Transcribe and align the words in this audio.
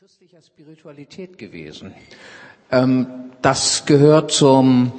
christlicher 0.00 0.38
Spiritualität 0.40 1.38
gewesen. 1.38 1.92
Ähm, 2.70 3.08
das 3.42 3.84
gehört 3.84 4.30
zum, 4.30 4.92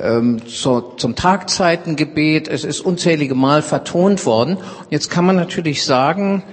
ähm, 0.00 0.46
zu, 0.46 0.92
zum 0.96 1.16
Tagzeitengebet. 1.16 2.46
Es 2.46 2.62
ist 2.62 2.80
unzählige 2.80 3.34
Mal 3.34 3.62
vertont 3.62 4.26
worden. 4.26 4.58
Jetzt 4.90 5.10
kann 5.10 5.26
man 5.26 5.34
natürlich 5.34 5.84
sagen, 5.84 6.44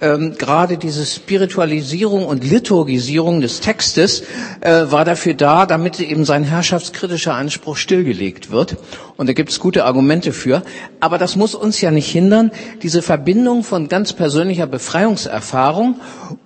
ähm, 0.00 0.36
gerade 0.38 0.78
diese 0.78 1.04
Spiritualisierung 1.04 2.26
und 2.26 2.44
Liturgisierung 2.44 3.40
des 3.40 3.58
Textes 3.58 4.22
äh, 4.60 4.84
war 4.90 5.04
dafür 5.04 5.34
da, 5.34 5.66
damit 5.66 5.98
eben 5.98 6.24
sein 6.24 6.44
herrschaftskritischer 6.44 7.34
Anspruch 7.34 7.76
stillgelegt 7.76 8.52
wird. 8.52 8.76
Und 9.16 9.28
da 9.28 9.32
gibt 9.32 9.50
es 9.50 9.58
gute 9.58 9.84
Argumente 9.84 10.32
für. 10.32 10.62
Aber 11.00 11.18
das 11.18 11.34
muss 11.34 11.56
uns 11.56 11.80
ja 11.80 11.90
nicht 11.90 12.08
hindern, 12.08 12.52
diese 12.82 13.02
Verbindung 13.02 13.64
von 13.64 13.88
ganz 13.88 14.12
persönlicher 14.12 14.68
Befreiungserfahrung 14.68 16.00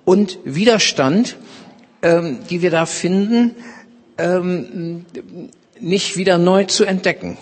und 0.07 0.39
Widerstand, 0.45 1.37
ähm, 2.01 2.39
die 2.49 2.63
wir 2.63 2.71
da 2.71 2.87
finden, 2.87 3.55
ähm, 4.17 5.05
nicht 5.79 6.17
wieder 6.17 6.39
neu 6.39 6.65
zu 6.65 6.85
entdecken. 6.85 7.37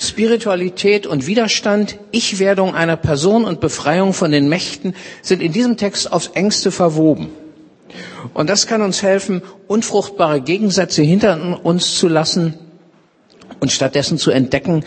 Spiritualität 0.00 1.06
und 1.06 1.26
Widerstand, 1.26 1.98
Ich-Werdung 2.10 2.74
einer 2.74 2.96
Person 2.96 3.44
und 3.44 3.60
Befreiung 3.60 4.14
von 4.14 4.32
den 4.32 4.48
Mächten 4.48 4.94
sind 5.22 5.40
in 5.42 5.52
diesem 5.52 5.76
Text 5.76 6.12
aufs 6.12 6.28
engste 6.28 6.70
verwoben. 6.70 7.28
Und 8.34 8.50
das 8.50 8.66
kann 8.66 8.82
uns 8.82 9.02
helfen, 9.02 9.42
unfruchtbare 9.68 10.40
Gegensätze 10.40 11.02
hinter 11.02 11.60
uns 11.64 11.96
zu 11.98 12.08
lassen 12.08 12.54
und 13.60 13.70
stattdessen 13.70 14.18
zu 14.18 14.30
entdecken, 14.30 14.84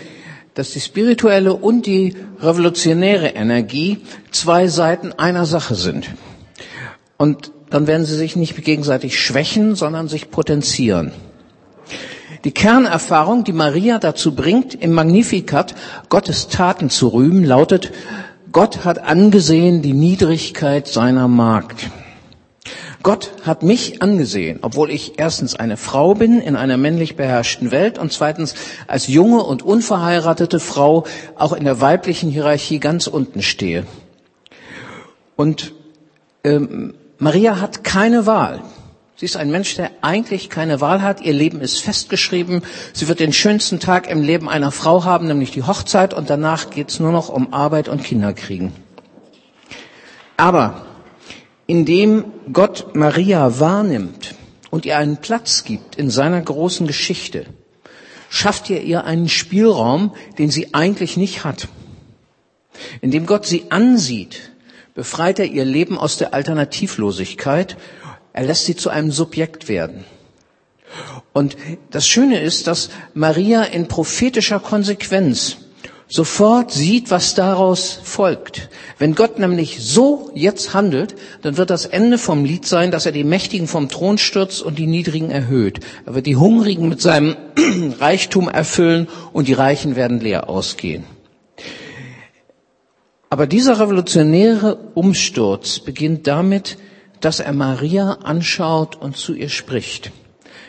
dass 0.55 0.71
die 0.71 0.81
spirituelle 0.81 1.53
und 1.53 1.85
die 1.85 2.15
revolutionäre 2.41 3.29
Energie 3.29 3.99
zwei 4.31 4.67
Seiten 4.67 5.13
einer 5.13 5.45
Sache 5.45 5.75
sind. 5.75 6.09
Und 7.19 7.51
dann 7.69 7.85
werden 7.85 8.05
sie 8.05 8.15
sich 8.15 8.37
nicht 8.37 8.55
gegenseitig 8.63 9.19
schwächen, 9.19 9.75
sondern 9.75 10.07
sich 10.07 10.31
potenzieren. 10.31 11.11
Die 12.45 12.51
Kernerfahrung, 12.51 13.43
die 13.43 13.51
Maria 13.51 13.99
dazu 13.99 14.33
bringt, 14.33 14.73
im 14.73 14.93
Magnificat 14.93 15.75
Gottes 16.07 16.47
Taten 16.47 16.89
zu 16.89 17.09
rühmen, 17.09 17.43
lautet, 17.43 17.91
Gott 18.53 18.85
hat 18.85 18.99
angesehen 18.99 19.81
die 19.81 19.91
Niedrigkeit 19.91 20.87
seiner 20.87 21.27
Magd. 21.27 21.91
Gott 23.03 23.31
hat 23.43 23.63
mich 23.63 24.01
angesehen, 24.01 24.59
obwohl 24.61 24.89
ich 24.89 25.19
erstens 25.19 25.55
eine 25.55 25.75
Frau 25.75 26.15
bin 26.15 26.39
in 26.39 26.55
einer 26.55 26.77
männlich 26.77 27.17
beherrschten 27.17 27.71
Welt 27.71 27.97
und 27.97 28.13
zweitens 28.13 28.55
als 28.87 29.07
junge 29.07 29.43
und 29.43 29.61
unverheiratete 29.61 30.61
Frau 30.61 31.05
auch 31.35 31.51
in 31.51 31.65
der 31.65 31.81
weiblichen 31.81 32.29
Hierarchie 32.29 32.79
ganz 32.79 33.07
unten 33.07 33.41
stehe. 33.41 33.85
Und 35.35 35.73
ähm, 36.45 36.93
Maria 37.19 37.59
hat 37.59 37.83
keine 37.83 38.25
Wahl. 38.25 38.61
Sie 39.17 39.25
ist 39.25 39.35
ein 39.35 39.51
Mensch, 39.51 39.75
der 39.75 39.91
eigentlich 39.99 40.49
keine 40.49 40.79
Wahl 40.79 41.01
hat. 41.01 41.19
Ihr 41.19 41.33
Leben 41.33 41.59
ist 41.59 41.81
festgeschrieben. 41.81 42.63
Sie 42.93 43.09
wird 43.09 43.19
den 43.19 43.33
schönsten 43.33 43.81
Tag 43.81 44.09
im 44.09 44.21
Leben 44.21 44.47
einer 44.47 44.71
Frau 44.71 45.03
haben, 45.03 45.27
nämlich 45.27 45.51
die 45.51 45.63
Hochzeit. 45.63 46.13
Und 46.13 46.29
danach 46.29 46.69
geht 46.69 46.89
es 46.89 47.01
nur 47.01 47.11
noch 47.11 47.27
um 47.27 47.53
Arbeit 47.53 47.89
und 47.89 48.01
Kinderkriegen. 48.01 48.71
Aber 50.37 50.85
indem 51.67 52.31
Gott 52.53 52.95
Maria 52.95 53.59
wahrnimmt 53.59 54.35
und 54.69 54.85
ihr 54.85 54.97
einen 54.97 55.17
Platz 55.17 55.65
gibt 55.65 55.97
in 55.97 56.09
seiner 56.09 56.41
großen 56.41 56.87
Geschichte, 56.87 57.45
schafft 58.29 58.69
er 58.69 58.81
ihr 58.83 59.03
einen 59.03 59.27
Spielraum, 59.27 60.15
den 60.37 60.49
sie 60.49 60.73
eigentlich 60.73 61.17
nicht 61.17 61.43
hat. 61.43 61.67
Indem 63.01 63.25
Gott 63.25 63.45
sie 63.45 63.65
ansieht, 63.69 64.48
befreit 64.99 65.39
er 65.39 65.45
ihr 65.45 65.63
Leben 65.63 65.97
aus 65.97 66.17
der 66.17 66.33
Alternativlosigkeit 66.33 67.77
er 68.33 68.45
lässt 68.45 68.65
sie 68.65 68.75
zu 68.75 68.89
einem 68.89 69.11
Subjekt 69.11 69.67
werden. 69.67 70.05
Und 71.33 71.57
das 71.91 72.07
Schöne 72.07 72.39
ist, 72.39 72.67
dass 72.67 72.89
Maria 73.13 73.63
in 73.63 73.87
prophetischer 73.87 74.59
Konsequenz 74.59 75.57
sofort 76.07 76.71
sieht, 76.71 77.11
was 77.11 77.35
daraus 77.35 77.99
folgt. 78.03 78.69
Wenn 78.97 79.13
Gott 79.13 79.37
nämlich 79.37 79.79
so 79.81 80.31
jetzt 80.33 80.73
handelt, 80.73 81.15
dann 81.43 81.57
wird 81.57 81.69
das 81.69 81.85
Ende 81.85 82.17
vom 82.17 82.45
Lied 82.45 82.65
sein, 82.65 82.91
dass 82.91 83.05
er 83.05 83.11
die 83.11 83.23
Mächtigen 83.23 83.67
vom 83.67 83.89
Thron 83.89 84.17
stürzt 84.17 84.61
und 84.61 84.79
die 84.79 84.87
Niedrigen 84.87 85.29
erhöht. 85.29 85.81
Er 86.05 86.15
wird 86.15 86.25
die 86.25 86.37
Hungrigen 86.37 86.89
mit 86.89 87.01
seinem 87.01 87.35
Reichtum 87.99 88.49
erfüllen 88.49 89.07
und 89.33 89.47
die 89.47 89.53
Reichen 89.53 89.95
werden 89.95 90.19
leer 90.19 90.49
ausgehen. 90.49 91.03
Aber 93.29 93.45
dieser 93.45 93.79
revolutionäre 93.79 94.75
Umsturz 94.95 95.79
beginnt 95.79 96.25
damit, 96.25 96.77
dass 97.21 97.39
er 97.39 97.53
Maria 97.53 98.13
anschaut 98.23 98.95
und 98.95 99.17
zu 99.17 99.33
ihr 99.33 99.49
spricht. 99.49 100.11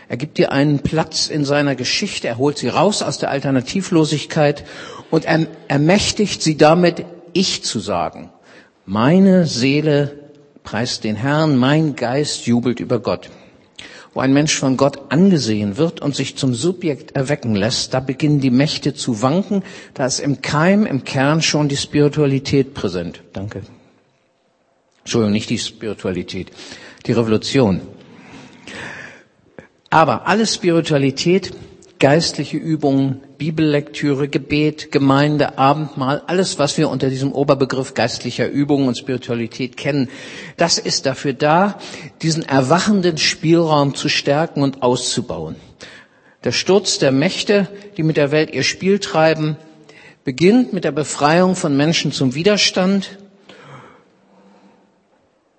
Er 0.09 0.17
gibt 0.17 0.39
ihr 0.39 0.51
einen 0.53 0.81
Platz 0.81 1.29
in 1.29 1.45
seiner 1.45 1.77
Geschichte, 1.77 2.29
er 2.29 2.37
holt 2.37 2.59
sie 2.59 2.69
raus 2.69 3.01
aus 3.03 3.19
der 3.19 3.31
Alternativlosigkeit 3.31 4.65
und 5.11 5.25
er 5.25 5.47
ermächtigt 5.69 6.43
sie 6.43 6.57
damit, 6.57 7.05
ich 7.33 7.63
zu 7.63 7.79
sagen. 7.79 8.31
Meine 8.85 9.47
Seele 9.47 10.19
preist 10.65 11.05
den 11.05 11.17
Herrn, 11.17 11.57
mein 11.57 11.95
Geist 11.95 12.47
jubelt 12.47 12.81
über 12.81 12.99
Gott. 12.99 13.31
Wo 14.13 14.21
ein 14.21 14.33
Mensch 14.33 14.57
von 14.57 14.77
Gott 14.77 15.13
angesehen 15.13 15.77
wird 15.77 16.01
und 16.01 16.17
sich 16.17 16.37
zum 16.37 16.53
Subjekt 16.53 17.15
erwecken 17.15 17.55
lässt, 17.55 17.95
da 17.95 18.01
beginnen 18.01 18.41
die 18.41 18.51
Mächte 18.51 18.93
zu 18.93 19.23
wanken, 19.23 19.63
da 19.95 20.07
ist 20.07 20.19
im 20.19 20.43
Keim, 20.43 20.85
im 20.85 21.05
Kern 21.05 21.43
schon 21.43 21.69
die 21.69 21.77
Spiritualität 21.77 22.75
präsent. 22.75 23.23
Danke. 23.33 23.63
Entschuldigung, 25.01 25.33
nicht 25.33 25.51
die 25.51 25.59
Spiritualität, 25.59 26.51
die 27.07 27.13
Revolution. 27.13 27.81
Aber 29.91 30.27
alle 30.27 30.47
Spiritualität, 30.47 31.53
geistliche 32.01 32.57
Übungen, 32.57 33.21
Bibellektüre, 33.37 34.27
Gebet, 34.27 34.91
Gemeinde, 34.91 35.59
Abendmahl, 35.59 36.23
alles, 36.27 36.59
was 36.59 36.79
wir 36.79 36.89
unter 36.89 37.11
diesem 37.11 37.31
Oberbegriff 37.33 37.95
geistlicher 37.95 38.49
Übungen 38.49 38.89
und 38.89 38.99
Spiritualität 38.99 39.77
kennen, 39.77 40.09
das 40.57 40.79
ist 40.79 41.07
dafür 41.07 41.35
da, 41.35 41.79
diesen 42.23 42.43
erwachenden 42.43 43.19
Spielraum 43.19 43.95
zu 43.95 44.09
stärken 44.09 44.63
und 44.63 44.83
auszubauen. 44.83 45.57
Der 46.43 46.53
Sturz 46.53 46.99
der 46.99 47.13
Mächte, 47.13 47.69
die 47.99 48.03
mit 48.03 48.17
der 48.17 48.33
Welt 48.33 48.51
ihr 48.53 48.65
Spiel 48.65 48.99
treiben, 48.99 49.57
beginnt 50.25 50.73
mit 50.73 50.85
der 50.85 50.93
Befreiung 50.93 51.55
von 51.55 51.77
Menschen 51.77 52.13
zum 52.13 52.35
Widerstand, 52.35 53.19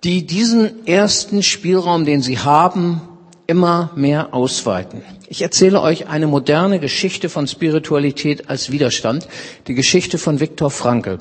die 0.02 0.26
diesen 0.26 0.86
ersten 0.88 1.44
Spielraum, 1.44 2.04
den 2.04 2.20
sie 2.20 2.40
haben, 2.40 3.00
immer 3.46 3.90
mehr 3.94 4.34
ausweiten. 4.34 5.02
Ich 5.28 5.42
erzähle 5.42 5.80
euch 5.80 6.08
eine 6.08 6.26
moderne 6.26 6.78
Geschichte 6.78 7.28
von 7.28 7.46
Spiritualität 7.46 8.48
als 8.48 8.70
Widerstand, 8.70 9.26
die 9.66 9.74
Geschichte 9.74 10.18
von 10.18 10.40
Viktor 10.40 10.70
Frankl. 10.70 11.18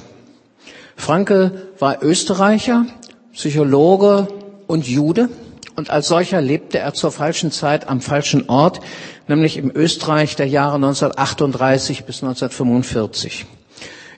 Frankl 0.95 1.69
war 1.79 2.03
Österreicher, 2.03 2.85
Psychologe 3.33 4.27
und 4.67 4.87
Jude 4.87 5.29
und 5.75 5.89
als 5.89 6.07
solcher 6.07 6.41
lebte 6.41 6.79
er 6.79 6.93
zur 6.93 7.11
falschen 7.11 7.51
Zeit 7.51 7.87
am 7.87 8.01
falschen 8.01 8.49
Ort, 8.49 8.81
nämlich 9.27 9.57
im 9.57 9.71
Österreich 9.73 10.35
der 10.35 10.47
Jahre 10.47 10.75
1938 10.75 12.03
bis 12.05 12.17
1945. 12.23 13.45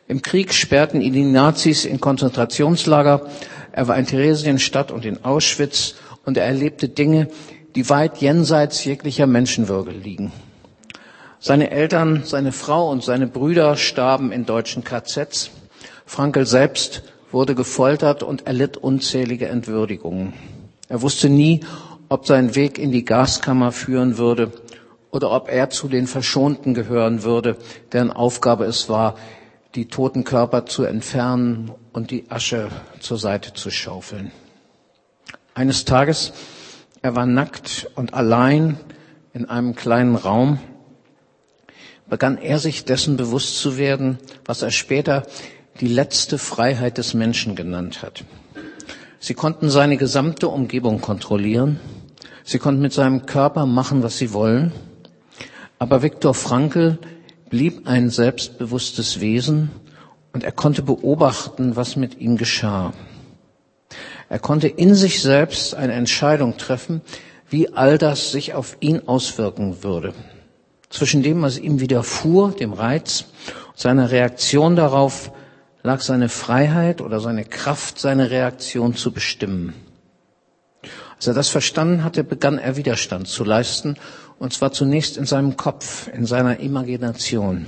Im 0.07 0.21
Krieg 0.21 0.53
sperrten 0.53 0.99
ihn 1.01 1.13
die 1.13 1.23
Nazis 1.23 1.85
in 1.85 1.99
Konzentrationslager 2.01 3.27
er 3.75 3.87
war 3.87 3.97
in 3.97 4.05
Theresienstadt 4.05 4.91
und 4.91 5.03
in 5.03 5.25
Auschwitz 5.25 5.95
und 6.25 6.37
er 6.37 6.45
erlebte 6.45 6.87
Dinge, 6.89 7.27
die 7.75 7.89
weit 7.89 8.17
jenseits 8.17 8.84
jeglicher 8.85 9.28
Menschenwürde 9.28 9.91
liegen. 9.91 10.31
Seine 11.39 11.72
Eltern, 11.72 12.23
seine 12.23 12.51
Frau 12.51 12.89
und 12.89 13.03
seine 13.03 13.28
Brüder 13.28 13.75
starben 13.75 14.31
in 14.31 14.45
deutschen 14.45 14.84
KZs. 14.84 15.51
Frankel 16.06 16.45
selbst 16.45 17.03
wurde 17.31 17.56
gefoltert 17.56 18.23
und 18.23 18.47
erlitt 18.47 18.78
unzählige 18.78 19.47
Entwürdigungen. 19.47 20.33
Er 20.88 21.01
wusste 21.01 21.29
nie, 21.29 21.62
ob 22.09 22.27
sein 22.27 22.56
Weg 22.56 22.77
in 22.77 22.92
die 22.92 23.06
Gaskammer 23.06 23.71
führen 23.71 24.18
würde 24.18 24.51
oder 25.12 25.31
ob 25.31 25.50
er 25.50 25.69
zu 25.69 25.88
den 25.88 26.07
Verschonten 26.07 26.74
gehören 26.74 27.24
würde, 27.24 27.57
deren 27.92 28.12
Aufgabe 28.12 28.65
es 28.65 28.88
war, 28.89 29.15
die 29.75 29.88
toten 29.88 30.24
Körper 30.24 30.65
zu 30.65 30.83
entfernen 30.83 31.71
und 31.92 32.12
die 32.12 32.25
Asche 32.30 32.69
zur 33.00 33.18
Seite 33.18 33.53
zu 33.53 33.71
schaufeln. 33.71 34.31
Eines 35.56 35.86
Tages, 35.86 36.33
er 37.03 37.15
war 37.17 37.25
nackt 37.25 37.89
und 37.95 38.13
allein 38.13 38.77
in 39.33 39.45
einem 39.50 39.75
kleinen 39.75 40.15
Raum, 40.15 40.59
begann 42.09 42.38
er 42.38 42.59
sich 42.59 42.85
dessen 42.85 43.17
bewusst 43.17 43.59
zu 43.59 43.77
werden, 43.77 44.17
was 44.45 44.61
er 44.61 44.71
später 44.71 45.23
die 45.81 45.88
letzte 45.88 46.38
Freiheit 46.38 46.97
des 46.97 47.13
Menschen 47.13 47.55
genannt 47.55 48.01
hat. 48.03 48.23
Sie 49.19 49.33
konnten 49.33 49.69
seine 49.69 49.97
gesamte 49.97 50.47
Umgebung 50.47 51.01
kontrollieren. 51.01 51.79
Sie 52.44 52.59
konnten 52.59 52.81
mit 52.81 52.94
seinem 52.94 53.25
Körper 53.25 53.65
machen, 53.65 54.01
was 54.01 54.17
sie 54.17 54.31
wollen. 54.33 54.71
Aber 55.79 56.03
Viktor 56.03 56.33
Frankl 56.33 56.99
blieb 57.49 57.85
ein 57.88 58.09
selbstbewusstes 58.09 59.19
Wesen 59.19 59.71
und 60.31 60.44
er 60.44 60.51
konnte 60.53 60.81
beobachten, 60.81 61.75
was 61.75 61.95
mit 61.97 62.19
ihm 62.19 62.38
geschah. 62.38 62.94
Er 64.29 64.39
konnte 64.39 64.67
in 64.67 64.95
sich 64.95 65.21
selbst 65.21 65.75
eine 65.75 65.93
Entscheidung 65.93 66.57
treffen, 66.57 67.01
wie 67.49 67.73
all 67.73 67.97
das 67.97 68.31
sich 68.31 68.53
auf 68.53 68.77
ihn 68.79 69.07
auswirken 69.07 69.83
würde. 69.83 70.13
Zwischen 70.89 71.23
dem, 71.23 71.41
was 71.41 71.57
ihm 71.57 71.79
widerfuhr, 71.79 72.51
dem 72.51 72.73
Reiz, 72.73 73.25
und 73.69 73.79
seiner 73.79 74.11
Reaktion 74.11 74.75
darauf, 74.75 75.31
lag 75.83 76.01
seine 76.01 76.29
Freiheit 76.29 77.01
oder 77.01 77.19
seine 77.19 77.43
Kraft, 77.43 77.99
seine 77.99 78.31
Reaktion 78.31 78.95
zu 78.95 79.11
bestimmen. 79.11 79.73
Als 81.15 81.27
er 81.27 81.33
das 81.33 81.49
verstanden 81.49 82.03
hatte, 82.03 82.23
begann 82.23 82.57
er 82.57 82.75
Widerstand 82.75 83.27
zu 83.27 83.43
leisten, 83.43 83.95
und 84.39 84.53
zwar 84.53 84.71
zunächst 84.71 85.17
in 85.17 85.25
seinem 85.25 85.57
Kopf, 85.57 86.09
in 86.13 86.25
seiner 86.25 86.59
Imagination. 86.59 87.65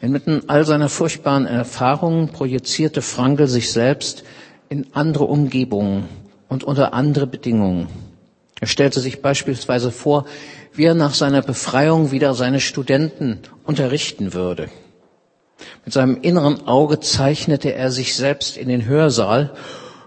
Inmitten 0.00 0.42
all 0.48 0.64
seiner 0.66 0.88
furchtbaren 0.88 1.46
Erfahrungen 1.46 2.28
projizierte 2.28 3.00
Frankl 3.00 3.46
sich 3.46 3.72
selbst 3.72 4.24
in 4.68 4.86
andere 4.92 5.24
Umgebungen 5.24 6.08
und 6.48 6.64
unter 6.64 6.94
andere 6.94 7.26
Bedingungen. 7.26 7.88
Er 8.60 8.66
stellte 8.66 9.00
sich 9.00 9.20
beispielsweise 9.20 9.90
vor, 9.90 10.24
wie 10.72 10.84
er 10.84 10.94
nach 10.94 11.14
seiner 11.14 11.42
Befreiung 11.42 12.10
wieder 12.10 12.34
seine 12.34 12.60
Studenten 12.60 13.40
unterrichten 13.64 14.32
würde. 14.32 14.68
Mit 15.84 15.94
seinem 15.94 16.18
inneren 16.22 16.66
Auge 16.66 17.00
zeichnete 17.00 17.74
er 17.74 17.90
sich 17.90 18.16
selbst 18.16 18.56
in 18.56 18.68
den 18.68 18.86
Hörsaal, 18.86 19.52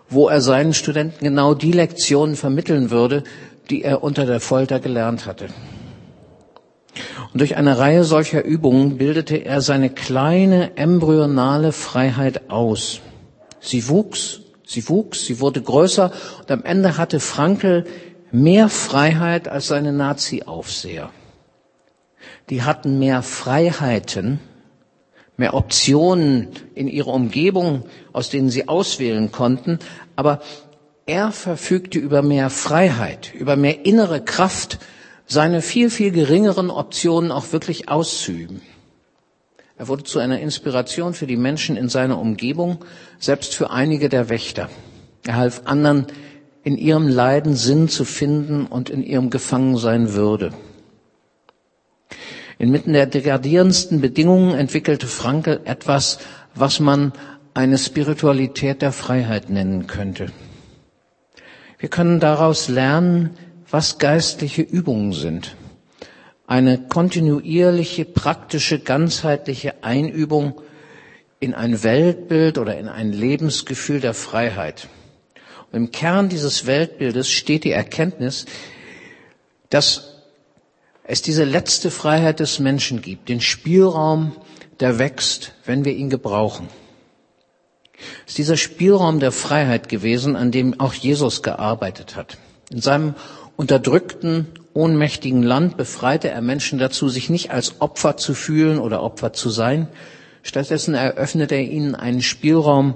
wo 0.10 0.30
er 0.30 0.42
seinen 0.42 0.74
Studenten 0.74 1.24
genau 1.24 1.54
die 1.54 1.72
Lektionen 1.72 2.36
vermitteln 2.36 2.92
würde, 2.92 3.24
die 3.70 3.84
er 3.84 4.04
unter 4.04 4.26
der 4.26 4.40
Folter 4.40 4.80
gelernt 4.80 5.26
hatte. 5.26 5.48
Und 7.34 7.42
durch 7.42 7.58
eine 7.58 7.78
Reihe 7.78 8.04
solcher 8.04 8.44
Übungen 8.44 8.98
bildete 8.98 9.36
er 9.36 9.62
seine 9.62 9.90
kleine 9.90 10.78
embryonale 10.78 11.72
Freiheit 11.72 12.50
aus. 12.50 13.02
Sie 13.60 13.88
wuchs, 13.90 14.42
sie 14.68 14.88
wuchs, 14.90 15.26
sie 15.26 15.40
wurde 15.40 15.62
größer 15.62 16.12
und 16.40 16.52
am 16.52 16.64
Ende 16.64 16.98
hatte 16.98 17.20
Frankel 17.20 17.86
mehr 18.32 18.70
Freiheit 18.70 19.48
als 19.48 19.68
seine 19.68 19.94
Nazi-Aufseher. 19.94 21.10
Die 22.50 22.64
hatten 22.64 23.00
mehr 23.00 23.22
Freiheiten, 23.24 24.40
mehr 25.38 25.54
Optionen 25.54 26.50
in 26.76 26.88
ihrer 26.88 27.14
Umgebung, 27.14 27.84
aus 28.12 28.30
denen 28.30 28.50
sie 28.50 28.68
auswählen 28.68 29.32
konnten, 29.32 29.80
aber 30.16 30.42
er 31.06 31.32
verfügte 31.32 32.00
über 32.00 32.22
mehr 32.22 32.50
Freiheit, 32.50 33.34
über 33.34 33.56
mehr 33.56 33.86
innere 33.86 34.22
Kraft, 34.22 34.80
seine 35.26 35.62
viel, 35.62 35.90
viel 35.90 36.12
geringeren 36.12 36.70
Optionen 36.70 37.32
auch 37.32 37.52
wirklich 37.54 37.88
auszuüben. 37.90 38.62
Er 39.78 39.88
wurde 39.88 40.04
zu 40.04 40.20
einer 40.20 40.40
Inspiration 40.40 41.14
für 41.14 41.28
die 41.28 41.38
Menschen 41.38 41.78
in 41.78 41.88
seiner 41.88 42.20
Umgebung, 42.20 42.84
selbst 43.20 43.54
für 43.54 43.70
einige 43.70 44.10
der 44.10 44.30
Wächter. 44.30 44.70
Er 45.26 45.36
half 45.36 45.62
anderen, 45.66 46.08
in 46.64 46.78
ihrem 46.78 47.08
Leiden 47.08 47.56
Sinn 47.56 47.88
zu 47.88 48.04
finden 48.04 48.66
und 48.66 48.90
in 48.90 49.04
ihrem 49.04 49.30
Gefangensein 49.30 50.14
Würde. 50.14 50.52
Inmitten 52.58 52.94
der 52.94 53.06
degradierendsten 53.06 54.02
Bedingungen 54.02 54.56
entwickelte 54.56 55.06
Frankel 55.08 55.62
etwas, 55.66 56.18
was 56.56 56.80
man 56.80 57.14
eine 57.54 57.78
Spiritualität 57.78 58.82
der 58.82 58.92
Freiheit 58.92 59.50
nennen 59.50 59.86
könnte. 59.86 60.32
Wir 61.78 61.90
können 61.90 62.20
daraus 62.20 62.68
lernen, 62.68 63.30
was 63.70 64.00
geistliche 64.00 64.64
Übungen 64.64 65.14
sind. 65.14 65.56
Eine 66.48 66.88
kontinuierliche, 66.88 68.06
praktische, 68.06 68.80
ganzheitliche 68.80 69.84
Einübung 69.84 70.62
in 71.40 71.54
ein 71.54 71.84
Weltbild 71.84 72.58
oder 72.58 72.78
in 72.78 72.88
ein 72.88 73.12
Lebensgefühl 73.12 74.00
der 74.00 74.14
Freiheit. 74.14 74.88
Und 75.72 75.78
im 75.78 75.92
Kern 75.92 76.30
dieses 76.30 76.66
Weltbildes 76.66 77.30
steht 77.30 77.64
die 77.64 77.72
Erkenntnis, 77.72 78.46
dass 79.70 80.24
es 81.04 81.22
diese 81.22 81.44
letzte 81.44 81.92
Freiheit 81.92 82.40
des 82.40 82.60
Menschen 82.60 83.02
gibt, 83.02 83.30
den 83.30 83.42
Spielraum, 83.42 84.34
der 84.80 85.00
wächst, 85.00 85.54
wenn 85.66 85.86
wir 85.86 85.94
ihn 85.94 86.10
gebrauchen. 86.10 86.68
Es 88.26 88.32
ist 88.32 88.38
dieser 88.38 88.58
Spielraum 88.58 89.20
der 89.20 89.32
Freiheit 89.32 89.90
gewesen, 89.90 90.36
an 90.36 90.52
dem 90.52 90.80
auch 90.80 90.94
Jesus 90.94 91.42
gearbeitet 91.42 92.16
hat. 92.16 92.38
In 92.70 92.82
seinem 92.82 93.16
unterdrückten, 93.56 94.48
ohnmächtigen 94.78 95.42
Land 95.42 95.76
befreite 95.76 96.30
er 96.30 96.42
Menschen 96.42 96.78
dazu, 96.78 97.10
sich 97.10 97.30
nicht 97.30 97.50
als 97.52 97.82
Opfer 97.82 98.16
zu 98.16 98.36
fühlen 98.36 98.78
oder 98.80 99.02
Opfer 99.02 99.34
zu 99.34 99.50
sein. 99.50 99.88
Stattdessen 100.44 100.94
eröffnete 100.94 101.56
er 101.56 101.64
ihnen 101.64 101.96
einen 101.96 102.22
Spielraum, 102.22 102.96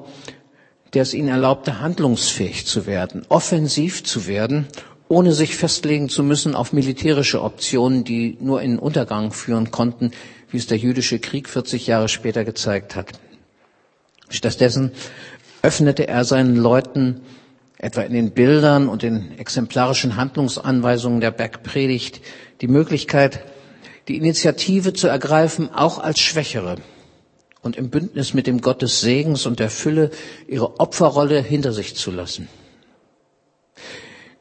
der 0.94 1.02
es 1.02 1.14
ihnen 1.16 1.30
erlaubte, 1.30 1.82
handlungsfähig 1.82 2.68
zu 2.68 2.86
werden, 2.86 3.26
offensiv 3.30 4.04
zu 4.04 4.28
werden, 4.28 4.68
ohne 5.08 5.34
sich 5.34 5.56
festlegen 5.58 6.08
zu 6.08 6.24
müssen 6.24 6.56
auf 6.56 6.72
militärische 6.72 7.42
Optionen, 7.42 8.04
die 8.04 8.38
nur 8.40 8.62
in 8.62 8.78
Untergang 8.78 9.32
führen 9.34 9.72
konnten, 9.72 10.12
wie 10.52 10.58
es 10.58 10.68
der 10.68 10.78
jüdische 10.78 11.20
Krieg 11.20 11.50
40 11.50 11.88
Jahre 11.88 12.10
später 12.10 12.46
gezeigt 12.46 12.96
hat. 12.96 13.08
Stattdessen 14.30 14.92
öffnete 15.64 16.08
er 16.08 16.24
seinen 16.26 16.56
Leuten 16.56 17.22
etwa 17.82 18.02
in 18.02 18.14
den 18.14 18.32
Bildern 18.32 18.88
und 18.88 19.02
den 19.02 19.38
exemplarischen 19.40 20.16
Handlungsanweisungen 20.16 21.20
der 21.20 21.32
Bergpredigt 21.32 22.22
die 22.62 22.68
Möglichkeit, 22.68 23.42
die 24.08 24.18
Initiative 24.18 24.94
zu 24.94 25.08
ergreifen, 25.08 25.70
auch 25.74 25.98
als 25.98 26.20
Schwächere 26.20 26.76
und 27.64 27.76
im 27.78 27.90
Bündnis 27.90 28.36
mit 28.36 28.46
dem 28.46 28.62
Gott 28.62 28.84
des 28.84 29.02
Segens 29.02 29.48
und 29.48 29.60
der 29.60 29.72
Fülle 29.72 30.12
ihre 30.48 30.80
Opferrolle 30.80 31.42
hinter 31.42 31.74
sich 31.74 31.96
zu 31.96 32.12
lassen. 32.12 32.48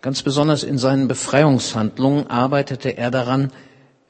Ganz 0.03 0.23
besonders 0.23 0.63
in 0.63 0.77
seinen 0.77 1.09
Befreiungshandlungen 1.09 2.27
arbeitete 2.29 2.91
er 2.97 3.11
daran, 3.11 3.53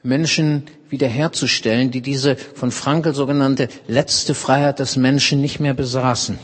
Menschen 0.03 0.63
wiederherzustellen, 0.89 1.91
die 1.91 2.01
diese 2.01 2.35
von 2.35 2.71
Frankel 2.71 3.13
sogenannte 3.13 3.69
letzte 3.87 4.33
Freiheit 4.33 4.79
des 4.79 4.97
Menschen 4.97 5.39
nicht 5.39 5.59
mehr 5.59 5.73
besaßen. 5.73 6.37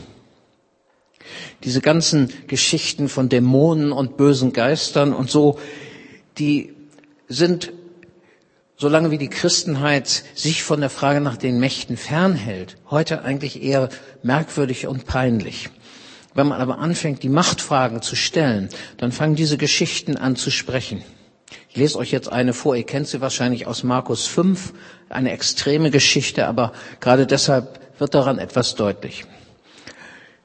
Diese 1.64 1.80
ganzen 1.80 2.32
Geschichten 2.46 3.08
von 3.08 3.28
Dämonen 3.28 3.92
und 3.92 4.16
bösen 4.16 4.52
Geistern 4.52 5.12
und 5.12 5.30
so, 5.30 5.58
die 6.38 6.72
sind, 7.28 7.72
solange 8.76 9.10
wie 9.10 9.18
die 9.18 9.28
Christenheit 9.28 10.24
sich 10.34 10.62
von 10.62 10.80
der 10.80 10.90
Frage 10.90 11.20
nach 11.20 11.36
den 11.36 11.58
Mächten 11.58 11.96
fernhält, 11.96 12.76
heute 12.90 13.22
eigentlich 13.22 13.62
eher 13.62 13.88
merkwürdig 14.22 14.86
und 14.86 15.04
peinlich. 15.04 15.68
Wenn 16.34 16.46
man 16.46 16.60
aber 16.60 16.78
anfängt, 16.78 17.24
die 17.24 17.28
Machtfragen 17.28 18.02
zu 18.02 18.14
stellen, 18.14 18.68
dann 18.98 19.10
fangen 19.10 19.34
diese 19.34 19.58
Geschichten 19.58 20.16
an 20.16 20.36
zu 20.36 20.50
sprechen. 20.52 21.02
Ich 21.70 21.76
lese 21.76 21.98
euch 21.98 22.12
jetzt 22.12 22.30
eine 22.30 22.52
vor, 22.52 22.76
ihr 22.76 22.84
kennt 22.84 23.08
sie 23.08 23.20
wahrscheinlich 23.20 23.66
aus 23.66 23.82
Markus 23.82 24.26
5, 24.26 24.72
eine 25.08 25.32
extreme 25.32 25.90
Geschichte, 25.90 26.46
aber 26.46 26.72
gerade 27.00 27.26
deshalb 27.26 27.80
wird 27.98 28.14
daran 28.14 28.38
etwas 28.38 28.74
deutlich. 28.76 29.24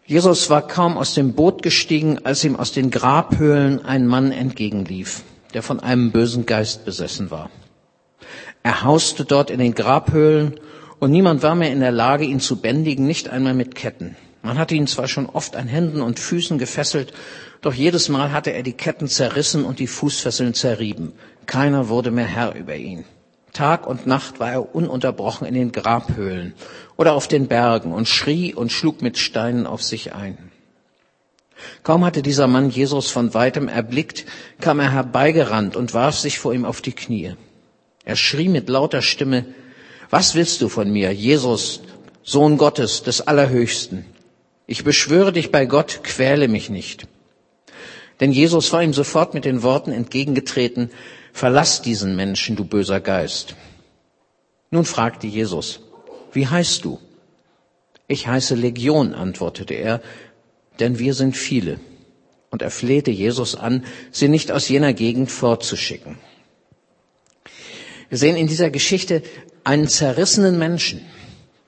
Jesus 0.05 0.49
war 0.49 0.67
kaum 0.67 0.97
aus 0.97 1.13
dem 1.13 1.33
Boot 1.33 1.61
gestiegen, 1.61 2.25
als 2.25 2.43
ihm 2.43 2.57
aus 2.57 2.73
den 2.73 2.91
Grabhöhlen 2.91 3.85
ein 3.85 4.05
Mann 4.05 4.31
entgegenlief, 4.33 5.23
der 5.53 5.63
von 5.63 5.79
einem 5.79 6.11
bösen 6.11 6.45
Geist 6.45 6.83
besessen 6.83 7.31
war. 7.31 7.49
Er 8.63 8.83
hauste 8.83 9.23
dort 9.23 9.49
in 9.49 9.59
den 9.59 9.73
Grabhöhlen 9.75 10.59
und 10.99 11.11
niemand 11.11 11.41
war 11.41 11.55
mehr 11.55 11.71
in 11.71 11.79
der 11.79 11.91
Lage, 11.91 12.25
ihn 12.25 12.41
zu 12.41 12.57
bändigen, 12.57 13.05
nicht 13.05 13.29
einmal 13.29 13.53
mit 13.53 13.75
Ketten. 13.75 14.17
Man 14.41 14.57
hatte 14.57 14.75
ihn 14.75 14.87
zwar 14.87 15.07
schon 15.07 15.25
oft 15.25 15.55
an 15.55 15.69
Händen 15.69 16.01
und 16.01 16.19
Füßen 16.19 16.57
gefesselt, 16.57 17.13
doch 17.61 17.73
jedes 17.73 18.09
Mal 18.09 18.33
hatte 18.33 18.51
er 18.51 18.63
die 18.63 18.73
Ketten 18.73 19.07
zerrissen 19.07 19.63
und 19.63 19.79
die 19.79 19.87
Fußfesseln 19.87 20.53
zerrieben. 20.53 21.13
Keiner 21.45 21.87
wurde 21.87 22.11
mehr 22.11 22.25
Herr 22.25 22.55
über 22.55 22.75
ihn. 22.75 23.05
Tag 23.53 23.85
und 23.87 24.07
Nacht 24.07 24.39
war 24.39 24.51
er 24.51 24.75
ununterbrochen 24.75 25.47
in 25.47 25.53
den 25.53 25.71
Grabhöhlen 25.71 26.53
oder 26.97 27.13
auf 27.13 27.27
den 27.27 27.47
Bergen 27.47 27.93
und 27.93 28.07
schrie 28.07 28.53
und 28.53 28.71
schlug 28.71 29.01
mit 29.01 29.17
Steinen 29.17 29.67
auf 29.67 29.83
sich 29.83 30.13
ein. 30.13 30.37
Kaum 31.83 32.03
hatte 32.03 32.21
dieser 32.21 32.47
Mann 32.47 32.69
Jesus 32.69 33.11
von 33.11 33.33
weitem 33.33 33.67
erblickt, 33.67 34.25
kam 34.59 34.79
er 34.79 34.91
herbeigerannt 34.91 35.75
und 35.75 35.93
warf 35.93 36.17
sich 36.17 36.39
vor 36.39 36.53
ihm 36.53 36.65
auf 36.65 36.81
die 36.81 36.93
Knie. 36.93 37.35
Er 38.03 38.15
schrie 38.15 38.49
mit 38.49 38.69
lauter 38.69 39.01
Stimme, 39.01 39.45
was 40.09 40.35
willst 40.35 40.61
du 40.61 40.67
von 40.67 40.91
mir, 40.91 41.11
Jesus, 41.13 41.81
Sohn 42.23 42.57
Gottes 42.57 43.03
des 43.03 43.21
Allerhöchsten? 43.21 44.05
Ich 44.65 44.83
beschwöre 44.83 45.31
dich 45.31 45.51
bei 45.51 45.65
Gott, 45.65 46.01
quäle 46.03 46.47
mich 46.47 46.69
nicht. 46.69 47.07
Denn 48.19 48.31
Jesus 48.31 48.71
war 48.73 48.83
ihm 48.83 48.93
sofort 48.93 49.33
mit 49.33 49.45
den 49.45 49.63
Worten 49.63 49.91
entgegengetreten, 49.91 50.89
verlass 51.33 51.81
diesen 51.81 52.15
Menschen, 52.15 52.55
du 52.55 52.63
böser 52.63 53.01
Geist. 53.01 53.55
Nun 54.71 54.85
fragte 54.85 55.27
Jesus, 55.27 55.81
wie 56.31 56.47
heißt 56.47 56.85
du? 56.85 56.99
Ich 58.07 58.27
heiße 58.27 58.55
Legion, 58.55 59.13
antwortete 59.13 59.73
er, 59.73 60.01
denn 60.79 60.99
wir 60.99 61.13
sind 61.13 61.35
viele. 61.35 61.79
Und 62.49 62.61
er 62.61 62.71
flehte 62.71 63.11
Jesus 63.11 63.55
an, 63.55 63.83
sie 64.11 64.29
nicht 64.29 64.51
aus 64.51 64.69
jener 64.69 64.93
Gegend 64.93 65.31
fortzuschicken. 65.31 66.17
Wir 68.09 68.17
sehen 68.17 68.35
in 68.35 68.47
dieser 68.47 68.69
Geschichte 68.69 69.23
einen 69.63 69.87
zerrissenen 69.87 70.59
Menschen, 70.59 71.01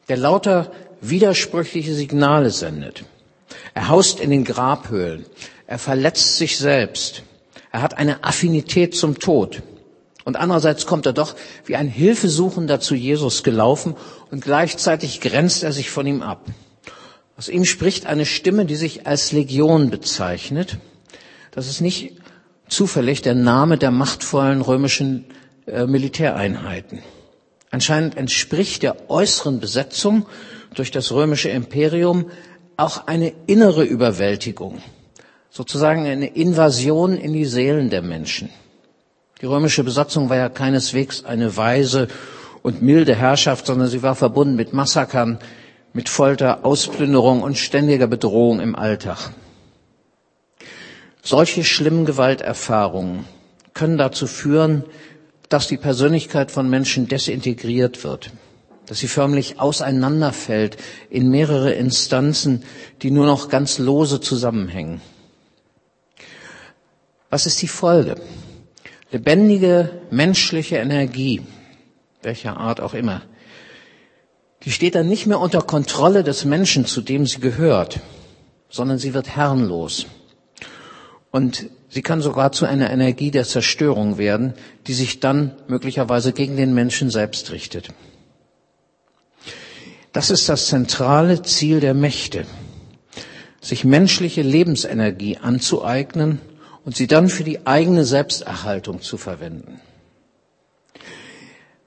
der 0.10 0.18
lauter 0.18 0.72
widersprüchliche 1.02 1.94
Signale 1.94 2.52
sendet. 2.52 3.04
Er 3.74 3.90
haust 3.90 4.20
in 4.20 4.30
den 4.30 4.44
Grabhöhlen. 4.44 5.26
Er 5.68 5.80
verletzt 5.80 6.38
sich 6.38 6.58
selbst. 6.58 7.24
Er 7.76 7.82
hat 7.82 7.98
eine 7.98 8.24
Affinität 8.24 8.96
zum 8.96 9.20
Tod. 9.20 9.62
Und 10.24 10.38
andererseits 10.38 10.86
kommt 10.86 11.06
er 11.08 11.12
doch 11.12 11.36
wie 11.66 11.76
ein 11.76 11.90
Hilfesuchender 11.90 12.80
zu 12.80 12.96
Jesus 12.96 13.44
gelaufen 13.44 13.98
und 14.32 14.42
gleichzeitig 14.42 15.20
grenzt 15.20 15.62
er 15.62 15.74
sich 15.74 15.90
von 15.90 16.08
ihm 16.08 16.22
ab. 16.22 16.46
Aus 17.36 17.50
ihm 17.50 17.66
spricht 17.66 18.06
eine 18.06 18.26
Stimme, 18.26 18.64
die 18.64 18.78
sich 18.78 19.08
als 19.08 19.34
Legion 19.34 19.90
bezeichnet. 19.90 20.78
Das 21.52 21.68
ist 21.68 21.82
nicht 21.82 22.14
zufällig 22.70 23.22
der 23.24 23.36
Name 23.36 23.78
der 23.78 23.92
machtvollen 23.92 24.62
römischen 24.62 25.26
äh, 25.68 25.86
Militäreinheiten. 25.86 27.00
Anscheinend 27.72 28.16
entspricht 28.16 28.84
der 28.84 29.10
äußeren 29.10 29.60
Besetzung 29.60 30.28
durch 30.76 30.92
das 30.92 31.12
römische 31.12 31.50
Imperium 31.50 32.32
auch 32.78 33.08
eine 33.08 33.34
innere 33.48 33.84
Überwältigung, 33.84 34.82
sozusagen 35.56 36.06
eine 36.06 36.28
Invasion 36.36 37.16
in 37.16 37.32
die 37.32 37.46
Seelen 37.46 37.90
der 37.90 38.02
Menschen. 38.02 38.50
Die 39.42 39.46
römische 39.46 39.86
Besatzung 39.86 40.30
war 40.30 40.36
ja 40.36 40.50
keineswegs 40.50 41.24
eine 41.24 41.56
weise 41.56 42.10
und 42.62 42.82
milde 42.82 43.16
Herrschaft, 43.16 43.66
sondern 43.66 43.88
sie 43.88 44.04
war 44.04 44.16
verbunden 44.16 44.58
mit 44.58 44.74
Massakern, 44.74 45.40
mit 45.94 46.10
Folter, 46.10 46.66
Ausplünderung 46.66 47.42
und 47.42 47.58
ständiger 47.58 48.08
Bedrohung 48.08 48.60
im 48.60 48.76
Alltag. 48.76 49.30
Solche 51.24 51.64
schlimmen 51.64 52.06
Gewalterfahrungen 52.06 53.24
können 53.74 53.98
dazu 53.98 54.28
führen, 54.28 54.84
dass 55.48 55.68
die 55.68 55.78
Persönlichkeit 55.78 56.52
von 56.52 56.70
Menschen 56.70 57.08
desintegriert 57.08 58.04
wird, 58.04 58.32
dass 58.88 59.00
sie 59.00 59.08
förmlich 59.08 59.58
auseinanderfällt 59.58 60.76
in 61.10 61.30
mehrere 61.30 61.72
Instanzen, 61.72 62.64
die 63.02 63.12
nur 63.12 63.26
noch 63.26 63.48
ganz 63.48 63.78
lose 63.80 64.20
zusammenhängen. 64.20 65.00
Was 67.30 67.46
ist 67.46 67.62
die 67.62 67.68
Folge? 67.68 68.16
Lebendige 69.12 69.92
menschliche 70.12 70.78
Energie, 70.78 71.42
welcher 72.22 72.58
Art 72.58 72.82
auch 72.82 72.94
immer, 72.94 73.22
die 74.64 74.72
steht 74.72 74.96
dann 74.96 75.08
nicht 75.08 75.28
mehr 75.28 75.40
unter 75.40 75.62
Kontrolle 75.62 76.24
des 76.24 76.44
Menschen, 76.44 76.86
zu 76.86 77.02
dem 77.02 77.26
sie 77.28 77.40
gehört, 77.40 78.00
sondern 78.70 78.98
sie 78.98 79.14
wird 79.14 79.36
herrenlos. 79.36 80.08
Und 81.30 81.68
sie 81.90 82.02
kann 82.02 82.22
sogar 82.22 82.52
zu 82.52 82.66
einer 82.66 82.90
Energie 82.90 83.30
der 83.30 83.44
Zerstörung 83.46 84.18
werden, 84.18 84.54
die 84.88 84.94
sich 84.94 85.20
dann 85.20 85.56
möglicherweise 85.68 86.34
gegen 86.34 86.58
den 86.58 86.74
Menschen 86.74 87.10
selbst 87.12 87.52
richtet. 87.52 87.90
Das 90.14 90.30
ist 90.30 90.50
das 90.50 90.68
zentrale 90.68 91.42
Ziel 91.42 91.80
der 91.80 91.94
Mächte, 91.94 92.46
sich 93.62 93.84
menschliche 93.84 94.42
Lebensenergie 94.42 95.38
anzueignen 95.38 96.40
und 96.86 96.96
sie 96.96 97.08
dann 97.08 97.30
für 97.30 97.44
die 97.44 97.66
eigene 97.66 98.06
Selbsterhaltung 98.06 99.02
zu 99.02 99.18
verwenden. 99.18 99.82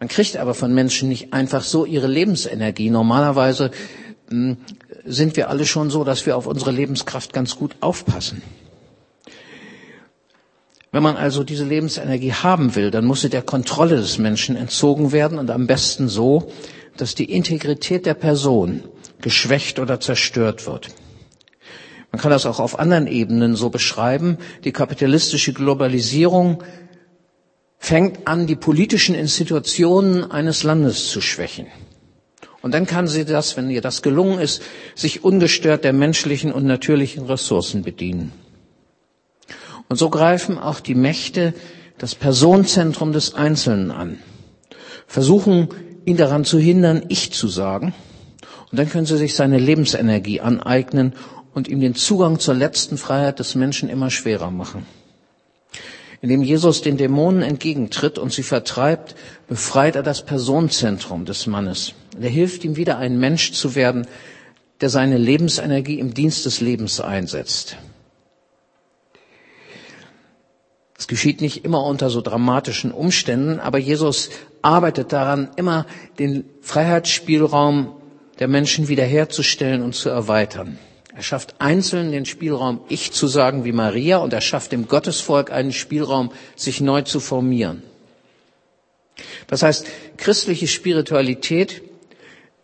Man 0.01 0.09
kriegt 0.09 0.37
aber 0.37 0.55
von 0.55 0.75
Menschen 0.75 1.09
nicht 1.09 1.33
einfach 1.33 1.63
so 1.63 1.85
ihre 1.85 2.07
Lebensenergie. 2.07 2.91
Normalerweise 2.91 3.71
hm, 4.29 4.59
sind 5.05 5.37
wir 5.37 5.49
alle 5.49 5.67
schon 5.67 5.91
so, 5.91 6.05
dass 6.05 6.27
wir 6.27 6.37
auf 6.37 6.47
unsere 6.47 6.71
Lebenskraft 6.73 7.33
ganz 7.33 7.57
gut 7.57 7.77
aufpassen. 7.81 8.43
Wenn 10.91 11.03
man 11.03 11.17
also 11.17 11.45
diese 11.45 11.65
Lebensenergie 11.65 12.33
haben 12.33 12.75
will, 12.75 12.91
dann 12.91 13.05
muss 13.05 13.21
sie 13.21 13.29
der 13.29 13.43
Kontrolle 13.43 13.97
des 13.97 14.19
Menschen 14.19 14.57
entzogen 14.57 15.13
werden 15.13 15.39
und 15.39 15.51
am 15.51 15.67
besten 15.67 16.09
so, 16.09 16.51
dass 16.97 17.15
die 17.15 17.31
Integrität 17.31 18.07
der 18.07 18.15
Person 18.15 18.83
geschwächt 19.21 19.79
oder 19.79 20.01
zerstört 20.01 20.67
wird. 20.67 20.89
Man 22.13 22.21
kann 22.21 22.31
das 22.31 22.47
auch 22.47 22.59
auf 22.61 22.79
anderen 22.79 23.07
Ebenen 23.07 23.55
so 23.55 23.71
beschreiben. 23.71 24.39
Die 24.65 24.73
kapitalistische 24.73 25.53
Globalisierung 25.53 26.63
fängt 27.79 28.27
an, 28.27 28.47
die 28.47 28.57
politischen 28.57 29.15
Institutionen 29.15 30.31
eines 30.31 30.63
Landes 30.63 31.11
zu 31.11 31.21
schwächen. 31.21 31.67
Und 32.61 32.73
dann 32.75 32.87
kann 32.87 33.07
sie 33.07 33.25
das, 33.25 33.57
wenn 33.57 33.71
ihr 33.71 33.81
das 33.81 34.03
gelungen 34.03 34.41
ist, 34.41 34.63
sich 34.95 35.23
ungestört 35.23 35.85
der 35.85 35.93
menschlichen 35.93 36.53
und 36.53 36.65
natürlichen 36.67 37.25
Ressourcen 37.27 37.83
bedienen. 37.83 38.33
Und 39.89 39.97
so 39.97 40.11
greifen 40.11 40.59
auch 40.59 40.81
die 40.81 40.95
Mächte 40.97 41.55
das 41.99 42.15
Personenzentrum 42.15 43.13
des 43.13 43.35
Einzelnen 43.35 43.91
an, 43.91 44.19
versuchen 45.07 45.69
ihn 46.05 46.17
daran 46.17 46.45
zu 46.45 46.59
hindern, 46.59 47.05
ich 47.09 47.33
zu 47.33 47.49
sagen, 47.49 47.95
und 48.71 48.79
dann 48.79 48.91
können 48.91 49.07
sie 49.07 49.17
sich 49.17 49.35
seine 49.35 49.59
Lebensenergie 49.59 50.41
aneignen 50.41 51.15
und 51.59 51.67
ihm 51.67 51.81
den 51.81 51.97
Zugang 51.97 52.39
zur 52.39 52.55
letzten 52.55 52.97
Freiheit 52.97 53.41
des 53.41 53.57
Menschen 53.57 53.89
immer 53.89 54.11
schwerer 54.11 54.53
machen. 54.53 54.87
Indem 56.23 56.43
Jesus 56.43 56.83
den 56.83 56.97
Dämonen 56.97 57.43
entgegentritt 57.43 58.17
und 58.17 58.33
sie 58.33 58.45
vertreibt, 58.45 59.17
befreit 59.49 59.97
er 59.97 60.05
das 60.05 60.25
Personenzentrum 60.25 61.25
des 61.25 61.49
Mannes. 61.49 61.95
Er 62.21 62.29
hilft 62.29 62.65
ihm 62.65 62.77
wieder 62.77 62.99
ein 62.99 63.19
Mensch 63.19 63.53
zu 63.53 63.75
werden, 63.75 64.07
der 64.81 64.89
seine 64.89 65.19
Lebensenergie 65.19 65.99
im 65.99 66.15
Dienst 66.15 66.47
des 66.47 66.61
Lebens 66.61 67.01
einsetzt. 67.01 67.77
Es 70.97 71.09
geschieht 71.09 71.41
nicht 71.41 71.65
immer 71.65 71.85
unter 71.85 72.09
so 72.09 72.21
dramatischen 72.21 72.93
Umständen, 72.93 73.59
aber 73.59 73.79
Jesus 73.79 74.31
arbeitet 74.63 75.13
daran, 75.13 75.51
immer 75.57 75.87
den 76.21 76.45
Freiheitsspielraum 76.61 77.95
der 78.39 78.47
Menschen 78.47 78.87
wiederherzustellen 78.87 79.83
und 79.83 79.97
zu 79.97 80.09
erweitern. 80.09 80.79
Er 81.19 81.25
schafft 81.25 81.57
einzeln 81.61 82.13
den 82.13 82.27
Spielraum, 82.27 82.81
ich 82.89 83.11
zu 83.11 83.27
sagen 83.27 83.65
wie 83.65 83.73
Maria, 83.73 84.19
und 84.19 84.33
er 84.33 84.41
schafft 84.41 84.71
dem 84.71 84.87
Gottesvolk 84.87 85.51
einen 85.51 85.73
Spielraum, 85.73 86.31
sich 86.55 86.81
neu 86.81 87.03
zu 87.03 87.19
formieren. 87.19 87.83
Das 89.49 89.65
heißt, 89.65 89.85
christliche 90.17 90.69
Spiritualität 90.69 91.83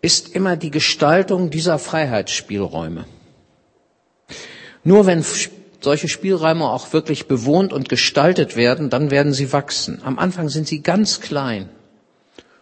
ist 0.02 0.36
immer 0.36 0.56
die 0.56 0.70
Gestaltung 0.70 1.50
dieser 1.50 1.80
Freiheitsspielräume. 1.80 3.06
Nur 4.84 5.06
wenn 5.06 5.24
solche 5.80 6.06
Spielräume 6.06 6.70
auch 6.70 6.92
wirklich 6.92 7.26
bewohnt 7.26 7.72
und 7.72 7.88
gestaltet 7.88 8.54
werden, 8.54 8.88
dann 8.88 9.10
werden 9.10 9.32
sie 9.32 9.52
wachsen. 9.52 10.00
Am 10.04 10.16
Anfang 10.16 10.48
sind 10.48 10.68
sie 10.68 10.80
ganz 10.80 11.20
klein, 11.20 11.70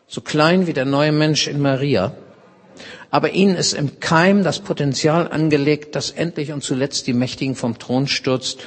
so 0.06 0.22
klein 0.22 0.66
wie 0.66 0.72
der 0.72 0.86
neue 0.86 1.12
Mensch 1.12 1.48
in 1.48 1.60
Maria. 1.60 2.14
Aber 3.12 3.32
ihnen 3.34 3.56
ist 3.56 3.74
im 3.74 4.00
Keim 4.00 4.42
das 4.42 4.60
Potenzial 4.60 5.30
angelegt, 5.30 5.94
das 5.96 6.10
endlich 6.10 6.50
und 6.50 6.64
zuletzt 6.64 7.06
die 7.06 7.12
Mächtigen 7.12 7.54
vom 7.54 7.78
Thron 7.78 8.08
stürzt 8.08 8.60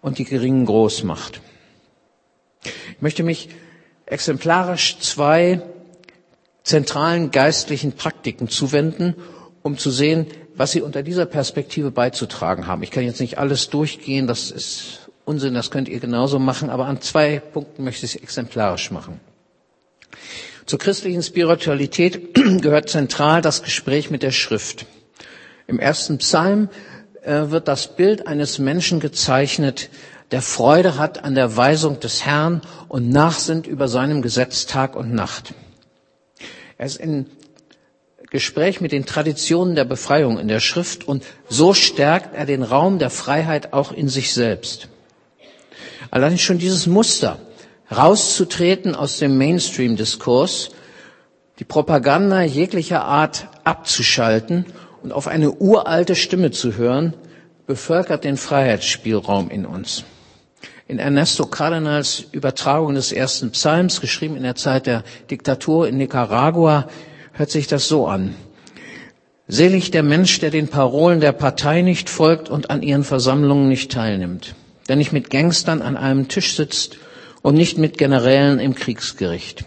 und 0.00 0.16
die 0.16 0.24
Geringen 0.24 0.64
groß 0.64 1.04
macht. 1.04 1.42
Ich 2.64 3.02
möchte 3.02 3.22
mich 3.22 3.50
exemplarisch 4.06 4.98
zwei 5.00 5.60
zentralen 6.64 7.32
geistlichen 7.32 7.92
Praktiken 7.92 8.48
zuwenden, 8.48 9.14
um 9.62 9.76
zu 9.76 9.90
sehen, 9.90 10.26
was 10.54 10.72
Sie 10.72 10.80
unter 10.80 11.02
dieser 11.02 11.26
Perspektive 11.26 11.90
beizutragen 11.90 12.66
haben. 12.66 12.82
Ich 12.82 12.90
kann 12.90 13.04
jetzt 13.04 13.20
nicht 13.20 13.36
alles 13.36 13.68
durchgehen, 13.68 14.26
das 14.26 14.50
ist 14.50 15.10
Unsinn, 15.26 15.52
das 15.52 15.70
könnt 15.70 15.88
ihr 15.90 16.00
genauso 16.00 16.38
machen, 16.38 16.70
aber 16.70 16.86
an 16.86 17.02
zwei 17.02 17.40
Punkten 17.40 17.84
möchte 17.84 18.06
ich 18.06 18.14
es 18.14 18.22
exemplarisch 18.22 18.90
machen. 18.90 19.20
Zur 20.66 20.78
christlichen 20.78 21.22
Spiritualität 21.22 22.34
gehört 22.60 22.88
zentral 22.88 23.42
das 23.42 23.62
Gespräch 23.62 24.10
mit 24.10 24.22
der 24.22 24.30
Schrift. 24.30 24.86
Im 25.66 25.78
ersten 25.78 26.18
Psalm 26.18 26.68
äh, 27.22 27.50
wird 27.50 27.68
das 27.68 27.96
Bild 27.96 28.26
eines 28.26 28.58
Menschen 28.58 29.00
gezeichnet, 29.00 29.90
der 30.30 30.42
Freude 30.42 30.96
hat 30.96 31.24
an 31.24 31.34
der 31.34 31.56
Weisung 31.58 32.00
des 32.00 32.24
Herrn 32.24 32.62
und 32.88 33.10
nachsinnt 33.10 33.66
über 33.66 33.86
seinem 33.86 34.22
Gesetz 34.22 34.64
Tag 34.64 34.96
und 34.96 35.12
Nacht. 35.12 35.52
Er 36.78 36.86
ist 36.86 36.96
in 36.96 37.26
Gespräch 38.30 38.80
mit 38.80 38.92
den 38.92 39.04
Traditionen 39.04 39.74
der 39.74 39.84
Befreiung 39.84 40.38
in 40.38 40.48
der 40.48 40.60
Schrift 40.60 41.06
und 41.06 41.22
so 41.50 41.74
stärkt 41.74 42.34
er 42.34 42.46
den 42.46 42.62
Raum 42.62 42.98
der 42.98 43.10
Freiheit 43.10 43.74
auch 43.74 43.92
in 43.92 44.08
sich 44.08 44.32
selbst. 44.32 44.88
Allein 46.10 46.38
schon 46.38 46.56
dieses 46.56 46.86
Muster, 46.86 47.38
rauszutreten 47.96 48.94
aus 48.94 49.18
dem 49.18 49.36
Mainstream-Diskurs, 49.38 50.70
die 51.58 51.64
Propaganda 51.64 52.42
jeglicher 52.42 53.04
Art 53.04 53.48
abzuschalten 53.64 54.66
und 55.02 55.12
auf 55.12 55.28
eine 55.28 55.52
uralte 55.52 56.14
Stimme 56.16 56.50
zu 56.50 56.76
hören, 56.76 57.14
bevölkert 57.66 58.24
den 58.24 58.36
Freiheitsspielraum 58.36 59.50
in 59.50 59.66
uns. 59.66 60.04
In 60.88 60.98
Ernesto 60.98 61.46
Cardenals 61.46 62.24
Übertragung 62.32 62.94
des 62.94 63.12
ersten 63.12 63.50
Psalms, 63.52 64.00
geschrieben 64.00 64.36
in 64.36 64.42
der 64.42 64.56
Zeit 64.56 64.86
der 64.86 65.04
Diktatur 65.30 65.86
in 65.88 65.96
Nicaragua, 65.96 66.88
hört 67.32 67.50
sich 67.50 67.66
das 67.66 67.88
so 67.88 68.06
an. 68.06 68.34
Selig 69.48 69.90
der 69.90 70.02
Mensch, 70.02 70.40
der 70.40 70.50
den 70.50 70.68
Parolen 70.68 71.20
der 71.20 71.32
Partei 71.32 71.82
nicht 71.82 72.10
folgt 72.10 72.48
und 72.48 72.70
an 72.70 72.82
ihren 72.82 73.04
Versammlungen 73.04 73.68
nicht 73.68 73.92
teilnimmt, 73.92 74.54
der 74.88 74.96
nicht 74.96 75.12
mit 75.12 75.30
Gangstern 75.30 75.82
an 75.82 75.96
einem 75.96 76.28
Tisch 76.28 76.56
sitzt 76.56 76.96
und 77.42 77.54
nicht 77.54 77.78
mit 77.78 77.98
Generälen 77.98 78.58
im 78.58 78.74
Kriegsgericht. 78.74 79.64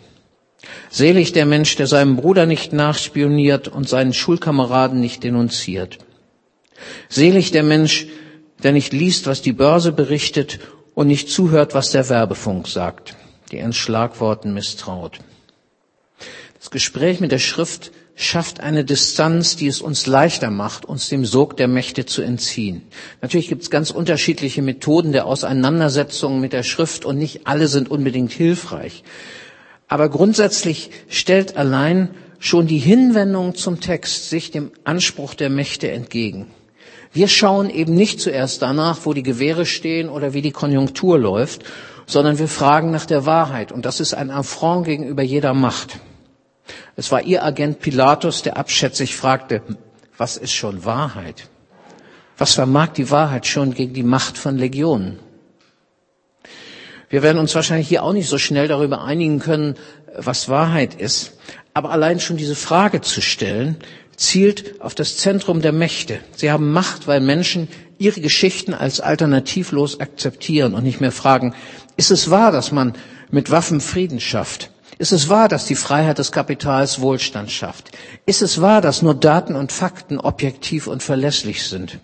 Selig 0.89 1.34
der 1.34 1.46
Mensch, 1.46 1.75
der 1.75 1.88
seinem 1.88 2.15
Bruder 2.15 2.46
nicht 2.46 2.74
nachspioniert 2.74 3.67
und 3.67 3.88
seinen 3.88 4.13
Schulkameraden 4.13 5.00
nicht 5.00 5.24
denunziert. 5.24 6.00
Selig 7.10 7.51
der 7.51 7.63
Mensch, 7.63 8.08
der 8.63 8.72
nicht 8.72 8.94
liest, 8.94 9.27
was 9.27 9.41
die 9.41 9.53
Börse 9.53 9.91
berichtet 9.91 10.60
und 10.94 11.08
nicht 11.08 11.29
zuhört, 11.29 11.74
was 11.74 11.91
der 11.91 12.10
Werbefunk 12.10 12.67
sagt, 12.67 13.15
die 13.51 13.58
ihren 13.58 13.74
Schlagworten 13.74 14.53
misstraut. 14.53 15.20
Das 16.58 16.72
Gespräch 16.72 17.20
mit 17.20 17.32
der 17.32 17.39
Schrift 17.39 17.91
schafft 18.15 18.62
eine 18.62 18.86
Distanz, 18.86 19.57
die 19.57 19.67
es 19.67 19.81
uns 19.81 20.07
leichter 20.07 20.50
macht, 20.50 20.86
uns 20.86 21.10
dem 21.10 21.25
Sog 21.25 21.57
der 21.57 21.67
Mächte 21.67 22.05
zu 22.05 22.22
entziehen. 22.22 22.81
Natürlich 23.22 23.50
gibt 23.50 23.63
es 23.63 23.69
ganz 23.69 23.91
unterschiedliche 23.91 24.62
Methoden 24.62 25.12
der 25.12 25.25
Auseinandersetzung 25.25 26.39
mit 26.39 26.53
der 26.53 26.63
Schrift 26.63 27.03
und 27.05 27.17
nicht 27.17 27.45
alle 27.45 27.67
sind 27.67 27.91
unbedingt 27.91 28.31
hilfreich. 28.31 29.03
Aber 29.88 30.10
grundsätzlich 30.10 30.91
stellt 31.10 31.57
allein 31.57 32.10
schon 32.39 32.67
die 32.67 32.79
Hinwendung 32.79 33.55
zum 33.55 33.81
Text 33.81 34.29
sich 34.29 34.50
dem 34.50 34.72
Anspruch 34.86 35.34
der 35.34 35.50
Mächte 35.50 35.91
entgegen. 35.91 36.48
Wir 37.12 37.27
schauen 37.27 37.69
eben 37.69 37.93
nicht 37.93 38.19
zuerst 38.19 38.62
danach, 38.62 39.00
wo 39.03 39.13
die 39.13 39.24
Gewehre 39.24 39.65
stehen 39.65 40.10
oder 40.10 40.34
wie 40.34 40.41
die 40.41 40.51
Konjunktur 40.51 41.17
läuft, 41.19 41.63
sondern 42.07 42.39
wir 42.39 42.48
fragen 42.48 42.91
nach 42.91 43.05
der 43.05 43.25
Wahrheit. 43.25 43.72
Und 43.72 43.86
das 43.86 44.00
ist 44.00 44.13
ein 44.13 44.31
Affront 44.31 44.86
gegenüber 44.86 45.24
jeder 45.24 45.53
Macht. 45.53 46.00
Es 46.95 47.11
war 47.11 47.21
ihr 47.21 47.43
Agent 47.43 47.79
Pilatus, 47.79 48.41
der 48.41 48.57
abschätzig 48.57 49.15
fragte, 49.15 49.61
was 50.17 50.37
ist 50.37 50.53
schon 50.53 50.85
Wahrheit? 50.85 51.49
Was 52.37 52.53
vermag 52.53 52.89
die 52.89 53.11
Wahrheit 53.11 53.45
schon 53.47 53.73
gegen 53.73 53.93
die 53.93 54.03
Macht 54.03 54.37
von 54.37 54.57
Legionen? 54.57 55.19
Wir 57.09 57.21
werden 57.21 57.37
uns 57.37 57.53
wahrscheinlich 57.55 57.87
hier 57.87 58.03
auch 58.03 58.13
nicht 58.13 58.29
so 58.29 58.37
schnell 58.37 58.67
darüber 58.67 59.03
einigen 59.03 59.39
können, 59.39 59.75
was 60.17 60.49
Wahrheit 60.49 60.95
ist. 60.95 61.33
Aber 61.73 61.91
allein 61.91 62.19
schon 62.19 62.37
diese 62.37 62.55
Frage 62.55 63.01
zu 63.01 63.21
stellen, 63.21 63.77
zielt 64.15 64.81
auf 64.81 64.95
das 64.95 65.17
Zentrum 65.17 65.61
der 65.61 65.73
Mächte. 65.73 66.19
Sie 66.35 66.51
haben 66.51 66.71
Macht, 66.71 67.07
weil 67.07 67.19
Menschen 67.19 67.67
ihre 67.97 68.21
Geschichten 68.21 68.73
als 68.73 69.01
alternativlos 69.01 69.99
akzeptieren 69.99 70.73
und 70.73 70.83
nicht 70.83 71.01
mehr 71.01 71.11
fragen, 71.11 71.53
ist 71.97 72.11
es 72.11 72.29
wahr, 72.29 72.51
dass 72.51 72.71
man 72.71 72.93
mit 73.29 73.51
Waffen 73.51 73.81
Frieden 73.81 74.19
schafft? 74.19 74.71
Ist 74.97 75.11
es 75.11 75.27
wahr, 75.27 75.49
dass 75.49 75.65
die 75.65 75.75
Freiheit 75.75 76.19
des 76.19 76.31
Kapitals 76.31 77.01
Wohlstand 77.01 77.51
schafft? 77.51 77.91
Ist 78.25 78.41
es 78.41 78.61
wahr, 78.61 78.81
dass 78.81 79.01
nur 79.01 79.13
Daten 79.13 79.55
und 79.55 79.71
Fakten 79.71 80.19
objektiv 80.19 80.87
und 80.87 81.03
verlässlich 81.03 81.63
sind? 81.67 81.99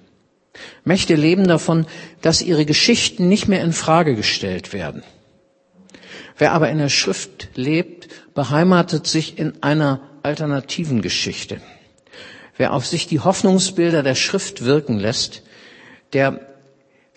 Mächte 0.83 1.15
leben 1.15 1.47
davon, 1.47 1.85
dass 2.21 2.41
ihre 2.41 2.65
Geschichten 2.65 3.29
nicht 3.29 3.47
mehr 3.47 3.63
in 3.63 3.71
Frage 3.71 4.15
gestellt 4.15 4.73
werden. 4.73 5.03
Wer 6.37 6.51
aber 6.51 6.69
in 6.69 6.79
der 6.79 6.89
Schrift 6.89 7.49
lebt, 7.55 8.09
beheimatet 8.33 9.07
sich 9.07 9.37
in 9.37 9.63
einer 9.63 10.01
alternativen 10.23 11.01
Geschichte. 11.01 11.61
Wer 12.57 12.73
auf 12.73 12.85
sich 12.85 13.07
die 13.07 13.21
Hoffnungsbilder 13.21 14.03
der 14.03 14.15
Schrift 14.15 14.65
wirken 14.65 14.99
lässt, 14.99 15.43
der 16.13 16.50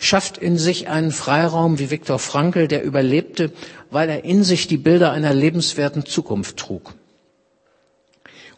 schafft 0.05 0.39
in 0.39 0.59
sich 0.59 0.89
einen 0.89 1.11
Freiraum 1.13 1.79
wie 1.79 1.91
Viktor 1.91 2.19
Frankl, 2.19 2.69
der 2.69 2.85
überlebte, 2.85 3.51
weil 3.91 4.09
er 4.09 4.25
in 4.25 4.45
sich 4.45 4.67
die 4.67 4.77
Bilder 4.77 5.13
einer 5.13 5.33
lebenswerten 5.35 6.05
Zukunft 6.05 6.57
trug 6.59 6.95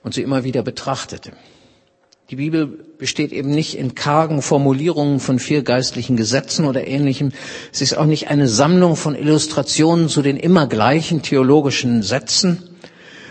und 0.02 0.14
sie 0.14 0.22
immer 0.22 0.44
wieder 0.44 0.62
betrachtete. 0.62 1.32
Die 2.30 2.36
Bibel 2.36 2.66
besteht 2.98 3.30
eben 3.32 3.50
nicht 3.50 3.78
in 3.78 3.94
kargen 3.94 4.42
Formulierungen 4.42 5.20
von 5.20 5.38
vier 5.38 5.62
geistlichen 5.62 6.16
Gesetzen 6.16 6.64
oder 6.64 6.84
ähnlichem. 6.88 7.30
Sie 7.70 7.84
ist 7.84 7.96
auch 7.96 8.04
nicht 8.06 8.28
eine 8.28 8.48
Sammlung 8.48 8.96
von 8.96 9.14
Illustrationen 9.14 10.08
zu 10.08 10.22
den 10.22 10.36
immer 10.36 10.66
gleichen 10.66 11.22
theologischen 11.22 12.02
Sätzen, 12.02 12.64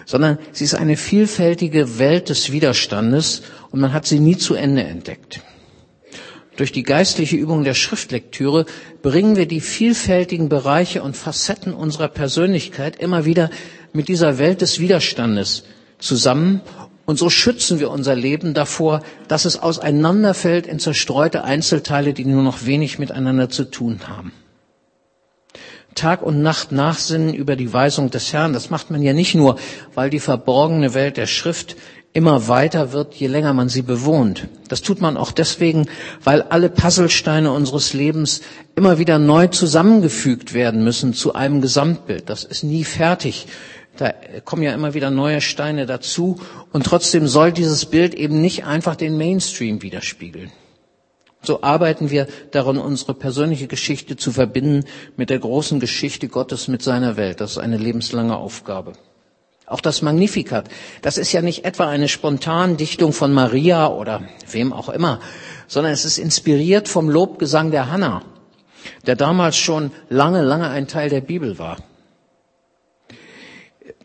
sondern 0.06 0.38
sie 0.54 0.64
ist 0.64 0.76
eine 0.76 0.96
vielfältige 0.96 2.00
Welt 2.00 2.30
des 2.30 2.54
Widerstandes 2.54 3.42
und 3.72 3.82
man 3.82 3.92
hat 3.92 4.06
sie 4.06 4.20
nie 4.20 4.38
zu 4.38 4.54
Ende 4.56 4.84
entdeckt. 4.84 5.42
Durch 6.58 6.72
die 6.72 6.84
geistliche 6.84 7.36
Übung 7.36 7.64
der 7.64 7.74
Schriftlektüre 7.74 8.66
bringen 9.02 9.36
wir 9.36 9.46
die 9.46 9.60
vielfältigen 9.62 10.48
Bereiche 10.48 11.04
und 11.04 11.18
Facetten 11.18 11.74
unserer 11.74 12.08
Persönlichkeit 12.08 12.96
immer 12.98 13.26
wieder 13.26 13.50
mit 13.92 14.08
dieser 14.08 14.38
Welt 14.38 14.62
des 14.62 14.80
Widerstandes 14.80 15.64
zusammen 16.00 16.62
und 17.06 17.20
so 17.20 17.30
schützen 17.30 17.80
wir 17.80 17.92
unser 17.92 18.16
Leben 18.16 18.54
davor, 18.54 19.02
dass 19.28 19.46
es 19.46 19.62
auseinanderfällt 19.62 20.66
in 20.66 20.80
zerstreute 20.80 21.44
Einzelteile, 21.44 22.14
die 22.14 22.26
nur 22.26 22.42
noch 22.42 22.66
wenig 22.66 22.98
miteinander 23.00 23.50
zu 23.50 23.66
tun 23.66 24.00
haben. 24.08 24.32
Tag 25.94 26.24
und 26.24 26.42
Nacht 26.42 26.72
nachsinnen 26.72 27.34
über 27.34 27.56
die 27.56 27.72
Weisung 27.72 28.10
des 28.10 28.34
Herrn, 28.34 28.52
das 28.54 28.70
macht 28.70 28.92
man 28.92 29.02
ja 29.02 29.14
nicht 29.14 29.36
nur, 29.36 29.58
weil 29.94 30.10
die 30.10 30.20
verborgene 30.20 30.94
Welt 30.94 31.16
der 31.16 31.28
Schrift 31.28 31.78
immer 32.16 32.48
weiter 32.48 32.94
wird, 32.94 33.14
je 33.14 33.28
länger 33.28 33.54
man 33.54 33.68
sie 33.68 33.82
bewohnt. 33.82 34.48
Das 34.70 34.82
tut 34.82 35.02
man 35.02 35.18
auch 35.18 35.34
deswegen, 35.34 35.88
weil 36.24 36.42
alle 36.44 36.70
Puzzlesteine 36.70 37.52
unseres 37.52 37.94
Lebens 37.94 38.40
immer 38.74 38.98
wieder 38.98 39.20
neu 39.20 39.48
zusammengefügt 39.48 40.54
werden 40.54 40.82
müssen 40.86 41.14
zu 41.14 41.36
einem 41.36 41.60
Gesamtbild. 41.60 42.30
Das 42.30 42.46
ist 42.46 42.64
nie 42.64 42.86
fertig. 42.86 43.48
Da 43.98 44.14
kommen 44.46 44.64
ja 44.64 44.74
immer 44.74 44.94
wieder 44.94 45.12
neue 45.12 45.42
Steine 45.42 45.86
dazu 45.86 46.40
und 46.72 46.86
trotzdem 46.86 47.28
soll 47.28 47.52
dieses 47.52 47.86
Bild 47.86 48.14
eben 48.14 48.40
nicht 48.40 48.64
einfach 48.64 48.96
den 48.96 49.18
Mainstream 49.18 49.82
widerspiegeln. 49.82 50.52
So 51.42 51.64
arbeiten 51.64 52.12
wir 52.12 52.28
daran, 52.52 52.78
unsere 52.78 53.14
persönliche 53.14 53.68
Geschichte 53.68 54.16
zu 54.16 54.32
verbinden 54.32 54.86
mit 55.18 55.30
der 55.30 55.40
großen 55.40 55.82
Geschichte 55.82 56.30
Gottes, 56.30 56.70
mit 56.70 56.82
seiner 56.82 57.18
Welt. 57.18 57.42
Das 57.42 57.52
ist 57.52 57.58
eine 57.58 57.78
lebenslange 57.78 58.38
Aufgabe. 58.38 58.94
Auch 59.68 59.82
das 59.82 60.04
Magnificat, 60.04 60.70
das 61.02 61.18
ist 61.18 61.32
ja 61.32 61.42
nicht 61.42 61.66
etwa 61.66 61.90
eine 61.90 62.08
Spontandichtung 62.08 63.14
von 63.14 63.34
Maria 63.34 63.88
oder 63.88 64.22
wem 64.52 64.72
auch 64.72 64.90
immer, 64.90 65.20
sondern 65.68 65.92
es 65.92 66.06
ist 66.06 66.20
inspiriert 66.20 66.88
vom 66.88 67.10
Lobgesang 67.10 67.72
der 67.72 67.92
Hanna, 67.92 68.22
der 69.08 69.16
damals 69.16 69.58
schon 69.58 69.92
lange, 70.08 70.44
lange 70.44 70.70
ein 70.70 70.88
Teil 70.88 71.10
der 71.10 71.22
Bibel 71.22 71.58
war. 71.58 71.78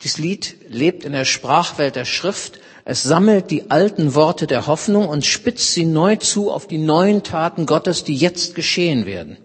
Dieses 0.03 0.17
Lied 0.17 0.57
lebt 0.69 1.05
in 1.05 1.13
der 1.13 1.27
Sprachwelt 1.27 1.95
der 1.95 2.07
Schrift. 2.07 2.61
Es 2.87 3.03
sammelt 3.03 3.51
die 3.51 3.71
alten 3.71 4.15
Worte 4.15 4.47
der 4.47 4.67
Hoffnung 4.67 5.09
und 5.09 5.27
spitzt 5.27 5.75
sie 5.75 5.85
neu 5.85 6.17
zu 6.17 6.51
auf 6.51 6.67
die 6.67 6.79
neuen 6.79 7.23
Taten 7.23 7.67
Gottes, 7.67 8.03
die 8.05 8.17
jetzt 8.17 8.55
geschehen 8.55 9.05
werden. 9.05 9.37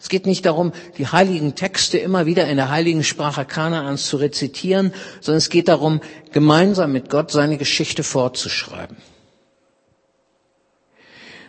Es 0.00 0.08
geht 0.08 0.26
nicht 0.26 0.46
darum, 0.46 0.72
die 0.96 1.06
heiligen 1.06 1.54
Texte 1.54 1.98
immer 1.98 2.26
wieder 2.26 2.46
in 2.48 2.56
der 2.56 2.70
heiligen 2.70 3.04
Sprache 3.04 3.44
Kanaans 3.44 4.06
zu 4.06 4.16
rezitieren, 4.16 4.92
sondern 5.20 5.38
es 5.38 5.50
geht 5.50 5.68
darum, 5.68 6.00
gemeinsam 6.32 6.92
mit 6.92 7.10
Gott 7.10 7.30
seine 7.30 7.58
Geschichte 7.58 8.02
fortzuschreiben. 8.02 8.96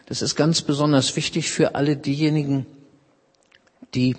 Das 0.06 0.22
ist 0.22 0.36
ganz 0.36 0.62
besonders 0.62 1.16
wichtig 1.16 1.52
für 1.52 1.76
alle 1.76 1.96
diejenigen, 1.96 2.66
die 3.94 4.16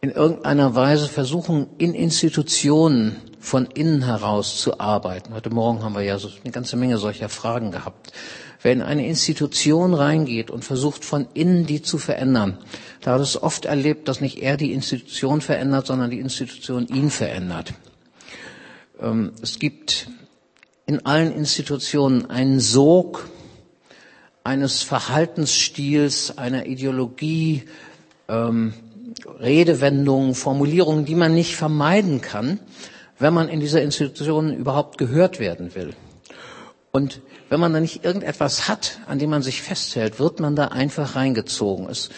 in 0.00 0.10
irgendeiner 0.10 0.74
Weise 0.74 1.08
versuchen, 1.08 1.66
in 1.78 1.94
Institutionen 1.94 3.16
von 3.40 3.66
innen 3.66 4.04
heraus 4.04 4.58
zu 4.60 4.78
arbeiten. 4.78 5.32
Heute 5.32 5.48
Morgen 5.48 5.82
haben 5.82 5.94
wir 5.94 6.02
ja 6.02 6.18
so 6.18 6.28
eine 6.42 6.52
ganze 6.52 6.76
Menge 6.76 6.98
solcher 6.98 7.30
Fragen 7.30 7.70
gehabt. 7.70 8.12
Wer 8.64 8.72
in 8.72 8.80
eine 8.80 9.06
Institution 9.06 9.92
reingeht 9.92 10.50
und 10.50 10.64
versucht 10.64 11.04
von 11.04 11.26
innen 11.34 11.66
die 11.66 11.82
zu 11.82 11.98
verändern, 11.98 12.56
da 13.02 13.12
hat 13.12 13.20
es 13.20 13.40
oft 13.42 13.66
erlebt, 13.66 14.08
dass 14.08 14.22
nicht 14.22 14.38
er 14.40 14.56
die 14.56 14.72
Institution 14.72 15.42
verändert, 15.42 15.86
sondern 15.86 16.08
die 16.10 16.18
Institution 16.18 16.86
ihn 16.88 17.10
verändert. 17.10 17.74
Ähm, 18.98 19.32
es 19.42 19.58
gibt 19.58 20.08
in 20.86 21.04
allen 21.04 21.30
Institutionen 21.34 22.30
einen 22.30 22.58
Sog 22.58 23.28
eines 24.44 24.82
Verhaltensstils, 24.82 26.38
einer 26.38 26.64
Ideologie, 26.64 27.64
ähm, 28.28 28.72
Redewendungen, 29.40 30.34
Formulierungen, 30.34 31.04
die 31.04 31.16
man 31.16 31.34
nicht 31.34 31.54
vermeiden 31.54 32.22
kann, 32.22 32.60
wenn 33.18 33.34
man 33.34 33.50
in 33.50 33.60
dieser 33.60 33.82
Institution 33.82 34.56
überhaupt 34.56 34.96
gehört 34.96 35.38
werden 35.38 35.74
will. 35.74 35.92
Und 36.92 37.20
wenn 37.54 37.60
man 37.60 37.72
da 37.72 37.78
nicht 37.78 38.04
irgendetwas 38.04 38.66
hat, 38.66 38.98
an 39.06 39.20
dem 39.20 39.30
man 39.30 39.40
sich 39.40 39.62
festhält, 39.62 40.18
wird 40.18 40.40
man 40.40 40.56
da 40.56 40.66
einfach 40.66 41.14
reingezogen. 41.14 41.88
Es 41.88 42.10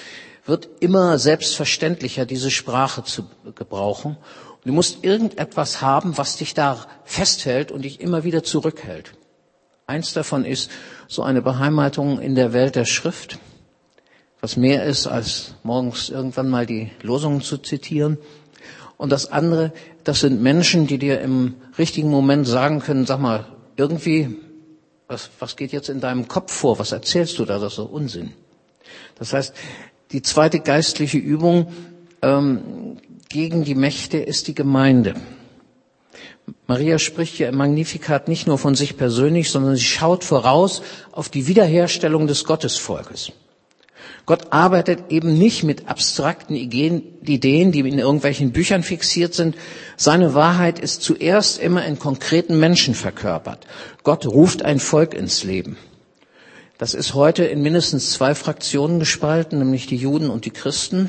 wird 0.47 0.67
immer 0.81 1.19
selbstverständlicher, 1.19 2.25
diese 2.25 2.51
Sprache 2.51 3.05
zu 3.05 3.27
gebrauchen. 3.55 4.17
Du 4.65 4.73
musst 4.73 5.05
irgendetwas 5.05 5.83
haben, 5.83 6.17
was 6.17 6.39
dich 6.39 6.55
da 6.55 6.87
festhält 7.05 7.71
und 7.71 7.83
dich 7.83 8.01
immer 8.01 8.25
wieder 8.25 8.45
zurückhält. 8.45 9.13
Eins 9.87 10.15
davon 10.15 10.47
ist 10.47 10.71
so 11.07 11.23
eine 11.23 11.43
Beheimatung 11.43 12.19
in 12.19 12.35
der 12.35 12.55
Welt 12.55 12.75
der 12.75 12.87
Schrift, 12.87 13.39
was 14.41 14.57
mehr 14.57 14.85
ist, 14.85 15.07
als 15.07 15.53
morgens 15.65 16.09
irgendwann 16.09 16.49
mal 16.49 16.65
die 16.65 16.93
Losungen 17.03 17.43
zu 17.43 17.59
zitieren. 17.59 18.17
Und 18.97 19.13
das 19.13 19.31
andere, 19.31 19.75
das 20.03 20.21
sind 20.21 20.41
Menschen, 20.41 20.87
die 20.87 20.97
dir 20.97 21.21
im 21.21 21.57
richtigen 21.77 22.09
Moment 22.09 22.47
sagen 22.47 22.81
können, 22.81 23.05
sag 23.05 23.21
mal, 23.21 23.45
irgendwie 23.77 24.35
was, 25.09 25.31
was 25.39 25.57
geht 25.57 25.73
jetzt 25.73 25.89
in 25.89 26.01
deinem 26.01 26.29
Kopf 26.29 26.53
vor? 26.53 26.79
Was 26.79 26.93
erzählst 26.93 27.39
du 27.39 27.45
da? 27.45 27.59
Das 27.59 27.73
ist 27.73 27.77
so 27.77 27.85
Unsinn. 27.85 28.33
Das 29.19 29.33
heißt, 29.33 29.55
die 30.13 30.23
zweite 30.23 30.61
geistliche 30.61 31.19
Übung 31.19 31.73
ähm, 32.23 32.99
gegen 33.29 33.65
die 33.65 33.75
Mächte 33.75 34.19
ist 34.19 34.49
die 34.49 34.55
Gemeinde. 34.55 35.15
Maria 36.67 36.99
spricht 36.99 37.35
hier 37.35 37.49
im 37.49 37.57
Magnificat 37.57 38.29
nicht 38.29 38.47
nur 38.47 38.59
von 38.59 38.75
sich 38.75 38.97
persönlich, 38.97 39.51
sondern 39.51 39.77
sie 39.77 39.85
schaut 39.85 40.25
voraus 40.25 40.83
auf 41.13 41.29
die 41.29 41.47
Wiederherstellung 41.47 42.27
des 42.27 42.45
Gottesvolkes. 42.45 43.33
Gott 44.27 44.53
arbeitet 44.53 45.05
eben 45.11 45.39
nicht 45.39 45.63
mit 45.63 45.89
abstrakten 45.89 46.57
Ideen, 46.57 47.03
die 47.23 47.81
in 47.81 47.99
irgendwelchen 47.99 48.51
Büchern 48.51 48.83
fixiert 48.83 49.35
sind. 49.35 49.55
Seine 49.97 50.35
Wahrheit 50.35 50.81
ist 50.81 51.03
zuerst 51.03 51.61
immer 51.61 51.85
in 51.87 52.01
konkreten 52.01 52.59
Menschen 52.59 52.97
verkörpert. 52.97 53.67
Gott 54.03 54.27
ruft 54.27 54.65
ein 54.65 54.81
Volk 54.81 55.15
ins 55.15 55.45
Leben. 55.45 55.77
Das 56.77 56.93
ist 56.93 57.15
heute 57.15 57.45
in 57.45 57.63
mindestens 57.63 58.13
zwei 58.13 58.35
Fraktionen 58.35 58.99
gespalten, 58.99 59.61
nämlich 59.61 59.87
die 59.87 59.97
Juden 59.97 60.29
und 60.29 60.45
die 60.45 60.51
Christen. 60.51 61.09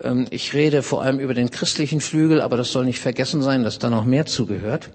Ähm, 0.00 0.26
ich 0.30 0.54
rede 0.54 0.82
vor 0.82 1.02
allem 1.02 1.18
über 1.18 1.34
den 1.34 1.50
christlichen 1.50 2.00
Flügel, 2.00 2.40
aber 2.40 2.56
das 2.56 2.70
soll 2.70 2.84
nicht 2.84 3.00
vergessen 3.00 3.42
sein, 3.42 3.64
dass 3.64 3.78
da 3.78 3.90
noch 3.90 4.04
mehr 4.04 4.24
zugehört. 4.24 4.90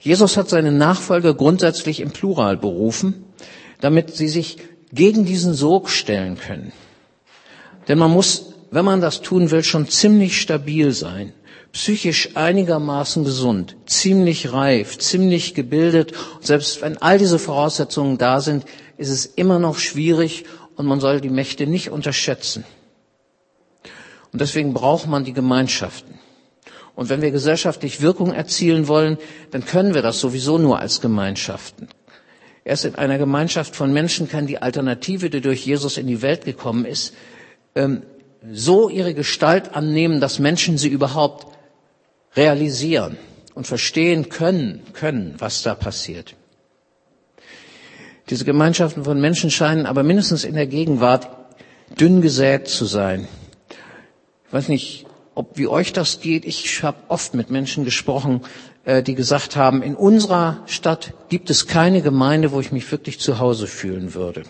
Jesus 0.00 0.36
hat 0.36 0.48
seine 0.48 0.72
Nachfolger 0.72 1.34
grundsätzlich 1.34 2.00
im 2.00 2.10
Plural 2.10 2.56
berufen, 2.56 3.24
damit 3.80 4.14
sie 4.14 4.28
sich 4.28 4.58
gegen 4.92 5.24
diesen 5.24 5.54
Sog 5.54 5.90
stellen 5.90 6.38
können. 6.38 6.72
Denn 7.88 7.98
man 7.98 8.10
muss, 8.10 8.54
wenn 8.70 8.84
man 8.84 9.00
das 9.00 9.22
tun 9.22 9.50
will, 9.50 9.62
schon 9.62 9.88
ziemlich 9.88 10.40
stabil 10.40 10.92
sein, 10.92 11.32
psychisch 11.72 12.30
einigermaßen 12.34 13.24
gesund, 13.24 13.76
ziemlich 13.86 14.52
reif, 14.52 14.98
ziemlich 14.98 15.54
gebildet. 15.54 16.12
Und 16.36 16.46
selbst 16.46 16.82
wenn 16.82 16.98
all 16.98 17.18
diese 17.18 17.38
Voraussetzungen 17.38 18.18
da 18.18 18.40
sind, 18.40 18.64
ist 18.96 19.10
es 19.10 19.26
immer 19.26 19.58
noch 19.58 19.78
schwierig 19.78 20.44
und 20.76 20.86
man 20.86 21.00
soll 21.00 21.20
die 21.20 21.30
Mächte 21.30 21.66
nicht 21.66 21.90
unterschätzen. 21.90 22.64
Und 24.32 24.40
deswegen 24.40 24.74
braucht 24.74 25.06
man 25.06 25.24
die 25.24 25.32
Gemeinschaften. 25.32 26.18
Und 26.94 27.08
wenn 27.08 27.22
wir 27.22 27.30
gesellschaftlich 27.30 28.00
Wirkung 28.00 28.32
erzielen 28.32 28.88
wollen, 28.88 29.18
dann 29.52 29.64
können 29.64 29.94
wir 29.94 30.02
das 30.02 30.20
sowieso 30.20 30.58
nur 30.58 30.80
als 30.80 31.00
Gemeinschaften. 31.00 31.88
Erst 32.68 32.84
in 32.84 32.96
einer 32.96 33.16
Gemeinschaft 33.16 33.74
von 33.74 33.94
Menschen 33.94 34.28
kann 34.28 34.46
die 34.46 34.58
Alternative, 34.58 35.30
die 35.30 35.40
durch 35.40 35.64
Jesus 35.64 35.96
in 35.96 36.06
die 36.06 36.20
Welt 36.20 36.44
gekommen 36.44 36.84
ist, 36.84 37.14
ähm, 37.74 38.02
so 38.52 38.90
ihre 38.90 39.14
Gestalt 39.14 39.74
annehmen, 39.74 40.20
dass 40.20 40.38
Menschen 40.38 40.76
sie 40.76 40.90
überhaupt 40.90 41.46
realisieren 42.36 43.16
und 43.54 43.66
verstehen 43.66 44.28
können, 44.28 44.82
können, 44.92 45.34
was 45.38 45.62
da 45.62 45.74
passiert. 45.74 46.34
Diese 48.28 48.44
Gemeinschaften 48.44 49.02
von 49.02 49.18
Menschen 49.18 49.50
scheinen 49.50 49.86
aber 49.86 50.02
mindestens 50.02 50.44
in 50.44 50.54
der 50.54 50.66
Gegenwart 50.66 51.26
dünn 51.98 52.20
gesät 52.20 52.68
zu 52.68 52.84
sein. 52.84 53.26
Ich 54.46 54.52
weiß 54.52 54.68
nicht, 54.68 55.06
ob 55.34 55.56
wie 55.56 55.68
euch 55.68 55.94
das 55.94 56.20
geht. 56.20 56.44
Ich 56.44 56.82
habe 56.82 56.98
oft 57.08 57.32
mit 57.32 57.48
Menschen 57.48 57.86
gesprochen, 57.86 58.42
die 58.88 59.14
gesagt 59.14 59.54
haben, 59.56 59.82
in 59.82 59.94
unserer 59.94 60.62
Stadt 60.66 61.12
gibt 61.28 61.50
es 61.50 61.66
keine 61.66 62.00
Gemeinde, 62.00 62.52
wo 62.52 62.60
ich 62.60 62.72
mich 62.72 62.90
wirklich 62.90 63.20
zu 63.20 63.38
Hause 63.38 63.66
fühlen 63.66 64.14
würde. 64.14 64.44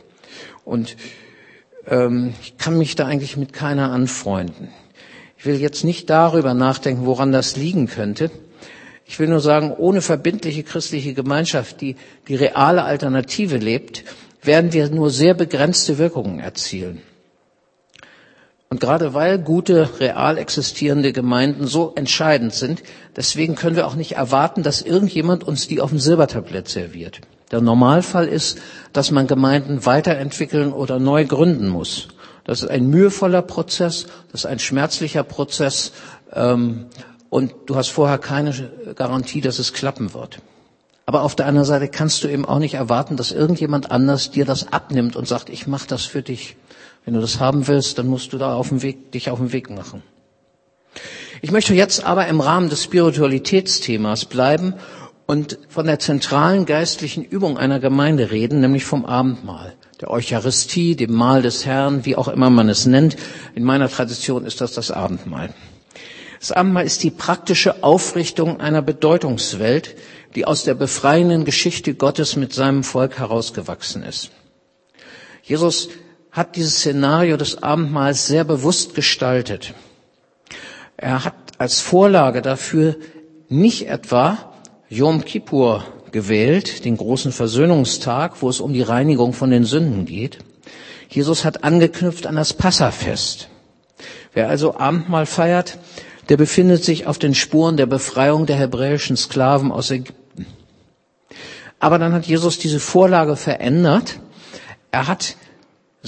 Und 0.64 0.96
ähm, 1.88 2.34
ich 2.40 2.56
kann 2.56 2.78
mich 2.78 2.94
da 2.94 3.06
eigentlich 3.06 3.36
mit 3.36 3.52
keiner 3.52 3.90
anfreunden. 3.90 4.68
Ich 5.38 5.46
will 5.46 5.56
jetzt 5.60 5.82
nicht 5.82 6.08
darüber 6.08 6.54
nachdenken, 6.54 7.04
woran 7.04 7.32
das 7.32 7.56
liegen 7.56 7.88
könnte. 7.88 8.30
Ich 9.06 9.18
will 9.18 9.28
nur 9.28 9.40
sagen, 9.40 9.72
ohne 9.72 10.02
verbindliche 10.02 10.62
christliche 10.62 11.14
Gemeinschaft, 11.14 11.80
die 11.80 11.96
die 12.28 12.34
reale 12.36 12.84
Alternative 12.84 13.56
lebt, 13.56 14.04
werden 14.42 14.72
wir 14.72 14.88
nur 14.90 15.10
sehr 15.10 15.34
begrenzte 15.34 15.98
Wirkungen 15.98 16.38
erzielen. 16.38 17.02
Und 18.70 18.80
gerade 18.80 19.14
weil 19.14 19.38
gute, 19.38 19.88
real 19.98 20.36
existierende 20.36 21.12
Gemeinden 21.12 21.66
so 21.66 21.92
entscheidend 21.94 22.52
sind, 22.52 22.82
deswegen 23.16 23.54
können 23.54 23.76
wir 23.76 23.86
auch 23.86 23.94
nicht 23.94 24.12
erwarten, 24.12 24.62
dass 24.62 24.82
irgendjemand 24.82 25.42
uns 25.42 25.68
die 25.68 25.80
auf 25.80 25.90
dem 25.90 25.98
Silbertablett 25.98 26.68
serviert. 26.68 27.20
Der 27.50 27.62
Normalfall 27.62 28.28
ist, 28.28 28.58
dass 28.92 29.10
man 29.10 29.26
Gemeinden 29.26 29.86
weiterentwickeln 29.86 30.72
oder 30.72 30.98
neu 30.98 31.24
gründen 31.24 31.68
muss. 31.68 32.08
Das 32.44 32.62
ist 32.62 32.68
ein 32.68 32.88
mühevoller 32.88 33.42
Prozess, 33.42 34.06
das 34.32 34.42
ist 34.42 34.46
ein 34.46 34.58
schmerzlicher 34.58 35.22
Prozess 35.22 35.92
ähm, 36.34 36.86
und 37.30 37.54
du 37.66 37.76
hast 37.76 37.88
vorher 37.88 38.18
keine 38.18 38.70
Garantie, 38.94 39.40
dass 39.40 39.58
es 39.58 39.72
klappen 39.72 40.12
wird. 40.12 40.40
Aber 41.06 41.22
auf 41.22 41.34
der 41.34 41.46
anderen 41.46 41.66
Seite 41.66 41.88
kannst 41.88 42.22
du 42.22 42.28
eben 42.28 42.44
auch 42.44 42.58
nicht 42.58 42.74
erwarten, 42.74 43.16
dass 43.16 43.32
irgendjemand 43.32 43.90
anders 43.90 44.30
dir 44.30 44.44
das 44.44 44.74
abnimmt 44.74 45.16
und 45.16 45.26
sagt, 45.26 45.48
ich 45.48 45.66
mache 45.66 45.88
das 45.88 46.04
für 46.04 46.20
dich. 46.20 46.56
Wenn 47.08 47.14
du 47.14 47.22
das 47.22 47.40
haben 47.40 47.66
willst, 47.68 47.96
dann 47.96 48.06
musst 48.06 48.34
du 48.34 48.36
da 48.36 48.54
auf 48.54 48.68
dem 48.68 48.82
Weg, 48.82 49.12
dich 49.12 49.30
auf 49.30 49.38
den 49.38 49.54
Weg 49.54 49.70
machen. 49.70 50.02
Ich 51.40 51.50
möchte 51.50 51.72
jetzt 51.72 52.04
aber 52.04 52.26
im 52.26 52.42
Rahmen 52.42 52.68
des 52.68 52.84
Spiritualitätsthemas 52.84 54.26
bleiben 54.26 54.74
und 55.24 55.58
von 55.70 55.86
der 55.86 56.00
zentralen 56.00 56.66
geistlichen 56.66 57.24
Übung 57.24 57.56
einer 57.56 57.80
Gemeinde 57.80 58.30
reden, 58.30 58.60
nämlich 58.60 58.84
vom 58.84 59.06
Abendmahl, 59.06 59.72
der 60.02 60.10
Eucharistie, 60.10 60.96
dem 60.96 61.14
Mahl 61.14 61.40
des 61.40 61.64
Herrn, 61.64 62.04
wie 62.04 62.14
auch 62.14 62.28
immer 62.28 62.50
man 62.50 62.68
es 62.68 62.84
nennt. 62.84 63.16
In 63.54 63.64
meiner 63.64 63.88
Tradition 63.88 64.44
ist 64.44 64.60
das 64.60 64.74
das 64.74 64.90
Abendmahl. 64.90 65.54
Das 66.40 66.52
Abendmahl 66.52 66.84
ist 66.84 67.02
die 67.04 67.10
praktische 67.10 67.82
Aufrichtung 67.82 68.60
einer 68.60 68.82
Bedeutungswelt, 68.82 69.96
die 70.34 70.44
aus 70.44 70.64
der 70.64 70.74
befreienden 70.74 71.46
Geschichte 71.46 71.94
Gottes 71.94 72.36
mit 72.36 72.52
seinem 72.52 72.84
Volk 72.84 73.18
herausgewachsen 73.18 74.02
ist. 74.02 74.30
Jesus 75.42 75.88
hat 76.38 76.56
dieses 76.56 76.76
Szenario 76.76 77.36
des 77.36 77.62
Abendmahls 77.62 78.26
sehr 78.28 78.44
bewusst 78.44 78.94
gestaltet. 78.94 79.74
Er 80.96 81.24
hat 81.24 81.34
als 81.58 81.80
Vorlage 81.80 82.42
dafür 82.42 82.96
nicht 83.48 83.88
etwa 83.88 84.38
Yom 84.88 85.24
Kippur 85.24 85.84
gewählt, 86.12 86.84
den 86.84 86.96
großen 86.96 87.32
Versöhnungstag, 87.32 88.40
wo 88.40 88.48
es 88.48 88.60
um 88.60 88.72
die 88.72 88.82
Reinigung 88.82 89.32
von 89.32 89.50
den 89.50 89.64
Sünden 89.64 90.06
geht. 90.06 90.38
Jesus 91.10 91.44
hat 91.44 91.64
angeknüpft 91.64 92.26
an 92.26 92.36
das 92.36 92.54
Passafest. 92.54 93.48
Wer 94.32 94.48
also 94.48 94.76
Abendmahl 94.76 95.26
feiert, 95.26 95.78
der 96.28 96.36
befindet 96.36 96.84
sich 96.84 97.06
auf 97.06 97.18
den 97.18 97.34
Spuren 97.34 97.76
der 97.76 97.86
Befreiung 97.86 98.46
der 98.46 98.56
hebräischen 98.56 99.16
Sklaven 99.16 99.72
aus 99.72 99.90
Ägypten. 99.90 100.46
Aber 101.80 101.98
dann 101.98 102.12
hat 102.12 102.26
Jesus 102.26 102.58
diese 102.58 102.80
Vorlage 102.80 103.36
verändert. 103.36 104.20
Er 104.90 105.08
hat 105.08 105.36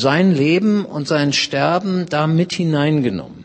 sein 0.01 0.35
Leben 0.35 0.85
und 0.85 1.07
sein 1.07 1.33
Sterben 1.33 2.07
da 2.09 2.27
mit 2.27 2.53
hineingenommen. 2.53 3.45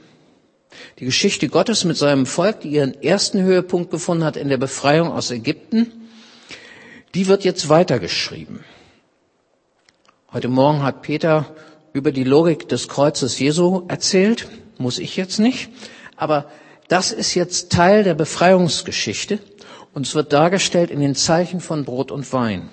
Die 1.00 1.06
Geschichte 1.06 1.50
Gottes 1.50 1.84
mit 1.84 1.98
seinem 1.98 2.26
Volk, 2.26 2.62
die 2.62 2.70
ihren 2.70 3.02
ersten 3.04 3.42
Höhepunkt 3.42 3.92
gefunden 3.92 4.24
hat 4.24 4.38
in 4.38 4.50
der 4.50 4.58
Befreiung 4.58 5.12
aus 5.12 5.30
Ägypten, 5.32 5.92
die 7.14 7.28
wird 7.28 7.44
jetzt 7.44 7.70
weitergeschrieben. 7.70 8.64
Heute 10.32 10.48
Morgen 10.48 10.84
hat 10.84 11.02
Peter 11.02 11.54
über 11.94 12.12
die 12.12 12.24
Logik 12.24 12.68
des 12.68 12.88
Kreuzes 12.88 13.40
Jesu 13.40 13.84
erzählt, 13.88 14.48
muss 14.78 15.00
ich 15.00 15.16
jetzt 15.16 15.40
nicht, 15.40 15.70
aber 16.18 16.50
das 16.88 17.12
ist 17.12 17.36
jetzt 17.36 17.72
Teil 17.72 18.04
der 18.04 18.16
Befreiungsgeschichte 18.16 19.40
und 19.94 20.06
es 20.06 20.14
wird 20.16 20.34
dargestellt 20.34 20.92
in 20.92 21.00
den 21.00 21.16
Zeichen 21.16 21.62
von 21.62 21.86
Brot 21.86 22.12
und 22.12 22.32
Wein. 22.34 22.70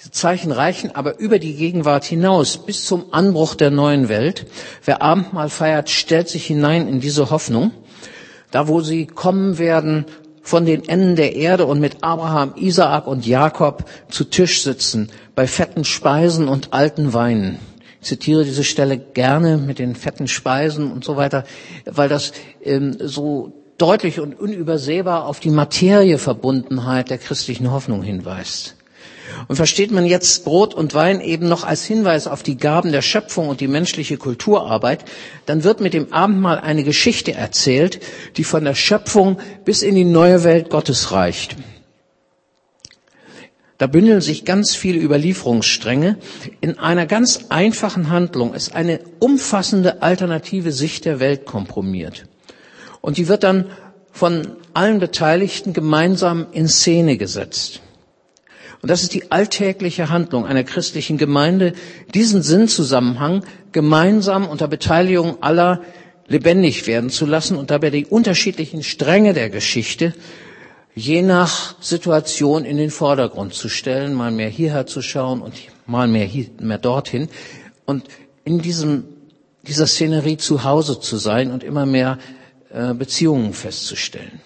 Diese 0.00 0.12
Zeichen 0.12 0.50
reichen 0.50 0.94
aber 0.94 1.18
über 1.18 1.38
die 1.38 1.56
Gegenwart 1.56 2.06
hinaus 2.06 2.56
bis 2.56 2.86
zum 2.86 3.12
Anbruch 3.12 3.54
der 3.54 3.70
neuen 3.70 4.08
Welt. 4.08 4.46
Wer 4.82 5.02
Abendmahl 5.02 5.50
feiert, 5.50 5.90
stellt 5.90 6.26
sich 6.26 6.46
hinein 6.46 6.88
in 6.88 7.00
diese 7.00 7.28
Hoffnung. 7.28 7.70
Da, 8.50 8.66
wo 8.66 8.80
sie 8.80 9.06
kommen 9.06 9.58
werden, 9.58 10.06
von 10.40 10.64
den 10.64 10.88
Enden 10.88 11.16
der 11.16 11.36
Erde 11.36 11.66
und 11.66 11.80
mit 11.80 12.02
Abraham, 12.02 12.54
Isaak 12.56 13.06
und 13.06 13.26
Jakob 13.26 13.84
zu 14.08 14.24
Tisch 14.24 14.62
sitzen, 14.62 15.10
bei 15.34 15.46
fetten 15.46 15.84
Speisen 15.84 16.48
und 16.48 16.72
alten 16.72 17.12
Weinen. 17.12 17.58
Ich 18.00 18.08
zitiere 18.08 18.44
diese 18.44 18.64
Stelle 18.64 18.96
gerne 18.96 19.58
mit 19.58 19.78
den 19.78 19.94
fetten 19.94 20.28
Speisen 20.28 20.90
und 20.90 21.04
so 21.04 21.18
weiter, 21.18 21.44
weil 21.84 22.08
das 22.08 22.32
ähm, 22.64 22.96
so 22.98 23.52
deutlich 23.76 24.18
und 24.18 24.40
unübersehbar 24.40 25.26
auf 25.26 25.40
die 25.40 25.50
Materieverbundenheit 25.50 27.10
der 27.10 27.18
christlichen 27.18 27.70
Hoffnung 27.70 28.02
hinweist. 28.02 28.76
Und 29.48 29.56
versteht 29.56 29.90
man 29.90 30.06
jetzt 30.06 30.44
Brot 30.44 30.74
und 30.74 30.94
Wein 30.94 31.20
eben 31.20 31.48
noch 31.48 31.64
als 31.64 31.84
Hinweis 31.84 32.26
auf 32.26 32.42
die 32.42 32.56
Gaben 32.56 32.92
der 32.92 33.02
Schöpfung 33.02 33.48
und 33.48 33.60
die 33.60 33.68
menschliche 33.68 34.16
Kulturarbeit, 34.16 35.04
dann 35.46 35.64
wird 35.64 35.80
mit 35.80 35.94
dem 35.94 36.12
Abendmahl 36.12 36.58
eine 36.58 36.84
Geschichte 36.84 37.32
erzählt, 37.32 38.00
die 38.36 38.44
von 38.44 38.64
der 38.64 38.74
Schöpfung 38.74 39.38
bis 39.64 39.82
in 39.82 39.94
die 39.94 40.04
neue 40.04 40.44
Welt 40.44 40.70
Gottes 40.70 41.12
reicht. 41.12 41.56
Da 43.80 43.86
bündeln 43.86 44.20
sich 44.20 44.44
ganz 44.44 44.74
viele 44.74 45.00
Überlieferungsstränge. 45.00 46.18
In 46.60 46.78
einer 46.78 47.06
ganz 47.06 47.46
einfachen 47.48 48.10
Handlung 48.10 48.52
ist 48.52 48.74
eine 48.74 49.00
umfassende 49.20 50.02
alternative 50.02 50.70
Sicht 50.70 51.06
der 51.06 51.18
Welt 51.18 51.46
kompromiert. 51.46 52.26
Und 53.00 53.16
die 53.16 53.26
wird 53.26 53.42
dann 53.42 53.70
von 54.12 54.48
allen 54.74 54.98
Beteiligten 54.98 55.72
gemeinsam 55.72 56.46
in 56.52 56.68
Szene 56.68 57.16
gesetzt. 57.16 57.80
Und 58.82 58.90
das 58.90 59.02
ist 59.02 59.12
die 59.14 59.30
alltägliche 59.30 60.08
Handlung 60.08 60.46
einer 60.46 60.64
christlichen 60.64 61.18
Gemeinde, 61.18 61.74
diesen 62.14 62.42
Sinnzusammenhang 62.42 63.44
gemeinsam 63.72 64.46
unter 64.46 64.68
Beteiligung 64.68 65.42
aller 65.42 65.82
lebendig 66.28 66.86
werden 66.86 67.10
zu 67.10 67.26
lassen 67.26 67.56
und 67.56 67.70
dabei 67.70 67.90
die 67.90 68.06
unterschiedlichen 68.06 68.82
Stränge 68.82 69.34
der 69.34 69.50
Geschichte 69.50 70.14
je 70.94 71.22
nach 71.22 71.74
Situation 71.80 72.64
in 72.64 72.76
den 72.76 72.90
Vordergrund 72.90 73.54
zu 73.54 73.68
stellen, 73.68 74.14
mal 74.14 74.30
mehr 74.30 74.48
hierher 74.48 74.86
zu 74.86 75.02
schauen 75.02 75.40
und 75.42 75.54
mal 75.86 76.08
mehr, 76.08 76.24
hier, 76.26 76.46
mehr 76.60 76.78
dorthin 76.78 77.28
und 77.84 78.04
in 78.44 78.60
diesem, 78.60 79.04
dieser 79.62 79.86
Szenerie 79.86 80.36
zu 80.36 80.64
Hause 80.64 81.00
zu 81.00 81.16
sein 81.16 81.50
und 81.50 81.62
immer 81.64 81.86
mehr 81.86 82.18
äh, 82.72 82.94
Beziehungen 82.94 83.52
festzustellen. 83.52 84.40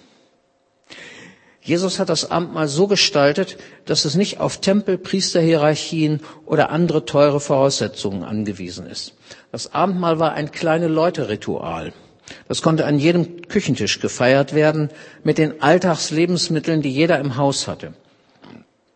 Jesus 1.64 1.98
hat 1.98 2.11
das 2.11 2.31
Abendmahl 2.31 2.68
so 2.68 2.87
gestaltet, 2.87 3.57
dass 3.87 4.05
es 4.05 4.16
nicht 4.16 4.38
auf 4.38 4.59
Tempel, 4.61 4.98
Priesterhierarchien 4.98 6.20
oder 6.44 6.68
andere 6.68 7.07
teure 7.07 7.40
Voraussetzungen 7.40 8.22
angewiesen 8.22 8.87
ist. 8.87 9.14
Das 9.50 9.72
Abendmahl 9.72 10.18
war 10.18 10.35
ein 10.35 10.53
kleine 10.53 10.88
Leute-Ritual. 10.88 11.94
Das 12.48 12.61
konnte 12.61 12.85
an 12.85 12.98
jedem 12.98 13.40
Küchentisch 13.48 14.00
gefeiert 14.00 14.55
werden 14.55 14.90
mit 15.22 15.38
den 15.38 15.62
Alltagslebensmitteln, 15.62 16.83
die 16.83 16.90
jeder 16.90 17.18
im 17.18 17.38
Haus 17.38 17.66
hatte. 17.66 17.94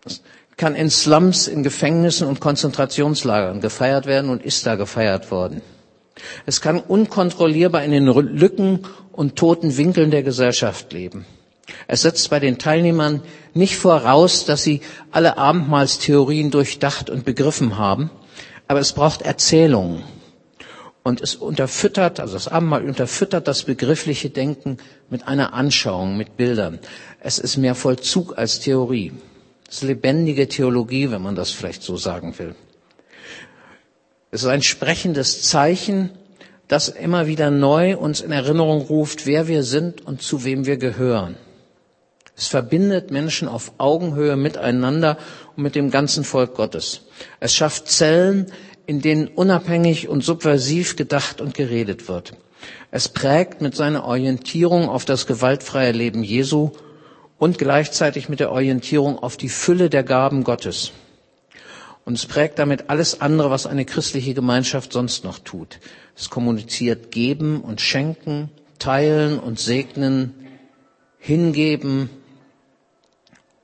Das 0.05 0.21
kann 0.59 0.75
in 0.75 0.91
Slums, 0.91 1.49
in 1.49 1.63
Gefängnissen 1.63 2.29
und 2.29 2.39
Konzentrationslagern 2.41 3.63
gefeiert 3.63 4.05
werden 4.05 4.29
und 4.29 4.43
ist 4.45 4.67
da 4.67 4.75
gefeiert 4.75 5.31
worden. 5.31 5.63
Es 6.45 6.61
kann 6.61 6.81
unkontrollierbar 6.81 7.83
in 7.83 7.93
den 7.93 8.07
Lücken 8.07 8.81
und 9.13 9.37
toten 9.37 9.79
Winkeln 9.79 10.11
der 10.11 10.23
Gesellschaft 10.23 10.93
leben. 10.93 11.25
Es 11.87 12.03
setzt 12.03 12.31
bei 12.31 12.41
den 12.41 12.59
Teilnehmern 12.59 13.23
nicht 13.55 13.77
voraus, 13.77 14.45
dass 14.45 14.63
sie 14.63 14.81
alle 15.11 15.37
Abendmahlstheorien 15.39 16.51
durchdacht 16.51 17.11
und 17.11 17.25
begriffen 17.25 17.79
haben, 17.79 18.11
aber 18.67 18.81
es 18.81 18.93
braucht 18.93 19.23
Erzählungen. 19.23 20.03
Und 21.03 21.23
es 21.23 21.37
unterfüttert, 21.37 22.21
also 22.21 22.35
das 22.35 22.49
Abendmahl 22.49 22.85
unterfüttert 22.85 23.49
das 23.49 23.63
begriffliche 23.63 24.29
Denken 24.29 24.77
mit 25.09 25.27
einer 25.27 25.55
Anschauung, 25.55 26.19
mit 26.19 26.37
Bildern. 26.37 26.81
Es 27.21 27.39
ist 27.39 27.57
mehr 27.57 27.75
Vollzug 27.75 28.37
als 28.37 28.61
Theorie. 28.61 29.13
Es 29.69 29.77
ist 29.77 29.83
lebendige 29.85 30.49
Theologie, 30.49 31.11
wenn 31.11 31.23
man 31.23 31.35
das 31.35 31.51
vielleicht 31.51 31.83
so 31.83 31.97
sagen 31.97 32.39
will. 32.39 32.55
Es 34.31 34.43
ist 34.43 34.49
ein 34.49 34.63
sprechendes 34.63 35.43
Zeichen, 35.43 36.11
das 36.69 36.89
immer 36.91 37.27
wieder 37.27 37.51
neu 37.51 37.97
uns 37.97 38.21
in 38.21 38.31
Erinnerung 38.31 38.83
ruft, 38.83 39.25
wer 39.25 39.49
wir 39.49 39.63
sind 39.63 40.05
und 40.07 40.21
zu 40.21 40.45
wem 40.45 40.67
wir 40.67 40.77
gehören. 40.77 41.37
Es 42.39 42.47
verbindet 42.47 43.11
Menschen 43.11 43.49
auf 43.49 43.73
Augenhöhe 43.79 44.37
miteinander 44.37 45.19
und 45.57 45.65
mit 45.65 45.75
dem 45.75 45.91
ganzen 45.91 46.23
Volk 46.23 46.55
Gottes. 46.55 47.01
Es 47.41 47.53
schafft 47.53 47.89
Zellen, 47.89 48.47
in 48.87 49.01
denen 49.01 49.27
unabhängig 49.27 50.09
und 50.09 50.23
subversiv 50.23 50.95
gedacht 50.95 51.41
und 51.41 51.55
geredet 51.55 52.09
wird. 52.09 52.35
Es 52.93 53.09
prägt 53.09 53.61
mit 53.61 53.75
seiner 53.75 54.05
Orientierung 54.05 54.89
auf 54.89 55.05
das 55.05 55.27
gewaltfreie 55.27 55.91
Leben 55.91 56.23
Jesu 56.23 56.71
und 57.39 57.59
gleichzeitig 57.59 58.29
mit 58.29 58.39
der 58.39 58.53
Orientierung 58.53 59.19
auf 59.19 59.37
die 59.37 59.49
Fülle 59.49 59.91
der 59.91 60.05
Gaben 60.05 60.45
Gottes. 60.45 60.93
Und 62.05 62.15
es 62.15 62.25
prägt 62.25 62.61
damit 62.61 62.89
alles 62.89 63.21
andere, 63.21 63.51
was 63.51 63.67
eine 63.67 63.85
christliche 63.85 64.33
Gemeinschaft 64.33 64.93
sonst 64.93 65.25
noch 65.25 65.41
tut. 65.41 65.81
Es 66.17 66.31
kommuniziert 66.31 67.11
geben 67.11 67.63
und 67.63 67.81
schenken, 67.81 68.49
teilen 68.79 69.41
und 69.41 69.59
segnen, 69.59 70.35
hingeben, 71.19 72.11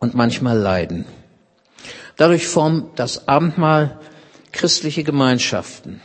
und 0.04 0.14
manchmal 0.14 0.56
leiden. 0.56 1.04
Dadurch 2.16 2.46
formt 2.46 2.98
das 2.98 3.26
Abendmahl 3.26 3.98
christliche 4.52 5.02
Gemeinschaften. 5.02 6.00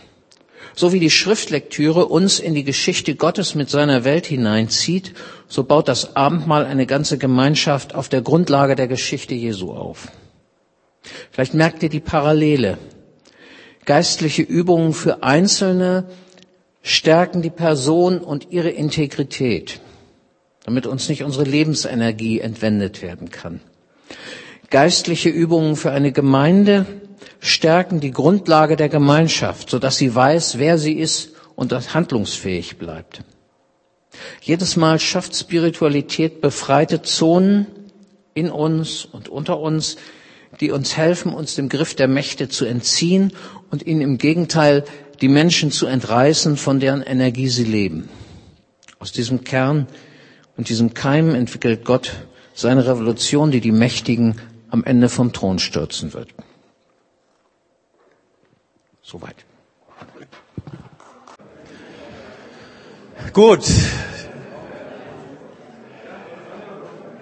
So 0.76 0.94
wie 0.94 1.00
die 1.00 1.12
Schriftlektüre 1.12 2.06
uns 2.06 2.40
in 2.40 2.56
die 2.56 2.64
Geschichte 2.64 3.16
Gottes 3.16 3.54
mit 3.54 3.70
seiner 3.70 4.06
Welt 4.06 4.26
hineinzieht, 4.26 5.14
so 5.48 5.64
baut 5.64 5.88
das 5.88 6.16
Abendmahl 6.16 6.66
eine 6.66 6.86
ganze 6.86 7.18
Gemeinschaft 7.18 7.94
auf 7.94 8.10
der 8.10 8.22
Grundlage 8.22 8.76
der 8.76 8.88
Geschichte 8.88 9.36
Jesu 9.36 9.72
auf. 9.72 10.08
Vielleicht 11.32 11.54
merkt 11.54 11.84
ihr 11.84 11.90
die 11.90 12.00
Parallele. 12.00 12.78
Geistliche 13.86 14.42
Übungen 14.42 14.94
für 14.94 15.24
Einzelne 15.24 16.06
stärken 16.82 17.42
die 17.42 17.50
Person 17.50 18.20
und 18.20 18.52
ihre 18.52 18.70
Integrität, 18.70 19.82
damit 20.64 20.88
uns 20.88 21.10
nicht 21.10 21.24
unsere 21.24 21.44
Lebensenergie 21.44 22.40
entwendet 22.40 23.02
werden 23.02 23.30
kann. 23.32 23.62
Geistliche 24.70 25.30
Übungen 25.30 25.76
für 25.76 25.92
eine 25.92 26.12
Gemeinde 26.12 26.86
stärken 27.40 28.00
die 28.00 28.12
Grundlage 28.12 28.76
der 28.76 28.90
Gemeinschaft, 28.90 29.70
sodass 29.70 29.98
sie 29.98 30.14
weiß, 30.14 30.58
wer 30.60 30.78
sie 30.78 30.94
ist 30.94 31.32
und 31.56 31.74
handlungsfähig 31.94 32.78
bleibt. 32.78 33.24
Jedes 34.42 34.76
Mal 34.76 35.00
schafft 35.00 35.36
Spiritualität 35.36 36.42
befreite 36.42 37.02
Zonen 37.02 37.68
in 38.34 38.50
uns 38.50 39.06
und 39.06 39.30
unter 39.30 39.60
uns, 39.60 39.98
die 40.60 40.72
uns 40.72 40.98
helfen, 40.98 41.34
uns 41.34 41.56
dem 41.56 41.70
Griff 41.70 41.96
der 41.96 42.08
Mächte 42.08 42.50
zu 42.50 42.66
entziehen 42.66 43.34
und 43.72 43.86
ihnen 43.86 44.02
im 44.02 44.18
Gegenteil 44.18 44.84
die 45.22 45.28
Menschen 45.28 45.72
zu 45.72 45.86
entreißen, 45.86 46.58
von 46.58 46.80
deren 46.80 47.02
Energie 47.02 47.50
sie 47.50 47.66
leben. 47.66 48.10
Aus 49.00 49.12
diesem 49.12 49.44
Kern 49.44 49.88
und 50.58 50.70
diesem 50.70 50.94
Keim 50.94 51.36
entwickelt 51.36 51.86
Gott 51.86 52.12
seine 52.60 52.86
Revolution, 52.86 53.52
die 53.52 53.62
die 53.62 53.72
Mächtigen 53.72 54.40
am 54.70 54.84
Ende 54.84 55.08
vom 55.08 55.32
Thron 55.32 55.60
stürzen 55.60 56.14
wird. 56.14 56.30
Soweit. 59.02 59.36
Gut. 63.32 63.64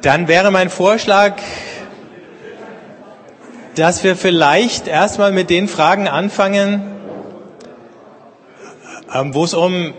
Dann 0.01 0.27
wäre 0.27 0.51
mein 0.51 0.69
Vorschlag, 0.69 1.35
dass 3.75 4.03
wir 4.03 4.15
vielleicht 4.15 4.87
erstmal 4.87 5.31
mit 5.31 5.49
den 5.51 5.67
Fragen 5.67 6.07
anfangen, 6.07 6.81
ähm, 9.13 9.33
wo 9.35 9.43
es 9.43 9.53
um 9.53 9.93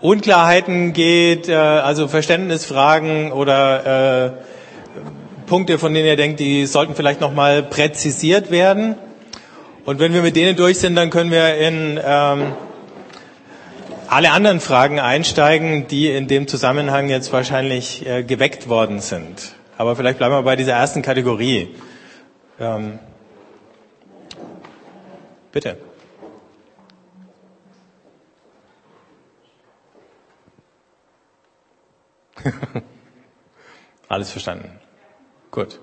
Unklarheiten 0.00 0.92
geht, 0.92 1.48
äh, 1.48 1.54
also 1.54 2.08
Verständnisfragen 2.08 3.32
oder 3.32 4.26
äh, 4.26 4.30
Punkte, 5.46 5.78
von 5.78 5.92
denen 5.92 6.06
ihr 6.06 6.16
denkt, 6.16 6.40
die 6.40 6.66
sollten 6.66 6.94
vielleicht 6.94 7.20
nochmal 7.20 7.62
präzisiert 7.62 8.50
werden. 8.50 8.94
Und 9.84 9.98
wenn 9.98 10.14
wir 10.14 10.22
mit 10.22 10.36
denen 10.36 10.56
durch 10.56 10.78
sind, 10.78 10.94
dann 10.94 11.10
können 11.10 11.30
wir 11.30 11.56
in 11.56 12.00
ähm, 12.02 12.52
alle 14.08 14.30
anderen 14.30 14.60
Fragen 14.60 15.00
einsteigen, 15.00 15.86
die 15.86 16.10
in 16.10 16.28
dem 16.28 16.48
Zusammenhang 16.48 17.08
jetzt 17.08 17.32
wahrscheinlich 17.32 18.06
äh, 18.06 18.22
geweckt 18.22 18.68
worden 18.68 19.00
sind. 19.00 19.52
Aber 19.76 19.96
vielleicht 19.96 20.18
bleiben 20.18 20.34
wir 20.34 20.42
bei 20.42 20.56
dieser 20.56 20.72
ersten 20.72 21.02
Kategorie. 21.02 21.68
Ähm, 22.60 22.98
bitte. 25.52 25.76
Alles 34.08 34.30
verstanden. 34.30 34.78
Gut. 35.50 35.78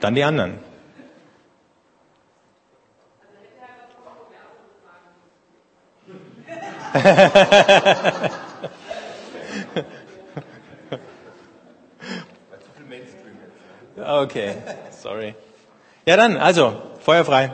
Dann 0.00 0.14
die 0.14 0.24
anderen. 0.24 0.58
okay, 13.96 14.54
sorry. 14.90 15.34
Ja 16.06 16.16
dann, 16.16 16.36
also, 16.36 16.80
Feuer 17.00 17.24
frei. 17.24 17.50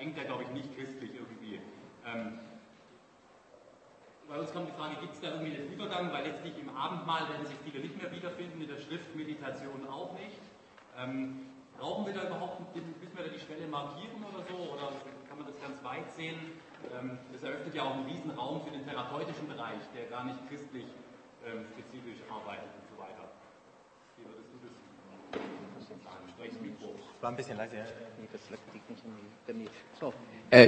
verengt 0.00 0.16
er, 0.16 0.24
glaube 0.24 0.44
ich, 0.44 0.48
nicht 0.50 0.74
christlich 0.76 1.10
irgendwie. 1.14 1.60
Ähm, 2.06 2.38
bei 4.28 4.29
uns 4.40 4.52
kommt 4.52 4.68
die 4.68 4.72
Frage, 4.72 4.96
gibt 5.00 5.14
es 5.14 5.20
da 5.20 5.28
irgendwie 5.32 5.56
einen 5.56 5.72
Übergang, 5.72 6.12
weil 6.12 6.24
letztlich 6.24 6.58
im 6.58 6.68
Abendmahl 6.74 7.28
werden 7.28 7.46
sich 7.46 7.56
viele 7.64 7.80
nicht 7.80 8.00
mehr 8.00 8.10
wiederfinden, 8.10 8.60
in 8.60 8.68
der 8.68 8.78
Schriftmeditation 8.78 9.86
auch 9.88 10.12
nicht. 10.14 10.40
Ähm, 10.96 11.46
brauchen 11.78 12.06
wir 12.06 12.14
da 12.14 12.26
überhaupt, 12.26 12.74
müssen 12.74 13.16
wir 13.16 13.24
da 13.24 13.30
die 13.30 13.40
Schwelle 13.40 13.66
markieren 13.68 14.24
oder 14.24 14.44
so, 14.44 14.56
oder 14.72 14.92
kann 15.28 15.38
man 15.38 15.46
das 15.46 15.60
ganz 15.60 15.82
weit 15.84 16.10
sehen? 16.12 16.36
Ähm, 16.92 17.18
das 17.32 17.42
eröffnet 17.42 17.74
ja 17.74 17.84
auch 17.84 17.94
einen 17.94 18.06
riesen 18.06 18.30
Raum 18.32 18.62
für 18.64 18.70
den 18.70 18.84
therapeutischen 18.84 19.46
Bereich, 19.48 19.80
der 19.94 20.06
gar 20.06 20.24
nicht 20.24 20.40
christlich 20.48 20.86
ähm, 21.44 21.64
spezifisch 21.72 22.20
arbeitet 22.28 22.68
und 22.80 22.86
so 22.88 22.96
weiter. 23.00 23.28
Wie 24.16 24.24
würdest 24.24 24.49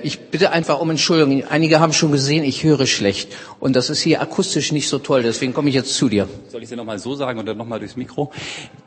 Ich 0.02 0.20
bitte 0.30 0.50
einfach 0.50 0.80
um 0.80 0.90
Entschuldigung. 0.90 1.44
Einige 1.48 1.80
haben 1.80 1.92
schon 1.92 2.12
gesehen, 2.12 2.44
ich 2.44 2.62
höre 2.62 2.86
schlecht. 2.86 3.34
Und 3.58 3.74
das 3.74 3.90
ist 3.90 4.00
hier 4.00 4.20
akustisch 4.20 4.70
nicht 4.70 4.88
so 4.88 4.98
toll. 4.98 5.22
Deswegen 5.22 5.54
komme 5.54 5.70
ich 5.70 5.74
jetzt 5.74 5.94
zu 5.94 6.08
dir. 6.08 6.28
Soll 6.48 6.62
ich 6.62 6.70
es 6.70 6.76
nochmal 6.76 6.98
so 6.98 7.14
sagen 7.14 7.40
oder 7.40 7.54
nochmal 7.54 7.78
durchs 7.80 7.96
Mikro? 7.96 8.30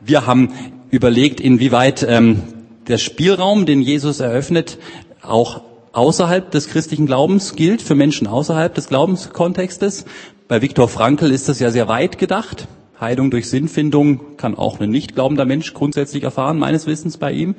Wir 0.00 0.26
haben 0.26 0.52
überlegt, 0.90 1.40
inwieweit 1.40 2.02
ähm, 2.08 2.42
der 2.88 2.98
Spielraum, 2.98 3.66
den 3.66 3.82
Jesus 3.82 4.20
eröffnet, 4.20 4.78
auch 5.20 5.62
außerhalb 5.92 6.50
des 6.50 6.68
christlichen 6.68 7.06
Glaubens 7.06 7.56
gilt, 7.56 7.82
für 7.82 7.94
Menschen 7.94 8.26
außerhalb 8.26 8.74
des 8.74 8.88
Glaubenskontextes. 8.88 10.04
Bei 10.48 10.62
Viktor 10.62 10.88
Frankl 10.88 11.32
ist 11.32 11.48
das 11.48 11.58
ja 11.58 11.70
sehr 11.70 11.88
weit 11.88 12.18
gedacht. 12.18 12.68
Heilung 13.00 13.30
durch 13.30 13.48
Sinnfindung 13.48 14.36
kann 14.36 14.54
auch 14.54 14.80
ein 14.80 14.90
nicht 14.90 15.14
glaubender 15.14 15.44
Mensch 15.44 15.74
grundsätzlich 15.74 16.22
erfahren, 16.22 16.58
meines 16.58 16.86
Wissens 16.86 17.18
bei 17.18 17.32
ihm. 17.32 17.54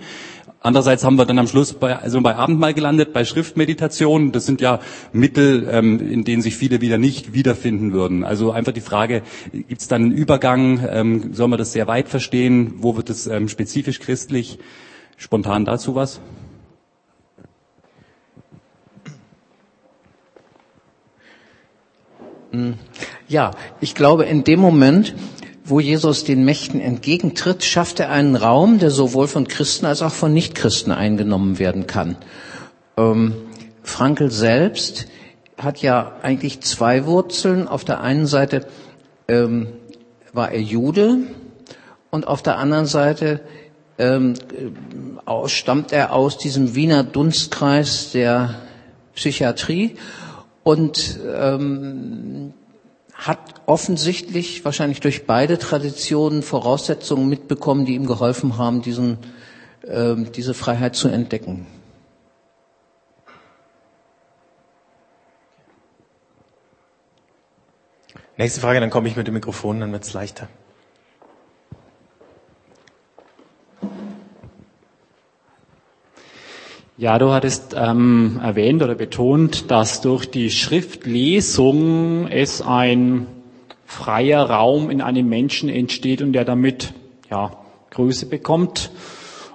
Andererseits 0.60 1.04
haben 1.04 1.18
wir 1.18 1.26
dann 1.26 1.38
am 1.38 1.48
Schluss 1.48 1.74
bei, 1.74 1.96
also 1.96 2.20
bei 2.22 2.36
Abendmahl 2.36 2.74
gelandet, 2.74 3.14
bei 3.14 3.24
Schriftmeditation. 3.24 4.32
Das 4.32 4.46
sind 4.46 4.60
ja 4.60 4.80
Mittel, 5.14 5.68
ähm, 5.72 6.00
in 6.00 6.24
denen 6.24 6.42
sich 6.42 6.58
viele 6.58 6.82
wieder 6.82 6.98
nicht 6.98 7.34
wiederfinden 7.34 7.94
würden. 7.94 8.24
Also 8.24 8.52
einfach 8.52 8.74
die 8.74 8.82
Frage, 8.82 9.22
gibt 9.54 9.82
es 9.82 9.88
dann 9.88 10.04
einen 10.04 10.12
Übergang? 10.12 10.86
Ähm, 10.90 11.34
soll 11.34 11.48
man 11.48 11.60
das 11.60 11.74
sehr 11.74 11.88
weit 11.88 12.10
verstehen? 12.10 12.74
Wo 12.78 12.98
wird 12.98 13.10
es 13.10 13.28
ähm, 13.28 13.48
spezifisch 13.48 14.00
christlich? 14.00 14.58
Spontan 15.16 15.64
dazu 15.64 15.94
was? 15.94 16.20
Ja, 23.28 23.52
ich 23.82 23.94
glaube, 23.94 24.24
in 24.24 24.44
dem 24.44 24.60
Moment, 24.60 25.14
wo 25.66 25.82
Jesus 25.82 26.24
den 26.24 26.46
Mächten 26.46 26.80
entgegentritt, 26.80 27.66
schafft 27.66 28.00
er 28.00 28.10
einen 28.10 28.38
Raum, 28.38 28.80
der 28.80 28.90
sowohl 28.90 29.28
von 29.28 29.48
Christen 29.48 29.86
als 29.86 30.02
auch 30.02 30.14
von 30.14 30.34
Nichtchristen 30.34 30.94
eingenommen 30.94 31.60
werden 31.60 31.88
kann. 31.88 32.16
Ähm, 32.96 33.36
Frankl 33.84 34.32
selbst 34.32 35.08
hat 35.58 35.82
ja 35.82 36.14
eigentlich 36.22 36.62
zwei 36.62 37.06
Wurzeln. 37.06 37.68
Auf 37.68 37.84
der 37.84 38.00
einen 38.02 38.28
Seite 38.28 38.66
ähm, 39.28 39.68
war 40.32 40.52
er 40.52 40.62
Jude 40.62 41.18
und 42.12 42.28
auf 42.28 42.42
der 42.42 42.58
anderen 42.58 42.86
Seite 42.86 43.42
ähm, 43.98 44.36
stammt 45.48 45.92
er 45.92 46.14
aus 46.14 46.38
diesem 46.38 46.76
Wiener 46.76 47.04
Dunstkreis 47.04 48.12
der 48.12 48.56
Psychiatrie 49.16 49.96
und 50.64 51.20
ähm, 51.36 52.54
hat 53.18 53.40
offensichtlich 53.66 54.64
wahrscheinlich 54.64 55.00
durch 55.00 55.26
beide 55.26 55.58
Traditionen 55.58 56.44
Voraussetzungen 56.44 57.28
mitbekommen, 57.28 57.86
die 57.86 57.96
ihm 57.96 58.06
geholfen 58.06 58.58
haben, 58.58 58.82
diesen, 58.84 59.18
ähm, 59.88 60.32
diese 60.32 60.54
Freiheit 60.54 60.96
zu 60.96 61.08
entdecken. 61.08 61.66
Nächste 68.38 68.62
Frage, 68.62 68.80
dann 68.80 68.92
komme 68.92 69.08
ich 69.08 69.16
mit 69.16 69.26
dem 69.26 69.34
Mikrofon, 69.34 69.80
dann 69.80 69.92
wird's 69.92 70.14
leichter. 70.14 70.48
Ja, 77.00 77.20
du 77.20 77.32
hattest 77.32 77.76
ähm, 77.78 78.40
erwähnt 78.42 78.82
oder 78.82 78.96
betont, 78.96 79.70
dass 79.70 80.02
durch 80.02 80.26
die 80.26 80.50
Schriftlesung 80.50 82.26
es 82.28 82.64
ein 82.64 83.28
freier 83.86 84.50
Raum 84.50 84.90
in 84.90 85.02
einem 85.02 85.30
Menschen 85.30 85.70
entsteht 85.70 86.24
und 86.24 86.34
der 86.34 86.44
damit 86.44 86.96
ja, 87.30 87.52
Größe 87.92 88.26
bekommt. 88.26 88.90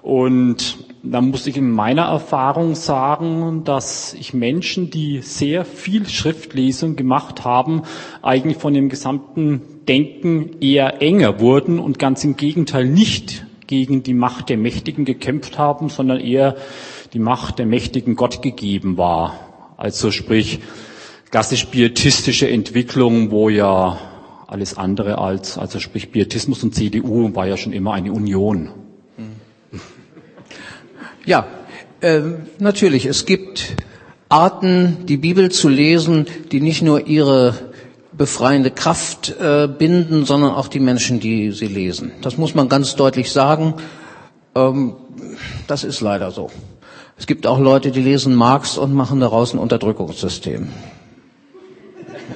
Und 0.02 0.86
da 1.02 1.20
muss 1.20 1.48
ich 1.48 1.56
in 1.56 1.72
meiner 1.72 2.04
Erfahrung 2.04 2.76
sagen, 2.76 3.64
dass 3.64 4.14
ich 4.14 4.32
Menschen, 4.34 4.90
die 4.90 5.18
sehr 5.20 5.64
viel 5.64 6.08
Schriftlesung 6.08 6.94
gemacht 6.94 7.44
haben, 7.44 7.82
eigentlich 8.22 8.58
von 8.58 8.72
dem 8.72 8.88
gesamten 8.88 9.62
Denken 9.88 10.60
eher 10.60 11.02
enger 11.02 11.40
wurden 11.40 11.80
und 11.80 11.98
ganz 11.98 12.22
im 12.22 12.36
Gegenteil 12.36 12.84
nicht 12.84 13.44
gegen 13.66 14.04
die 14.04 14.14
Macht 14.14 14.48
der 14.48 14.58
Mächtigen 14.58 15.04
gekämpft 15.04 15.58
haben, 15.58 15.88
sondern 15.88 16.20
eher 16.20 16.54
die 17.12 17.18
Macht 17.18 17.58
der 17.58 17.66
Mächtigen 17.66 18.16
Gott 18.16 18.42
gegeben 18.42 18.96
war. 18.96 19.74
Also 19.76 20.10
sprich 20.10 20.60
klassisch 21.30 21.66
pietistische 21.66 22.48
Entwicklung, 22.48 23.30
wo 23.30 23.48
ja 23.48 23.98
alles 24.46 24.76
andere 24.76 25.18
als, 25.18 25.56
also 25.58 25.80
sprich 25.80 26.12
Pietismus 26.12 26.62
und 26.62 26.74
CDU 26.74 27.34
war 27.34 27.46
ja 27.46 27.56
schon 27.56 27.72
immer 27.72 27.92
eine 27.94 28.12
Union. 28.12 28.70
Ja, 31.24 31.46
äh, 32.00 32.20
natürlich, 32.58 33.06
es 33.06 33.26
gibt 33.26 33.76
Arten, 34.28 35.06
die 35.06 35.18
Bibel 35.18 35.52
zu 35.52 35.68
lesen, 35.68 36.26
die 36.50 36.60
nicht 36.60 36.82
nur 36.82 37.06
ihre 37.06 37.54
befreiende 38.12 38.72
Kraft 38.72 39.32
äh, 39.40 39.68
binden, 39.68 40.24
sondern 40.24 40.50
auch 40.50 40.66
die 40.66 40.80
Menschen, 40.80 41.20
die 41.20 41.52
sie 41.52 41.68
lesen. 41.68 42.10
Das 42.22 42.38
muss 42.38 42.56
man 42.56 42.68
ganz 42.68 42.96
deutlich 42.96 43.30
sagen. 43.30 43.74
Ähm, 44.56 44.94
das 45.68 45.84
ist 45.84 46.00
leider 46.00 46.32
so. 46.32 46.50
Es 47.16 47.26
gibt 47.26 47.46
auch 47.46 47.58
Leute, 47.58 47.90
die 47.90 48.00
lesen 48.00 48.34
Marx 48.34 48.78
und 48.78 48.94
machen 48.94 49.20
daraus 49.20 49.52
ein 49.52 49.58
Unterdrückungssystem. 49.58 50.72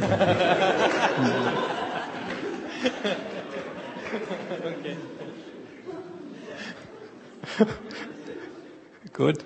Gut. 9.12 9.38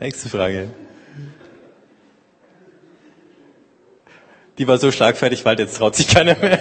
Nächste 0.00 0.28
Frage. 0.28 0.70
Die 4.58 4.68
war 4.68 4.78
so 4.78 4.92
schlagfertig, 4.92 5.44
weil 5.44 5.58
jetzt 5.58 5.76
traut 5.76 5.96
sich 5.96 6.08
keiner 6.08 6.36
mehr. 6.36 6.58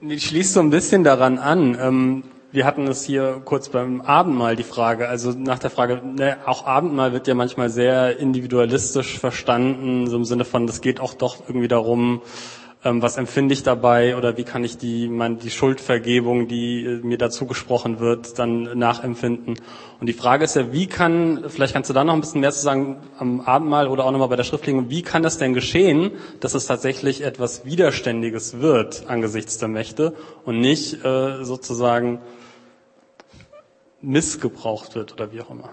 Die 0.00 0.20
schließt 0.26 0.54
so 0.54 0.60
ein 0.60 0.70
bisschen 0.70 1.04
daran 1.04 1.38
an. 1.38 2.24
Wir 2.52 2.66
hatten 2.66 2.88
es 2.88 3.04
hier 3.04 3.40
kurz 3.44 3.68
beim 3.68 4.00
Abendmahl 4.00 4.56
die 4.56 4.64
Frage, 4.64 5.08
also 5.08 5.30
nach 5.30 5.60
der 5.60 5.70
Frage, 5.70 6.02
ne, 6.04 6.36
auch 6.46 6.66
Abendmahl 6.66 7.12
wird 7.12 7.28
ja 7.28 7.34
manchmal 7.34 7.70
sehr 7.70 8.18
individualistisch 8.18 9.20
verstanden, 9.20 10.08
so 10.08 10.16
im 10.16 10.24
Sinne 10.24 10.44
von, 10.44 10.66
das 10.66 10.80
geht 10.80 10.98
auch 10.98 11.14
doch 11.14 11.36
irgendwie 11.46 11.68
darum, 11.68 12.22
ähm, 12.84 13.02
was 13.02 13.18
empfinde 13.18 13.52
ich 13.52 13.62
dabei 13.62 14.16
oder 14.16 14.36
wie 14.36 14.42
kann 14.42 14.64
ich 14.64 14.78
die, 14.78 15.06
mein, 15.06 15.38
die 15.38 15.50
Schuldvergebung, 15.50 16.48
die 16.48 16.84
äh, 16.84 17.06
mir 17.06 17.18
dazu 17.18 17.46
gesprochen 17.46 18.00
wird, 18.00 18.36
dann 18.40 18.76
nachempfinden. 18.76 19.54
Und 20.00 20.06
die 20.08 20.12
Frage 20.12 20.44
ist 20.44 20.56
ja, 20.56 20.72
wie 20.72 20.88
kann, 20.88 21.44
vielleicht 21.46 21.74
kannst 21.74 21.88
du 21.88 21.94
da 21.94 22.02
noch 22.02 22.14
ein 22.14 22.20
bisschen 22.20 22.40
mehr 22.40 22.50
zu 22.50 22.62
sagen 22.62 22.96
am 23.18 23.42
Abendmahl 23.42 23.86
oder 23.86 24.06
auch 24.06 24.10
nochmal 24.10 24.28
bei 24.28 24.36
der 24.36 24.44
Schriftlegung, 24.44 24.90
wie 24.90 25.02
kann 25.02 25.22
das 25.22 25.38
denn 25.38 25.54
geschehen, 25.54 26.10
dass 26.40 26.54
es 26.54 26.66
tatsächlich 26.66 27.22
etwas 27.22 27.64
Widerständiges 27.64 28.58
wird 28.60 29.04
angesichts 29.06 29.58
der 29.58 29.68
Mächte 29.68 30.14
und 30.44 30.58
nicht 30.58 31.04
äh, 31.04 31.44
sozusagen 31.44 32.18
missgebraucht 34.02 34.94
wird 34.94 35.12
oder 35.12 35.32
wie 35.32 35.40
auch 35.40 35.50
immer. 35.50 35.70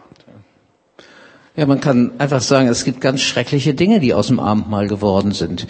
Ja, 1.55 1.65
man 1.65 1.79
kann 1.79 2.11
einfach 2.19 2.41
sagen, 2.41 2.67
es 2.67 2.83
gibt 2.83 3.01
ganz 3.01 3.21
schreckliche 3.21 3.73
Dinge, 3.73 3.99
die 3.99 4.13
aus 4.13 4.27
dem 4.27 4.39
Abendmahl 4.39 4.87
geworden 4.87 5.31
sind. 5.31 5.67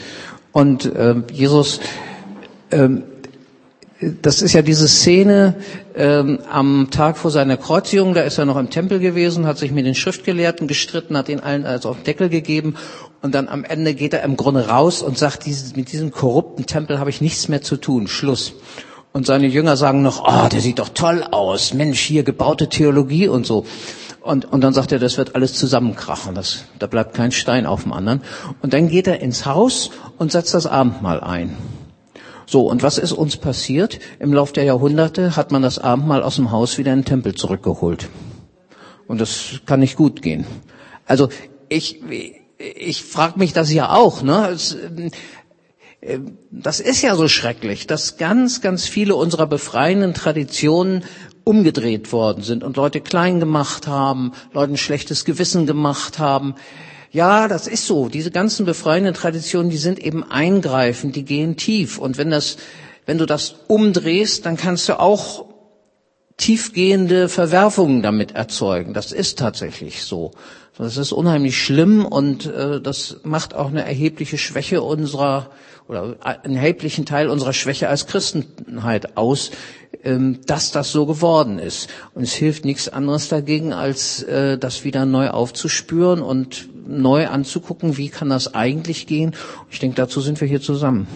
Und 0.52 0.86
äh, 0.86 1.16
Jesus, 1.32 1.80
ähm, 2.72 3.04
das 4.22 4.42
ist 4.42 4.54
ja 4.54 4.62
diese 4.62 4.88
Szene 4.88 5.56
ähm, 5.96 6.40
am 6.52 6.90
Tag 6.92 7.18
vor 7.18 7.32
seiner 7.32 7.58
Kreuzigung, 7.58 8.14
da 8.14 8.22
ist 8.22 8.38
er 8.38 8.46
noch 8.46 8.58
im 8.58 8.70
Tempel 8.70 9.00
gewesen, 9.00 9.46
hat 9.46 9.58
sich 9.58 9.72
mit 9.72 9.86
den 9.86 9.96
Schriftgelehrten 9.96 10.68
gestritten, 10.68 11.18
hat 11.18 11.30
ihnen 11.30 11.40
allen 11.40 11.66
also 11.66 11.90
auf 11.90 11.98
den 11.98 12.04
Deckel 12.04 12.30
gegeben 12.30 12.76
und 13.22 13.34
dann 13.34 13.48
am 13.48 13.64
Ende 13.64 13.94
geht 13.96 14.14
er 14.14 14.24
im 14.24 14.38
Grunde 14.38 14.68
raus 14.68 15.02
und 15.02 15.18
sagt, 15.18 15.46
dieses, 15.46 15.76
mit 15.76 15.92
diesem 15.92 16.12
korrupten 16.12 16.66
Tempel 16.66 17.00
habe 17.00 17.10
ich 17.10 17.22
nichts 17.22 17.48
mehr 17.48 17.62
zu 17.62 17.78
tun, 17.78 18.08
Schluss. 18.08 18.54
Und 19.14 19.26
seine 19.26 19.48
Jünger 19.48 19.78
sagen 19.78 20.02
noch, 20.04 20.24
oh, 20.28 20.48
der 20.48 20.62
sieht 20.62 20.80
doch 20.80 20.90
toll 20.90 21.24
aus, 21.24 21.74
Mensch, 21.74 22.00
hier 22.00 22.24
gebaute 22.24 22.70
Theologie 22.70 23.28
und 23.28 23.46
so. 23.46 23.66
Und, 24.22 24.46
und 24.46 24.62
dann 24.62 24.74
sagt 24.74 24.92
er, 24.92 25.00
das 25.00 25.18
wird 25.18 25.36
alles 25.36 25.54
zusammenkrachen, 25.54 26.36
das, 26.36 26.66
da 26.80 26.88
bleibt 26.88 27.14
kein 27.14 27.32
Stein 27.32 27.66
auf 27.66 27.84
dem 27.84 27.94
anderen. 27.94 28.22
Und 28.62 28.74
dann 28.74 28.90
geht 28.90 29.08
er 29.08 29.22
ins 29.22 29.46
Haus 29.46 29.90
und 30.18 30.32
setzt 30.32 30.54
das 30.54 30.68
Abendmahl 30.68 31.22
ein. 31.22 31.56
So, 32.46 32.70
und 32.70 32.84
was 32.84 32.98
ist 32.98 33.12
uns 33.12 33.38
passiert? 33.38 34.00
Im 34.20 34.34
Lauf 34.34 34.54
der 34.54 34.64
Jahrhunderte 34.64 35.36
hat 35.36 35.52
man 35.52 35.62
das 35.62 35.80
Abendmahl 35.80 36.24
aus 36.24 36.36
dem 36.36 36.52
Haus 36.52 36.78
wieder 36.78 36.94
in 36.94 37.00
den 37.00 37.06
Tempel 37.06 37.36
zurückgeholt. 37.36 38.10
Und 39.08 39.22
das 39.22 39.62
kann 39.66 39.80
nicht 39.80 39.98
gut 39.98 40.22
gehen. 40.22 40.46
Also 41.06 41.30
ich, 41.70 42.02
ich 42.58 43.04
frage 43.04 43.40
mich 43.40 43.54
das 43.54 43.72
ja 43.72 43.94
auch. 43.94 44.22
Ne? 44.22 44.50
Es, 44.50 44.78
das 46.52 46.80
ist 46.80 47.02
ja 47.02 47.16
so 47.16 47.28
schrecklich, 47.28 47.88
dass 47.88 48.18
ganz, 48.18 48.62
ganz 48.62 48.88
viele 48.88 49.16
unserer 49.16 49.48
befreienden 49.48 50.14
Traditionen 50.14 51.04
umgedreht 51.44 52.12
worden 52.12 52.44
sind 52.44 52.64
und 52.64 52.78
Leute 52.78 53.02
klein 53.02 53.40
gemacht 53.40 53.88
haben, 53.88 54.34
Leuten 54.54 54.78
schlechtes 54.78 55.26
Gewissen 55.26 55.66
gemacht 55.66 56.20
haben. 56.20 56.56
Ja, 57.12 57.48
das 57.48 57.68
ist 57.68 57.88
so. 57.88 58.10
Diese 58.10 58.32
ganzen 58.32 58.66
befreienden 58.66 59.14
Traditionen, 59.14 59.70
die 59.72 59.78
sind 59.78 59.98
eben 59.98 60.30
eingreifend, 60.30 61.16
die 61.16 61.24
gehen 61.26 61.56
tief. 61.56 61.98
Und 61.98 62.18
wenn 62.18 62.30
das, 62.30 62.58
wenn 63.06 63.18
du 63.18 63.26
das 63.26 63.56
umdrehst, 63.68 64.46
dann 64.46 64.58
kannst 64.58 64.90
du 64.90 65.00
auch 65.00 65.46
tiefgehende 66.36 67.30
Verwerfungen 67.30 68.04
damit 68.04 68.34
erzeugen. 68.36 68.94
Das 68.94 69.12
ist 69.12 69.40
tatsächlich 69.40 70.04
so. 70.04 70.32
Das 70.78 70.98
ist 70.98 71.12
unheimlich 71.12 71.58
schlimm 71.58 72.06
und 72.06 72.46
äh, 72.46 72.80
das 72.80 73.18
macht 73.24 73.56
auch 73.56 73.70
eine 73.70 73.84
erhebliche 73.84 74.38
Schwäche 74.38 74.82
unserer 74.84 75.50
oder 75.88 76.18
einen 76.22 76.58
erheblichen 76.58 77.06
Teil 77.06 77.30
unserer 77.30 77.54
Schwäche 77.54 77.88
als 77.90 78.08
Christenheit 78.08 79.18
aus, 79.18 79.52
ähm, 80.04 80.40
dass 80.46 80.72
das 80.72 80.92
so 80.92 81.06
geworden 81.06 81.60
ist. 81.60 81.90
Und 82.14 82.24
es 82.24 82.34
hilft 82.34 82.66
nichts 82.66 82.90
anderes 82.90 83.30
dagegen, 83.30 83.74
als 83.74 84.22
äh, 84.24 84.58
das 84.58 84.84
wieder 84.84 85.06
neu 85.06 85.30
aufzuspüren 85.30 86.22
und 86.22 86.70
neu 86.88 87.28
anzugucken, 87.28 87.98
wie 87.98 88.10
kann 88.10 88.30
das 88.30 88.54
eigentlich 88.54 89.08
gehen. 89.08 89.34
Ich 89.72 89.80
denke, 89.80 89.96
dazu 89.96 90.22
sind 90.22 90.40
wir 90.42 90.48
hier 90.48 90.62
zusammen. 90.62 91.08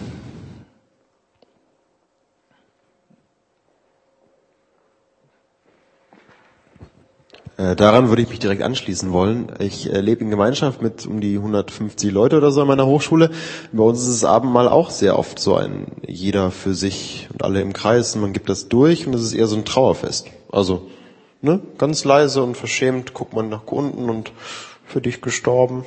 Daran 7.76 8.08
würde 8.08 8.22
ich 8.22 8.28
mich 8.28 8.38
direkt 8.38 8.62
anschließen 8.62 9.12
wollen. 9.12 9.52
Ich 9.58 9.92
äh, 9.92 10.00
lebe 10.00 10.22
in 10.22 10.30
Gemeinschaft 10.30 10.82
mit 10.82 11.06
um 11.06 11.20
die 11.20 11.36
150 11.36 12.10
Leute 12.10 12.36
oder 12.36 12.50
so 12.50 12.62
in 12.62 12.68
meiner 12.68 12.86
Hochschule. 12.86 13.30
Bei 13.72 13.82
uns 13.82 14.00
ist 14.00 14.22
das 14.22 14.24
Abendmahl 14.28 14.68
auch 14.68 14.90
sehr 14.90 15.18
oft 15.18 15.38
so 15.38 15.54
ein 15.54 15.86
jeder 16.06 16.50
für 16.50 16.74
sich 16.74 17.28
und 17.32 17.44
alle 17.44 17.60
im 17.60 17.72
Kreis 17.72 18.14
und 18.14 18.22
man 18.22 18.32
gibt 18.32 18.48
das 18.48 18.68
durch 18.68 19.06
und 19.06 19.14
es 19.14 19.22
ist 19.22 19.34
eher 19.34 19.46
so 19.46 19.56
ein 19.56 19.64
Trauerfest. 19.64 20.28
Also 20.50 20.88
ne, 21.42 21.60
ganz 21.78 22.04
leise 22.04 22.42
und 22.42 22.56
verschämt 22.56 23.14
guckt 23.14 23.34
man 23.34 23.48
nach 23.48 23.66
unten 23.66 24.08
und 24.08 24.32
für 24.86 25.00
dich 25.00 25.20
gestorben. 25.20 25.84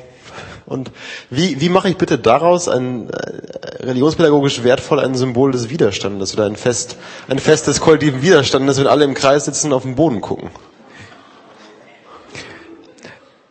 Und 0.65 0.91
wie, 1.29 1.61
wie 1.61 1.69
mache 1.69 1.89
ich 1.89 1.97
bitte 1.97 2.17
daraus 2.17 2.67
ein 2.67 3.09
äh, 3.09 3.83
religionspädagogisch 3.83 4.63
wertvoll 4.63 4.99
ein 4.99 5.15
Symbol 5.15 5.51
des 5.51 5.69
Widerstandes 5.69 6.33
oder 6.33 6.45
ein 6.45 6.55
Fest, 6.55 6.97
ein 7.27 7.39
Fest 7.39 7.67
des 7.67 7.81
kollektiven 7.81 8.21
Widerstandes, 8.21 8.79
wenn 8.79 8.87
alle 8.87 9.05
im 9.05 9.13
Kreis 9.13 9.45
sitzen 9.45 9.67
und 9.67 9.73
auf 9.73 9.83
den 9.83 9.95
Boden 9.95 10.21
gucken? 10.21 10.49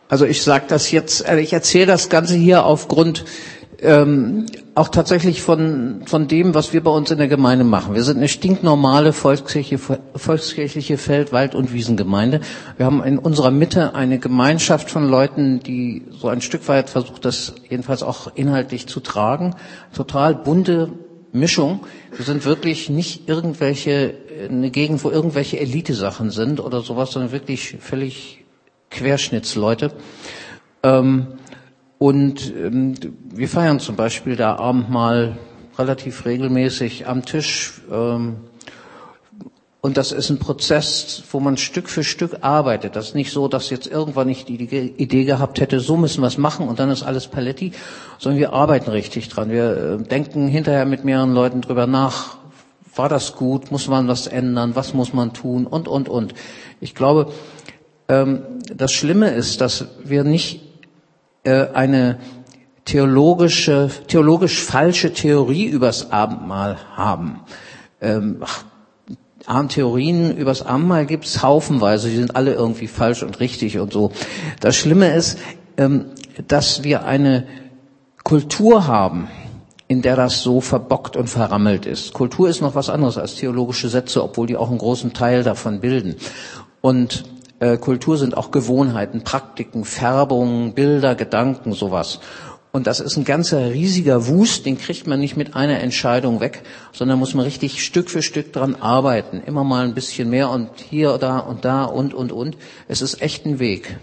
Also 0.07 0.25
ich 0.25 0.43
sage 0.43 0.65
das 0.67 0.91
jetzt, 0.91 1.27
äh, 1.27 1.39
ich 1.39 1.53
erzähle 1.53 1.87
das 1.87 2.09
Ganze 2.09 2.35
hier 2.35 2.65
aufgrund 2.65 3.25
ähm, 3.81 4.45
auch 4.75 4.89
tatsächlich 4.89 5.41
von, 5.41 6.01
von 6.05 6.27
dem, 6.27 6.53
was 6.53 6.73
wir 6.73 6.83
bei 6.83 6.91
uns 6.91 7.11
in 7.11 7.17
der 7.17 7.27
Gemeinde 7.27 7.63
machen. 7.63 7.95
Wir 7.95 8.03
sind 8.03 8.17
eine 8.17 8.27
stinknormale 8.27 9.13
volkskirchliche, 9.13 9.97
volkskirchliche 10.15 10.97
Feld-, 10.97 11.31
Wald- 11.31 11.55
und 11.55 11.73
Wiesengemeinde. 11.73 12.41
Wir 12.77 12.85
haben 12.85 13.03
in 13.03 13.17
unserer 13.17 13.51
Mitte 13.51 13.95
eine 13.95 14.19
Gemeinschaft 14.19 14.89
von 14.89 15.07
Leuten, 15.09 15.59
die 15.61 16.03
so 16.11 16.27
ein 16.27 16.41
Stück 16.41 16.67
weit 16.67 16.89
versucht, 16.89 17.25
das 17.25 17.55
jedenfalls 17.69 18.03
auch 18.03 18.31
inhaltlich 18.35 18.87
zu 18.87 18.99
tragen. 18.99 19.55
Total 19.93 20.35
bunte 20.35 20.91
Mischung. 21.31 21.81
Wir 22.15 22.25
sind 22.25 22.45
wirklich 22.45 22.89
nicht 22.89 23.27
irgendwelche, 23.27 24.13
eine 24.49 24.71
Gegend, 24.71 25.03
wo 25.03 25.09
irgendwelche 25.09 25.59
Elite-Sachen 25.59 26.31
sind 26.31 26.59
oder 26.59 26.81
sowas, 26.81 27.11
sondern 27.11 27.31
wirklich 27.31 27.77
völlig 27.79 28.44
Querschnittsleute. 28.95 29.91
Ähm, 30.83 31.27
und 31.97 32.53
ähm, 32.55 32.95
wir 33.29 33.47
feiern 33.47 33.79
zum 33.79 33.95
Beispiel 33.95 34.35
da 34.35 34.55
Abendmahl 34.55 35.37
relativ 35.77 36.25
regelmäßig 36.25 37.07
am 37.07 37.25
Tisch. 37.25 37.81
Ähm, 37.91 38.37
und 39.81 39.97
das 39.97 40.11
ist 40.11 40.31
ein 40.31 40.39
Prozess, 40.39 41.21
wo 41.31 41.39
man 41.39 41.57
Stück 41.57 41.89
für 41.89 42.03
Stück 42.03 42.37
arbeitet. 42.41 42.95
Das 42.95 43.09
ist 43.09 43.15
nicht 43.15 43.31
so, 43.31 43.47
dass 43.47 43.69
jetzt 43.69 43.85
irgendwann 43.85 44.25
nicht 44.25 44.49
die 44.49 44.55
Idee 44.55 45.25
gehabt 45.25 45.61
hätte, 45.61 45.79
so 45.79 45.95
müssen 45.95 46.21
wir 46.21 46.27
es 46.27 46.39
machen 46.39 46.67
und 46.67 46.79
dann 46.79 46.89
ist 46.89 47.03
alles 47.03 47.27
Paletti, 47.27 47.71
sondern 48.17 48.39
wir 48.39 48.53
arbeiten 48.53 48.89
richtig 48.89 49.29
dran. 49.29 49.51
Wir 49.51 49.99
äh, 49.99 50.03
denken 50.03 50.47
hinterher 50.47 50.85
mit 50.85 51.05
mehreren 51.05 51.35
Leuten 51.35 51.61
drüber 51.61 51.85
nach. 51.85 52.37
War 52.95 53.09
das 53.09 53.35
gut? 53.35 53.71
Muss 53.71 53.87
man 53.87 54.07
was 54.07 54.25
ändern? 54.25 54.75
Was 54.75 54.95
muss 54.95 55.13
man 55.13 55.33
tun? 55.33 55.67
Und, 55.67 55.87
und, 55.87 56.09
und. 56.09 56.33
Ich 56.81 56.95
glaube, 56.95 57.31
das 58.07 58.91
Schlimme 58.91 59.29
ist, 59.29 59.61
dass 59.61 59.85
wir 60.03 60.23
nicht 60.23 60.61
äh, 61.43 61.67
eine 61.73 62.19
theologische, 62.85 63.89
theologisch 64.07 64.61
falsche 64.61 65.13
Theorie 65.13 65.65
übers 65.65 66.11
Abendmahl 66.11 66.77
haben. 66.95 67.41
Ähm, 68.01 68.43
Theorien 69.69 70.35
übers 70.37 70.63
Abendmahl 70.63 71.05
gibt's 71.05 71.43
haufenweise, 71.43 72.09
die 72.09 72.15
sind 72.15 72.35
alle 72.35 72.53
irgendwie 72.53 72.87
falsch 72.87 73.23
und 73.23 73.39
richtig 73.39 73.77
und 73.79 73.93
so. 73.93 74.11
Das 74.59 74.75
Schlimme 74.75 75.13
ist, 75.13 75.37
ähm, 75.77 76.05
dass 76.47 76.83
wir 76.83 77.05
eine 77.05 77.45
Kultur 78.23 78.87
haben, 78.87 79.27
in 79.87 80.01
der 80.01 80.15
das 80.15 80.41
so 80.41 80.61
verbockt 80.61 81.15
und 81.15 81.27
verrammelt 81.27 81.85
ist. 81.85 82.13
Kultur 82.13 82.49
ist 82.49 82.61
noch 82.61 82.73
was 82.73 82.89
anderes 82.89 83.17
als 83.17 83.35
theologische 83.35 83.89
Sätze, 83.89 84.23
obwohl 84.23 84.47
die 84.47 84.57
auch 84.57 84.69
einen 84.69 84.79
großen 84.79 85.13
Teil 85.13 85.43
davon 85.43 85.79
bilden. 85.79 86.15
Und 86.81 87.23
äh, 87.73 87.77
Kultur 87.77 88.17
sind 88.17 88.37
auch 88.37 88.51
Gewohnheiten, 88.51 89.23
Praktiken, 89.23 89.85
Färbungen, 89.85 90.73
Bilder, 90.73 91.15
Gedanken, 91.15 91.73
sowas. 91.73 92.19
Und 92.71 92.87
das 92.87 92.99
ist 92.99 93.15
ein 93.15 93.23
ganzer 93.23 93.71
riesiger 93.71 94.27
Wust, 94.27 94.65
den 94.65 94.77
kriegt 94.77 95.07
man 95.07 95.19
nicht 95.19 95.37
mit 95.37 95.55
einer 95.55 95.79
Entscheidung 95.79 96.41
weg, 96.41 96.63
sondern 96.91 97.19
muss 97.19 97.33
man 97.33 97.45
richtig 97.45 97.83
Stück 97.83 98.09
für 98.09 98.21
Stück 98.21 98.51
dran 98.51 98.75
arbeiten. 98.75 99.41
Immer 99.45 99.63
mal 99.63 99.85
ein 99.85 99.93
bisschen 99.93 100.29
mehr 100.29 100.49
und 100.49 100.69
hier, 100.89 101.17
da 101.17 101.39
und 101.39 101.63
da 101.63 101.85
und, 101.85 102.13
und, 102.13 102.33
und. 102.33 102.57
Es 102.89 103.01
ist 103.01 103.21
echt 103.21 103.45
ein 103.45 103.59
Weg. 103.59 103.97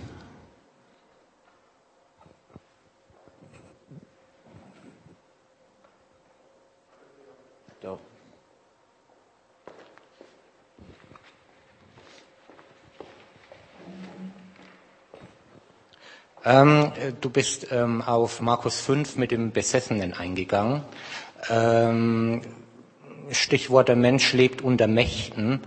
Ähm, 16.45 16.93
du 17.20 17.30
bist 17.30 17.68
ähm, 17.70 18.03
auf 18.03 18.40
Markus 18.40 18.80
5 18.80 19.16
mit 19.16 19.30
dem 19.30 19.53
Besessenen 19.53 20.12
eingegangen. 20.12 20.82
Ähm, 21.49 22.43
Stichwort, 23.30 23.88
der 23.88 23.97
Mensch 23.97 24.32
lebt 24.32 24.62
unter 24.62 24.88
Mächten. 24.88 25.61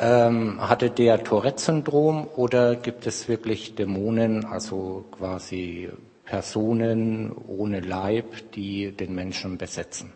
Ähm, 0.00 0.60
hatte 0.60 0.90
der 0.90 1.22
Tourette-Syndrom 1.22 2.26
oder 2.36 2.76
gibt 2.76 3.06
es 3.06 3.28
wirklich 3.28 3.74
Dämonen, 3.74 4.44
also 4.46 5.04
quasi 5.10 5.90
Personen 6.24 7.32
ohne 7.32 7.80
Leib, 7.80 8.52
die 8.52 8.92
den 8.92 9.14
Menschen 9.14 9.58
besetzen? 9.58 10.12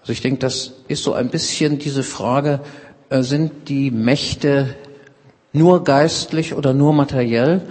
Also 0.00 0.12
ich 0.12 0.22
denke, 0.22 0.38
das 0.40 0.72
ist 0.88 1.04
so 1.04 1.12
ein 1.12 1.28
bisschen 1.28 1.78
diese 1.78 2.02
Frage, 2.02 2.60
äh, 3.10 3.22
sind 3.22 3.68
die 3.68 3.90
Mächte 3.90 4.74
nur 5.52 5.84
geistlich 5.84 6.54
oder 6.54 6.72
nur 6.72 6.92
materiell? 6.92 7.62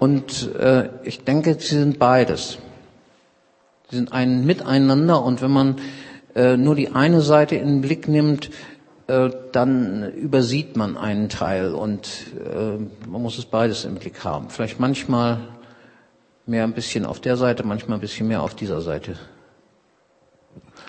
Und 0.00 0.54
äh, 0.56 0.88
ich 1.04 1.24
denke, 1.24 1.54
sie 1.60 1.76
sind 1.78 1.98
beides. 1.98 2.58
Sie 3.90 3.96
sind 3.96 4.12
ein 4.12 4.46
Miteinander 4.46 5.22
und 5.22 5.42
wenn 5.42 5.50
man 5.50 5.76
äh, 6.34 6.56
nur 6.56 6.74
die 6.74 6.92
eine 6.92 7.20
Seite 7.20 7.56
in 7.56 7.68
den 7.68 7.80
Blick 7.82 8.08
nimmt, 8.08 8.50
äh, 9.08 9.28
dann 9.52 10.10
übersieht 10.14 10.74
man 10.74 10.96
einen 10.96 11.28
Teil 11.28 11.74
und 11.74 12.08
äh, 12.38 12.78
man 13.08 13.20
muss 13.20 13.36
es 13.36 13.44
beides 13.44 13.84
im 13.84 13.96
Blick 13.96 14.24
haben. 14.24 14.48
Vielleicht 14.48 14.80
manchmal 14.80 15.38
mehr 16.46 16.64
ein 16.64 16.72
bisschen 16.72 17.04
auf 17.04 17.20
der 17.20 17.36
Seite, 17.36 17.62
manchmal 17.64 17.98
ein 17.98 18.00
bisschen 18.00 18.26
mehr 18.26 18.42
auf 18.42 18.54
dieser 18.54 18.80
Seite. 18.80 19.16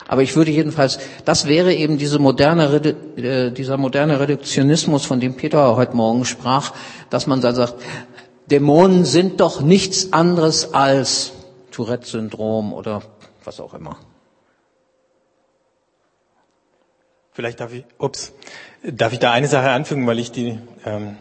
Aber 0.08 0.24
ich 0.24 0.36
würde 0.36 0.52
jedenfalls, 0.52 1.00
das 1.26 1.48
wäre 1.48 1.74
eben 1.74 1.98
diese 1.98 2.20
moderne, 2.20 2.96
äh, 3.18 3.52
dieser 3.52 3.78
moderne 3.78 4.20
Reduktionismus, 4.20 5.06
von 5.06 5.20
dem 5.20 5.36
Peter 5.36 5.76
heute 5.76 5.96
Morgen 5.96 6.26
sprach, 6.26 6.74
dass 7.10 7.28
man 7.28 7.42
dann 7.42 7.56
sagt, 7.56 7.76
Dämonen 8.52 9.06
sind 9.06 9.40
doch 9.40 9.62
nichts 9.62 10.12
anderes 10.12 10.74
als 10.74 11.32
Tourette-Syndrom 11.72 12.74
oder 12.74 13.02
was 13.46 13.60
auch 13.60 13.74
immer. 13.74 13.98
Vielleicht 17.32 17.62
darf 17.62 17.74
ich, 17.74 17.86
ups, 17.98 18.34
darf 18.84 19.14
ich 19.14 19.20
da 19.20 19.32
eine 19.32 19.48
Sache 19.48 19.70
anfügen, 19.70 20.06
weil 20.06 20.20
ich 20.20 20.34
die 20.34 20.60
ähm, 20.86 21.16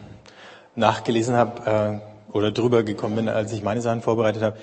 nachgelesen 0.75 1.35
habe 1.35 2.01
äh, 2.31 2.33
oder 2.33 2.51
drüber 2.51 2.83
gekommen 2.83 3.15
bin, 3.15 3.29
als 3.29 3.53
ich 3.53 3.63
meine 3.63 3.81
Sachen 3.81 4.01
vorbereitet 4.01 4.43
habe. 4.43 4.57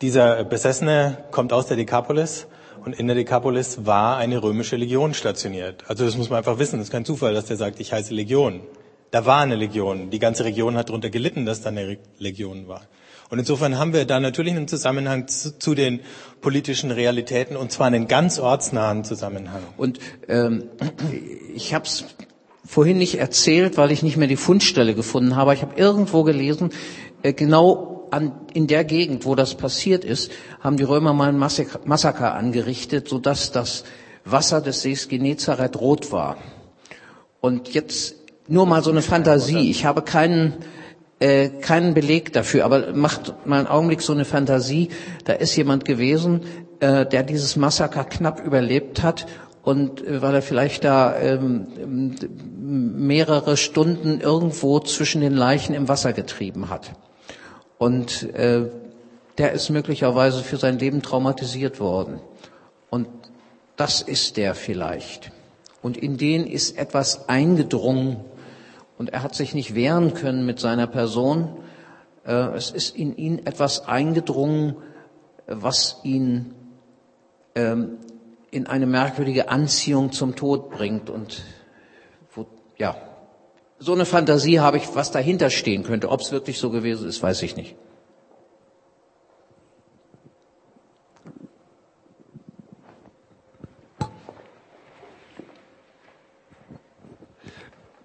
Dieser 0.00 0.42
Besessene 0.44 1.18
kommt 1.30 1.52
aus 1.52 1.66
der 1.66 1.76
Dekapolis 1.76 2.48
und 2.84 2.98
in 2.98 3.06
der 3.06 3.14
Dekapolis 3.14 3.86
war 3.86 4.16
eine 4.16 4.42
römische 4.42 4.74
Legion 4.76 5.14
stationiert. 5.14 5.84
Also 5.86 6.04
das 6.04 6.16
muss 6.16 6.28
man 6.28 6.38
einfach 6.38 6.58
wissen. 6.58 6.78
Das 6.78 6.88
ist 6.88 6.92
kein 6.92 7.04
Zufall, 7.04 7.34
dass 7.34 7.44
der 7.46 7.56
sagt, 7.56 7.78
ich 7.78 7.92
heiße 7.92 8.12
Legion. 8.12 8.62
Da 9.10 9.26
war 9.26 9.40
eine 9.40 9.56
Legion. 9.56 10.10
Die 10.10 10.18
ganze 10.18 10.44
Region 10.44 10.76
hat 10.76 10.88
darunter 10.88 11.10
gelitten, 11.10 11.46
dass 11.46 11.62
da 11.62 11.70
eine 11.70 11.98
Legion 12.18 12.68
war. 12.68 12.82
Und 13.30 13.38
insofern 13.38 13.78
haben 13.78 13.92
wir 13.92 14.04
da 14.06 14.18
natürlich 14.18 14.54
einen 14.54 14.66
Zusammenhang 14.66 15.28
zu, 15.28 15.56
zu 15.56 15.74
den 15.74 16.00
politischen 16.40 16.90
Realitäten 16.90 17.56
und 17.56 17.70
zwar 17.70 17.86
einen 17.86 18.08
ganz 18.08 18.40
ortsnahen 18.40 19.04
Zusammenhang. 19.04 19.62
Und 19.76 20.00
ähm, 20.28 20.64
ich 21.54 21.72
habe 21.72 21.84
es 21.84 22.04
vorhin 22.64 22.98
nicht 22.98 23.18
erzählt, 23.18 23.76
weil 23.76 23.92
ich 23.92 24.02
nicht 24.02 24.16
mehr 24.16 24.28
die 24.28 24.36
Fundstelle 24.36 24.94
gefunden 24.94 25.36
habe. 25.36 25.54
Ich 25.54 25.62
habe 25.62 25.78
irgendwo 25.78 26.24
gelesen, 26.24 26.70
äh, 27.22 27.32
genau 27.32 28.08
an, 28.10 28.32
in 28.52 28.66
der 28.66 28.84
Gegend, 28.84 29.24
wo 29.24 29.36
das 29.36 29.54
passiert 29.54 30.04
ist, 30.04 30.32
haben 30.60 30.76
die 30.76 30.84
Römer 30.84 31.12
mal 31.12 31.28
ein 31.28 31.38
Massaker, 31.38 31.80
Massaker 31.84 32.34
angerichtet, 32.34 33.08
sodass 33.08 33.52
das 33.52 33.84
Wasser 34.24 34.60
des 34.60 34.82
Sees 34.82 35.08
Genezareth 35.08 35.76
rot 35.80 36.10
war. 36.10 36.36
Und 37.40 37.72
jetzt 37.72 38.19
nur 38.50 38.66
mal 38.66 38.82
so 38.82 38.90
eine 38.90 39.02
Fantasie. 39.02 39.70
Ich 39.70 39.84
habe 39.84 40.02
keinen 40.02 40.54
äh, 41.20 41.48
keinen 41.48 41.94
Beleg 41.94 42.32
dafür, 42.32 42.64
aber 42.64 42.92
macht 42.92 43.46
mal 43.46 43.58
einen 43.58 43.68
Augenblick 43.68 44.02
so 44.02 44.12
eine 44.12 44.24
Fantasie. 44.24 44.88
Da 45.24 45.34
ist 45.34 45.54
jemand 45.56 45.84
gewesen, 45.84 46.42
äh, 46.80 47.06
der 47.06 47.22
dieses 47.22 47.56
Massaker 47.56 48.04
knapp 48.04 48.44
überlebt 48.44 49.02
hat 49.02 49.26
und 49.62 50.04
äh, 50.04 50.20
weil 50.22 50.34
er 50.34 50.42
vielleicht 50.42 50.84
da 50.84 51.16
ähm, 51.18 52.16
mehrere 52.58 53.56
Stunden 53.56 54.20
irgendwo 54.20 54.80
zwischen 54.80 55.20
den 55.20 55.34
Leichen 55.34 55.74
im 55.74 55.88
Wasser 55.88 56.12
getrieben 56.12 56.70
hat. 56.70 56.90
Und 57.78 58.34
äh, 58.34 58.68
der 59.38 59.52
ist 59.52 59.70
möglicherweise 59.70 60.42
für 60.42 60.56
sein 60.56 60.78
Leben 60.78 61.02
traumatisiert 61.02 61.80
worden. 61.80 62.20
Und 62.90 63.06
das 63.76 64.02
ist 64.02 64.36
der 64.36 64.54
vielleicht. 64.54 65.30
Und 65.82 65.96
in 65.96 66.18
den 66.18 66.46
ist 66.46 66.76
etwas 66.76 67.28
eingedrungen 67.28 68.24
und 69.00 69.14
er 69.14 69.22
hat 69.22 69.34
sich 69.34 69.54
nicht 69.54 69.74
wehren 69.74 70.12
können 70.12 70.44
mit 70.44 70.60
seiner 70.60 70.86
Person. 70.86 71.56
Äh, 72.26 72.34
es 72.54 72.70
ist 72.70 72.94
in 72.94 73.16
ihn 73.16 73.46
etwas 73.46 73.88
eingedrungen, 73.88 74.76
was 75.46 76.00
ihn 76.04 76.52
ähm, 77.54 77.96
in 78.50 78.66
eine 78.66 78.84
merkwürdige 78.84 79.48
Anziehung 79.48 80.12
zum 80.12 80.36
Tod 80.36 80.68
bringt 80.68 81.08
und 81.08 81.40
wo, 82.34 82.44
ja, 82.76 82.94
so 83.78 83.94
eine 83.94 84.04
Fantasie 84.04 84.60
habe 84.60 84.76
ich, 84.76 84.94
was 84.94 85.10
dahinter 85.10 85.48
stehen 85.48 85.82
könnte. 85.82 86.10
Ob 86.10 86.20
es 86.20 86.30
wirklich 86.30 86.58
so 86.58 86.68
gewesen 86.68 87.08
ist, 87.08 87.22
weiß 87.22 87.40
ich 87.40 87.56
nicht. 87.56 87.76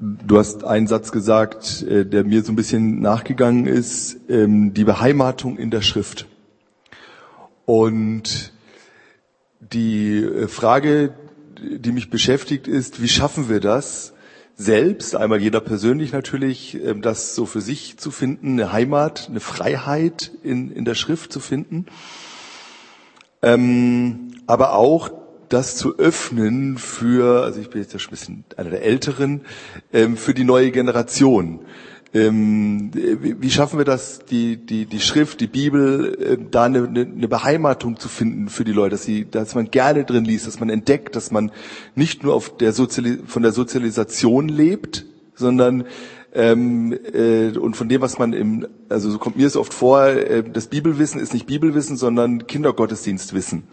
Du 0.07 0.37
hast 0.37 0.63
einen 0.63 0.85
Satz 0.85 1.11
gesagt, 1.11 1.81
äh, 1.81 2.05
der 2.05 2.23
mir 2.23 2.43
so 2.43 2.51
ein 2.51 2.55
bisschen 2.55 3.01
nachgegangen 3.01 3.65
ist, 3.65 4.17
ähm, 4.29 4.71
die 4.71 4.83
Beheimatung 4.83 5.57
in 5.57 5.71
der 5.71 5.81
Schrift. 5.81 6.27
Und 7.65 8.53
die 9.59 10.17
äh, 10.17 10.47
Frage, 10.47 11.15
die 11.59 11.91
mich 11.91 12.11
beschäftigt, 12.11 12.67
ist, 12.67 13.01
wie 13.01 13.07
schaffen 13.07 13.49
wir 13.49 13.59
das, 13.59 14.13
selbst, 14.55 15.15
einmal 15.15 15.41
jeder 15.41 15.59
persönlich 15.59 16.11
natürlich, 16.11 16.75
ähm, 16.75 17.01
das 17.01 17.33
so 17.33 17.47
für 17.47 17.61
sich 17.61 17.97
zu 17.97 18.11
finden, 18.11 18.59
eine 18.59 18.71
Heimat, 18.71 19.27
eine 19.27 19.39
Freiheit 19.39 20.31
in, 20.43 20.71
in 20.71 20.85
der 20.85 20.95
Schrift 20.95 21.33
zu 21.33 21.39
finden, 21.39 21.87
ähm, 23.41 24.33
aber 24.45 24.75
auch 24.75 25.24
das 25.49 25.75
zu 25.75 25.97
öffnen 25.97 26.77
für, 26.77 27.43
also 27.43 27.59
ich 27.59 27.69
bin 27.69 27.81
jetzt 27.81 27.93
ja 27.93 27.99
schon 27.99 28.09
ein 28.09 28.17
bisschen 28.17 28.43
einer 28.57 28.69
der 28.69 28.83
Älteren, 28.83 29.41
ähm, 29.93 30.17
für 30.17 30.33
die 30.33 30.43
neue 30.43 30.71
Generation. 30.71 31.59
Ähm, 32.13 32.91
wie 32.93 33.49
schaffen 33.49 33.77
wir 33.77 33.83
das, 33.83 34.19
die, 34.19 34.55
die, 34.55 34.85
die 34.85 35.01
Schrift, 35.01 35.41
die 35.41 35.47
Bibel, 35.47 36.17
äh, 36.17 36.37
da 36.49 36.63
eine, 36.63 36.87
eine 36.87 37.27
Beheimatung 37.27 37.99
zu 37.99 38.07
finden 38.07 38.47
für 38.47 38.63
die 38.63 38.71
Leute, 38.71 38.91
dass, 38.91 39.03
sie, 39.03 39.29
dass 39.29 39.53
man 39.53 39.69
gerne 39.69 40.05
drin 40.05 40.23
liest, 40.23 40.47
dass 40.47 40.61
man 40.61 40.69
entdeckt, 40.69 41.17
dass 41.17 41.31
man 41.31 41.51
nicht 41.93 42.23
nur 42.23 42.33
auf 42.33 42.55
der 42.55 42.71
Soziali 42.71 43.19
von 43.25 43.43
der 43.43 43.51
Sozialisation 43.51 44.47
lebt, 44.47 45.05
sondern 45.35 45.83
ähm, 46.33 46.97
äh, 47.13 47.57
und 47.57 47.75
von 47.75 47.89
dem, 47.89 48.01
was 48.01 48.17
man 48.17 48.31
im, 48.31 48.67
also 48.87 49.11
so 49.11 49.17
kommt 49.17 49.35
mir 49.35 49.47
es 49.47 49.57
oft 49.57 49.73
vor, 49.73 50.05
äh, 50.05 50.43
das 50.43 50.67
Bibelwissen 50.67 51.19
ist 51.19 51.33
nicht 51.33 51.47
Bibelwissen, 51.47 51.97
sondern 51.97 52.47
Kindergottesdienstwissen. 52.47 53.63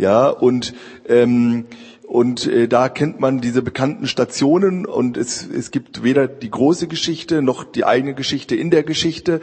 Ja, 0.00 0.28
und 0.28 0.72
ähm, 1.08 1.66
und 2.04 2.46
äh, 2.46 2.66
da 2.66 2.88
kennt 2.88 3.20
man 3.20 3.40
diese 3.40 3.60
bekannten 3.60 4.08
Stationen 4.08 4.86
und 4.86 5.18
es, 5.18 5.46
es 5.46 5.70
gibt 5.70 6.02
weder 6.02 6.26
die 6.26 6.50
große 6.50 6.88
Geschichte 6.88 7.42
noch 7.42 7.62
die 7.62 7.84
eigene 7.84 8.14
Geschichte 8.14 8.56
in 8.56 8.70
der 8.70 8.82
Geschichte. 8.82 9.40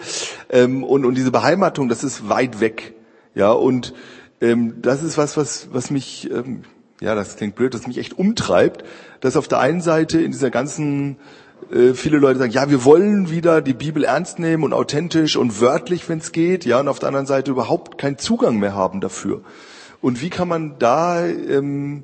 Ähm, 0.49 0.83
und, 0.83 1.05
und 1.05 1.15
diese 1.15 1.31
Beheimatung, 1.31 1.87
das 1.87 2.03
ist 2.03 2.27
weit 2.27 2.59
weg. 2.59 2.95
Ja, 3.35 3.51
und 3.51 3.93
ähm, 4.41 4.81
das 4.81 5.03
ist 5.03 5.17
was, 5.17 5.37
was, 5.37 5.69
was 5.71 5.91
mich, 5.91 6.29
ähm, 6.29 6.63
ja, 6.99 7.15
das 7.15 7.37
klingt 7.37 7.55
blöd, 7.55 7.73
das 7.73 7.87
mich 7.87 7.99
echt 7.99 8.17
umtreibt, 8.17 8.83
dass 9.21 9.37
auf 9.37 9.47
der 9.47 9.59
einen 9.59 9.79
Seite 9.79 10.19
in 10.19 10.31
dieser 10.31 10.49
ganzen 10.49 11.17
äh, 11.71 11.93
viele 11.93 12.17
Leute 12.17 12.39
sagen, 12.39 12.51
ja, 12.51 12.69
wir 12.69 12.83
wollen 12.83 13.29
wieder 13.29 13.61
die 13.61 13.75
Bibel 13.75 14.03
ernst 14.03 14.39
nehmen 14.39 14.63
und 14.63 14.73
authentisch 14.73 15.37
und 15.37 15.61
wörtlich, 15.61 16.09
wenn 16.09 16.17
es 16.17 16.33
geht, 16.33 16.65
ja, 16.65 16.79
und 16.79 16.87
auf 16.87 16.99
der 16.99 17.07
anderen 17.07 17.27
Seite 17.27 17.51
überhaupt 17.51 17.97
keinen 17.97 18.17
Zugang 18.17 18.57
mehr 18.57 18.75
haben 18.75 18.99
dafür. 18.99 19.41
Und 20.01 20.21
wie 20.21 20.29
kann 20.29 20.47
man 20.47 20.77
da 20.79 21.25
ähm, 21.25 22.03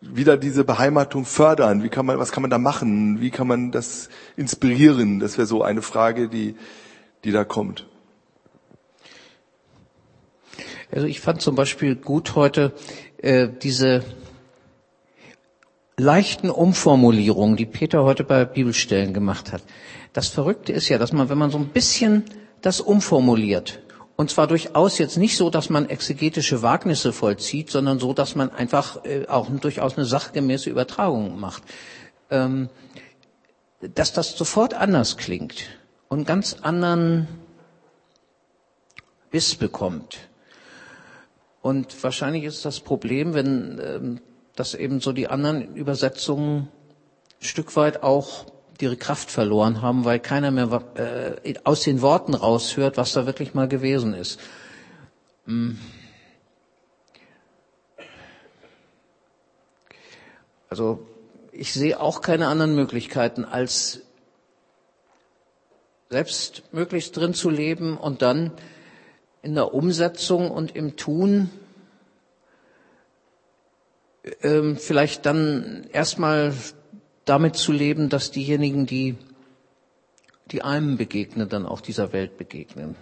wieder 0.00 0.36
diese 0.36 0.64
Beheimatung 0.64 1.24
fördern? 1.24 1.82
Wie 1.82 1.88
kann 1.88 2.06
man, 2.06 2.18
was 2.18 2.32
kann 2.32 2.42
man 2.42 2.50
da 2.50 2.58
machen? 2.58 3.20
Wie 3.20 3.30
kann 3.30 3.46
man 3.46 3.70
das 3.70 4.08
inspirieren? 4.36 5.20
Das 5.20 5.38
wäre 5.38 5.46
so 5.46 5.62
eine 5.62 5.82
Frage, 5.82 6.28
die, 6.28 6.56
die 7.24 7.32
da 7.32 7.44
kommt. 7.44 7.86
Also 10.90 11.06
ich 11.06 11.20
fand 11.20 11.40
zum 11.40 11.54
Beispiel 11.54 11.96
gut 11.96 12.34
heute 12.34 12.74
äh, 13.18 13.48
diese 13.48 14.04
leichten 15.96 16.50
Umformulierungen, 16.50 17.56
die 17.56 17.66
Peter 17.66 18.02
heute 18.02 18.24
bei 18.24 18.44
Bibelstellen 18.44 19.14
gemacht 19.14 19.52
hat. 19.52 19.62
Das 20.12 20.28
Verrückte 20.28 20.72
ist 20.72 20.88
ja, 20.88 20.98
dass 20.98 21.12
man, 21.12 21.28
wenn 21.28 21.38
man 21.38 21.50
so 21.50 21.58
ein 21.58 21.68
bisschen 21.68 22.24
das 22.60 22.80
umformuliert 22.80 23.80
und 24.22 24.30
zwar 24.30 24.46
durchaus 24.46 24.98
jetzt 24.98 25.16
nicht 25.16 25.36
so, 25.36 25.50
dass 25.50 25.68
man 25.68 25.88
exegetische 25.88 26.62
Wagnisse 26.62 27.12
vollzieht, 27.12 27.70
sondern 27.70 27.98
so, 27.98 28.12
dass 28.12 28.36
man 28.36 28.50
einfach 28.52 29.04
äh, 29.04 29.26
auch 29.26 29.50
durchaus 29.50 29.96
eine 29.96 30.06
sachgemäße 30.06 30.70
Übertragung 30.70 31.40
macht. 31.40 31.64
Ähm, 32.30 32.68
dass 33.80 34.12
das 34.12 34.36
sofort 34.36 34.74
anders 34.74 35.16
klingt 35.16 35.64
und 36.08 36.24
ganz 36.24 36.58
anderen 36.62 37.26
Biss 39.32 39.56
bekommt. 39.56 40.28
Und 41.60 42.00
wahrscheinlich 42.04 42.44
ist 42.44 42.64
das 42.64 42.78
Problem, 42.78 43.34
wenn 43.34 43.80
ähm, 43.84 44.20
das 44.54 44.74
eben 44.74 45.00
so 45.00 45.12
die 45.12 45.26
anderen 45.26 45.74
Übersetzungen 45.74 46.68
Stück 47.40 47.74
weit 47.74 48.04
auch 48.04 48.46
ihre 48.82 48.96
Kraft 48.96 49.30
verloren 49.30 49.80
haben, 49.80 50.04
weil 50.04 50.18
keiner 50.18 50.50
mehr 50.50 50.82
äh, 51.44 51.54
aus 51.64 51.82
den 51.82 52.02
Worten 52.02 52.34
raushört, 52.34 52.96
was 52.96 53.12
da 53.12 53.26
wirklich 53.26 53.54
mal 53.54 53.68
gewesen 53.68 54.14
ist. 54.14 54.40
Hm. 55.46 55.78
Also 60.68 61.06
ich 61.52 61.72
sehe 61.72 62.00
auch 62.00 62.22
keine 62.22 62.48
anderen 62.48 62.74
Möglichkeiten, 62.74 63.44
als 63.44 64.00
selbst 66.10 66.62
möglichst 66.72 67.16
drin 67.16 67.34
zu 67.34 67.50
leben 67.50 67.96
und 67.96 68.22
dann 68.22 68.52
in 69.42 69.54
der 69.54 69.74
Umsetzung 69.74 70.50
und 70.50 70.74
im 70.76 70.96
Tun 70.96 71.50
ähm, 74.42 74.76
vielleicht 74.76 75.26
dann 75.26 75.86
erstmal 75.92 76.54
damit 77.24 77.56
zu 77.56 77.72
leben, 77.72 78.08
dass 78.08 78.30
diejenigen, 78.30 78.86
die, 78.86 79.16
die 80.50 80.62
einem 80.62 80.96
begegnen, 80.96 81.48
dann 81.48 81.66
auch 81.66 81.80
dieser 81.80 82.12
Welt 82.12 82.36
begegnen. 82.36 82.96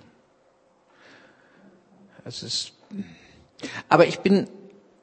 Es 2.25 2.43
ist, 2.43 2.73
aber 3.89 4.07
ich 4.07 4.21
bin 4.21 4.49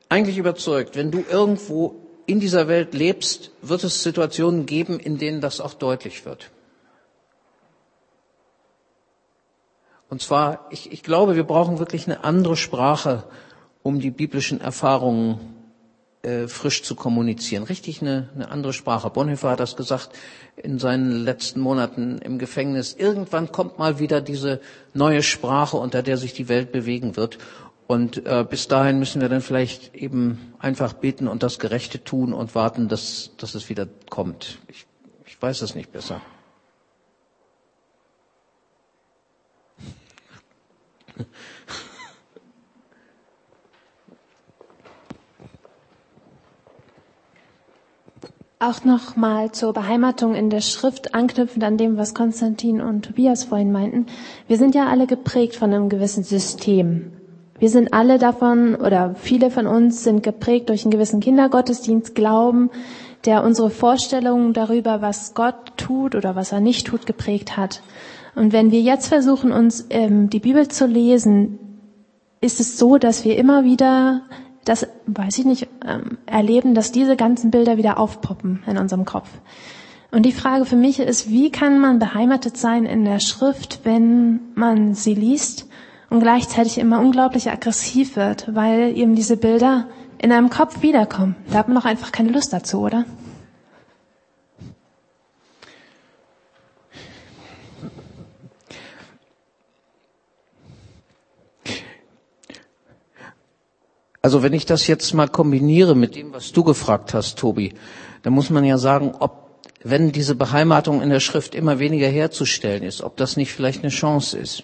eigentlich 0.09 0.38
überzeugt, 0.38 0.95
wenn 0.95 1.11
du 1.11 1.24
irgendwo 1.30 1.95
in 2.26 2.39
dieser 2.39 2.68
Welt 2.68 2.93
lebst, 2.93 3.51
wird 3.61 3.84
es 3.84 4.03
Situationen 4.03 4.65
geben, 4.65 4.99
in 4.99 5.18
denen 5.18 5.41
das 5.41 5.61
auch 5.61 5.74
deutlich 5.74 6.26
wird. 6.26 6.51
Und 10.09 10.22
zwar, 10.22 10.68
ich, 10.70 10.91
ich 10.91 11.03
glaube, 11.03 11.36
wir 11.36 11.43
brauchen 11.43 11.80
wirklich 11.80 12.05
eine 12.05 12.24
andere 12.24 12.55
Sprache, 12.55 13.24
um 13.84 13.99
die 13.99 14.11
biblischen 14.11 14.61
Erfahrungen 14.61 15.57
äh, 16.28 16.47
frisch 16.49 16.84
zu 16.84 16.93
kommunizieren. 16.95 17.63
Richtig 17.63 18.01
eine, 18.01 18.28
eine 18.36 18.51
andere 18.51 18.73
Sprache. 18.73 19.09
Bonhoeffer 19.09 19.51
hat 19.51 19.61
das 19.61 19.78
gesagt 19.78 20.09
in 20.57 20.78
seinen 20.78 21.23
letzten 21.23 21.61
Monaten 21.61 22.17
im 22.17 22.38
Gefängnis. 22.38 22.93
Irgendwann 22.93 23.53
kommt 23.53 23.80
mal 23.80 23.99
wieder 23.99 24.19
diese 24.19 24.59
neue 24.93 25.23
Sprache, 25.23 25.78
unter 25.78 26.03
der 26.03 26.17
sich 26.17 26.34
die 26.34 26.49
Welt 26.49 26.73
bewegen 26.73 27.15
wird. 27.15 27.38
Und 27.88 28.25
äh, 28.25 28.45
bis 28.47 28.67
dahin 28.67 28.99
müssen 28.99 29.21
wir 29.21 29.30
dann 29.30 29.39
vielleicht 29.39 29.95
eben 29.95 30.53
einfach 30.59 30.91
beten 30.91 31.30
und 31.30 31.43
das 31.43 31.59
Gerechte 31.59 32.03
tun 32.03 32.34
und 32.34 32.55
warten, 32.55 32.89
dass, 32.89 33.32
dass 33.38 33.55
es 33.55 33.69
wieder 33.69 33.88
kommt. 34.09 34.57
Ich, 34.67 34.86
ich 35.25 35.41
weiß 35.41 35.61
es 35.61 35.75
nicht 35.75 35.93
besser. 35.93 36.19
Auch 48.60 48.84
nochmal 48.84 49.51
zur 49.51 49.72
Beheimatung 49.72 50.34
in 50.34 50.49
der 50.49 50.62
Schrift, 50.62 51.14
anknüpfend 51.14 51.64
an 51.64 51.78
dem, 51.78 51.97
was 51.97 52.16
Konstantin 52.16 52.82
und 52.82 53.05
Tobias 53.05 53.43
vorhin 53.43 53.72
meinten. 53.72 54.08
Wir 54.47 54.58
sind 54.58 54.74
ja 54.74 54.88
alle 54.88 55.05
geprägt 55.05 55.55
von 55.55 55.72
einem 55.72 55.89
gewissen 55.89 56.24
System. 56.24 57.12
wir 57.60 57.70
sind 57.70 57.93
alle 57.93 58.18
davon 58.18 58.76
oder 58.76 59.16
viele 59.16 59.49
von 59.51 59.68
uns 59.68 60.03
sind 60.03 60.24
geprägt 60.24 60.70
durch 60.70 60.84
einen 60.84 60.91
gewissen 60.91 61.20
Kindergottesdienst, 61.20 62.16
Glauben, 62.16 62.70
der 63.26 63.43
unsere 63.43 63.70
Vorstellungen 63.70 64.53
darüber, 64.53 65.01
was 65.01 65.34
Gott 65.34 65.74
tut 65.78 66.16
oder 66.16 66.36
was 66.36 66.51
er 66.51 66.60
nicht 66.60 66.88
tut, 66.88 67.05
geprägt 67.05 67.58
hat. 67.58 67.82
Und 68.36 68.53
wenn 68.53 68.72
wir 68.72 68.82
jetzt 68.82 69.08
versuchen, 69.08 69.51
uns 69.51 69.88
ähm, 69.89 70.30
die 70.30 70.39
Bibel 70.39 70.68
zu 70.68 70.86
lesen, 70.86 71.60
ist 72.41 72.60
es 72.60 72.78
so, 72.78 72.97
dass 72.97 73.26
wir 73.26 73.38
immer 73.38 73.64
wieder 73.64 74.22
das, 74.66 74.88
weiß 75.08 75.39
ich 75.39 75.45
nicht, 75.45 75.68
ähm, 75.86 76.18
erleben, 76.26 76.76
dass 76.76 76.91
diese 76.91 77.16
ganzen 77.16 77.51
Bilder 77.51 77.78
wieder 77.78 77.99
aufpoppen 77.99 78.64
in 78.68 78.78
unserem 78.78 79.05
Kopf. 79.05 79.30
Und 80.12 80.24
die 80.24 80.32
Frage 80.32 80.66
für 80.66 80.76
mich 80.76 80.99
ist, 80.99 81.30
wie 81.30 81.51
kann 81.51 81.80
man 81.80 81.99
beheimatet 81.99 82.58
sein 82.58 82.86
in 82.86 83.03
der 83.03 83.20
Schrift, 83.20 83.82
wenn 83.84 84.39
man 84.55 84.93
sie 84.93 85.14
liest 85.14 85.68
und 86.10 86.22
gleichzeitig 86.22 86.78
immer 86.78 86.99
unglaublich 86.99 87.49
aggressiv 87.51 88.16
wird, 88.16 88.53
weil 88.55 88.97
eben 88.97 89.16
diese 89.16 89.38
Bilder 89.38 89.88
in 90.18 90.32
einem 90.32 90.49
Kopf 90.49 90.82
wiederkommen. 90.82 91.36
Da 91.51 91.60
hat 91.60 91.68
man 91.68 91.78
doch 91.78 91.86
einfach 91.86 92.12
keine 92.12 92.30
Lust 92.30 92.53
dazu, 92.53 92.80
oder? 92.80 93.05
Also 104.28 104.43
wenn 104.43 104.51
ich 104.51 104.65
das 104.65 104.88
jetzt 104.88 105.13
mal 105.13 105.30
kombiniere 105.30 105.95
mit 105.95 106.17
dem, 106.17 106.34
was 106.34 106.51
du 106.51 106.61
gefragt 106.61 107.13
hast, 107.13 107.39
Tobi, 107.39 107.73
dann 108.23 108.34
muss 108.34 108.49
man 108.49 108.65
ja 108.65 108.78
sagen, 108.78 109.15
ob, 109.17 109.63
wenn 109.84 110.11
diese 110.11 110.36
Beheimatung 110.36 111.01
in 111.01 111.09
der 111.09 111.21
Schrift 111.21 111.55
immer 111.55 111.80
weniger 111.80 112.09
herzustellen 112.09 112.84
ist, 112.84 113.01
ob 113.01 113.15
das 113.15 113.38
nicht 113.38 113.53
vielleicht 113.53 113.84
eine 113.84 113.89
Chance 113.89 114.38
ist. 114.38 114.63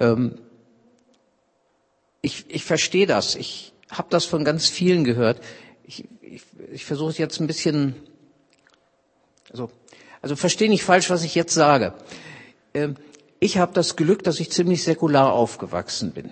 Ähm, 0.00 0.38
ich, 2.22 2.46
ich 2.48 2.64
verstehe 2.64 3.06
das. 3.06 3.34
Ich 3.34 3.74
habe 3.90 4.08
das 4.08 4.24
von 4.24 4.42
ganz 4.42 4.68
vielen 4.68 5.04
gehört. 5.04 5.42
Ich, 5.84 6.08
ich, 6.22 6.40
ich 6.72 6.86
versuche 6.86 7.18
jetzt 7.18 7.40
ein 7.40 7.46
bisschen, 7.46 7.94
also, 9.50 9.70
also 10.22 10.34
verstehe 10.34 10.70
nicht 10.70 10.82
falsch, 10.82 11.10
was 11.10 11.24
ich 11.24 11.34
jetzt 11.34 11.52
sage. 11.52 11.92
Ähm, 12.72 12.96
ich 13.38 13.58
habe 13.58 13.74
das 13.74 13.96
Glück, 13.96 14.22
dass 14.24 14.40
ich 14.40 14.50
ziemlich 14.50 14.82
säkular 14.82 15.34
aufgewachsen 15.34 16.12
bin. 16.12 16.30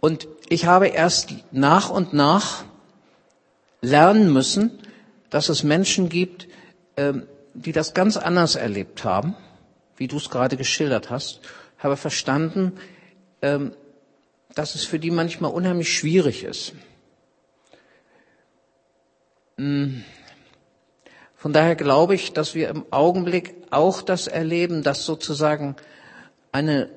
Und 0.00 0.28
ich 0.48 0.66
habe 0.66 0.88
erst 0.88 1.34
nach 1.52 1.90
und 1.90 2.12
nach 2.12 2.64
lernen 3.80 4.32
müssen, 4.32 4.78
dass 5.30 5.48
es 5.48 5.62
Menschen 5.62 6.08
gibt, 6.08 6.48
ähm, 6.96 7.26
die 7.54 7.72
das 7.72 7.94
ganz 7.94 8.16
anders 8.16 8.54
erlebt 8.54 9.04
haben, 9.04 9.34
wie 9.96 10.08
du 10.08 10.16
es 10.16 10.30
gerade 10.30 10.56
geschildert 10.56 11.10
hast. 11.10 11.40
Habe 11.78 11.96
verstanden, 11.96 12.72
ähm, 13.42 13.72
dass 14.54 14.74
es 14.74 14.84
für 14.84 14.98
die 14.98 15.10
manchmal 15.10 15.52
unheimlich 15.52 15.92
schwierig 15.92 16.44
ist. 16.44 16.72
Hm. 19.58 20.04
Von 21.34 21.52
daher 21.52 21.76
glaube 21.76 22.14
ich, 22.14 22.32
dass 22.32 22.54
wir 22.54 22.68
im 22.68 22.84
Augenblick 22.90 23.54
auch 23.70 24.02
das 24.02 24.26
erleben, 24.26 24.82
dass 24.82 25.04
sozusagen 25.04 25.76
eine 26.50 26.88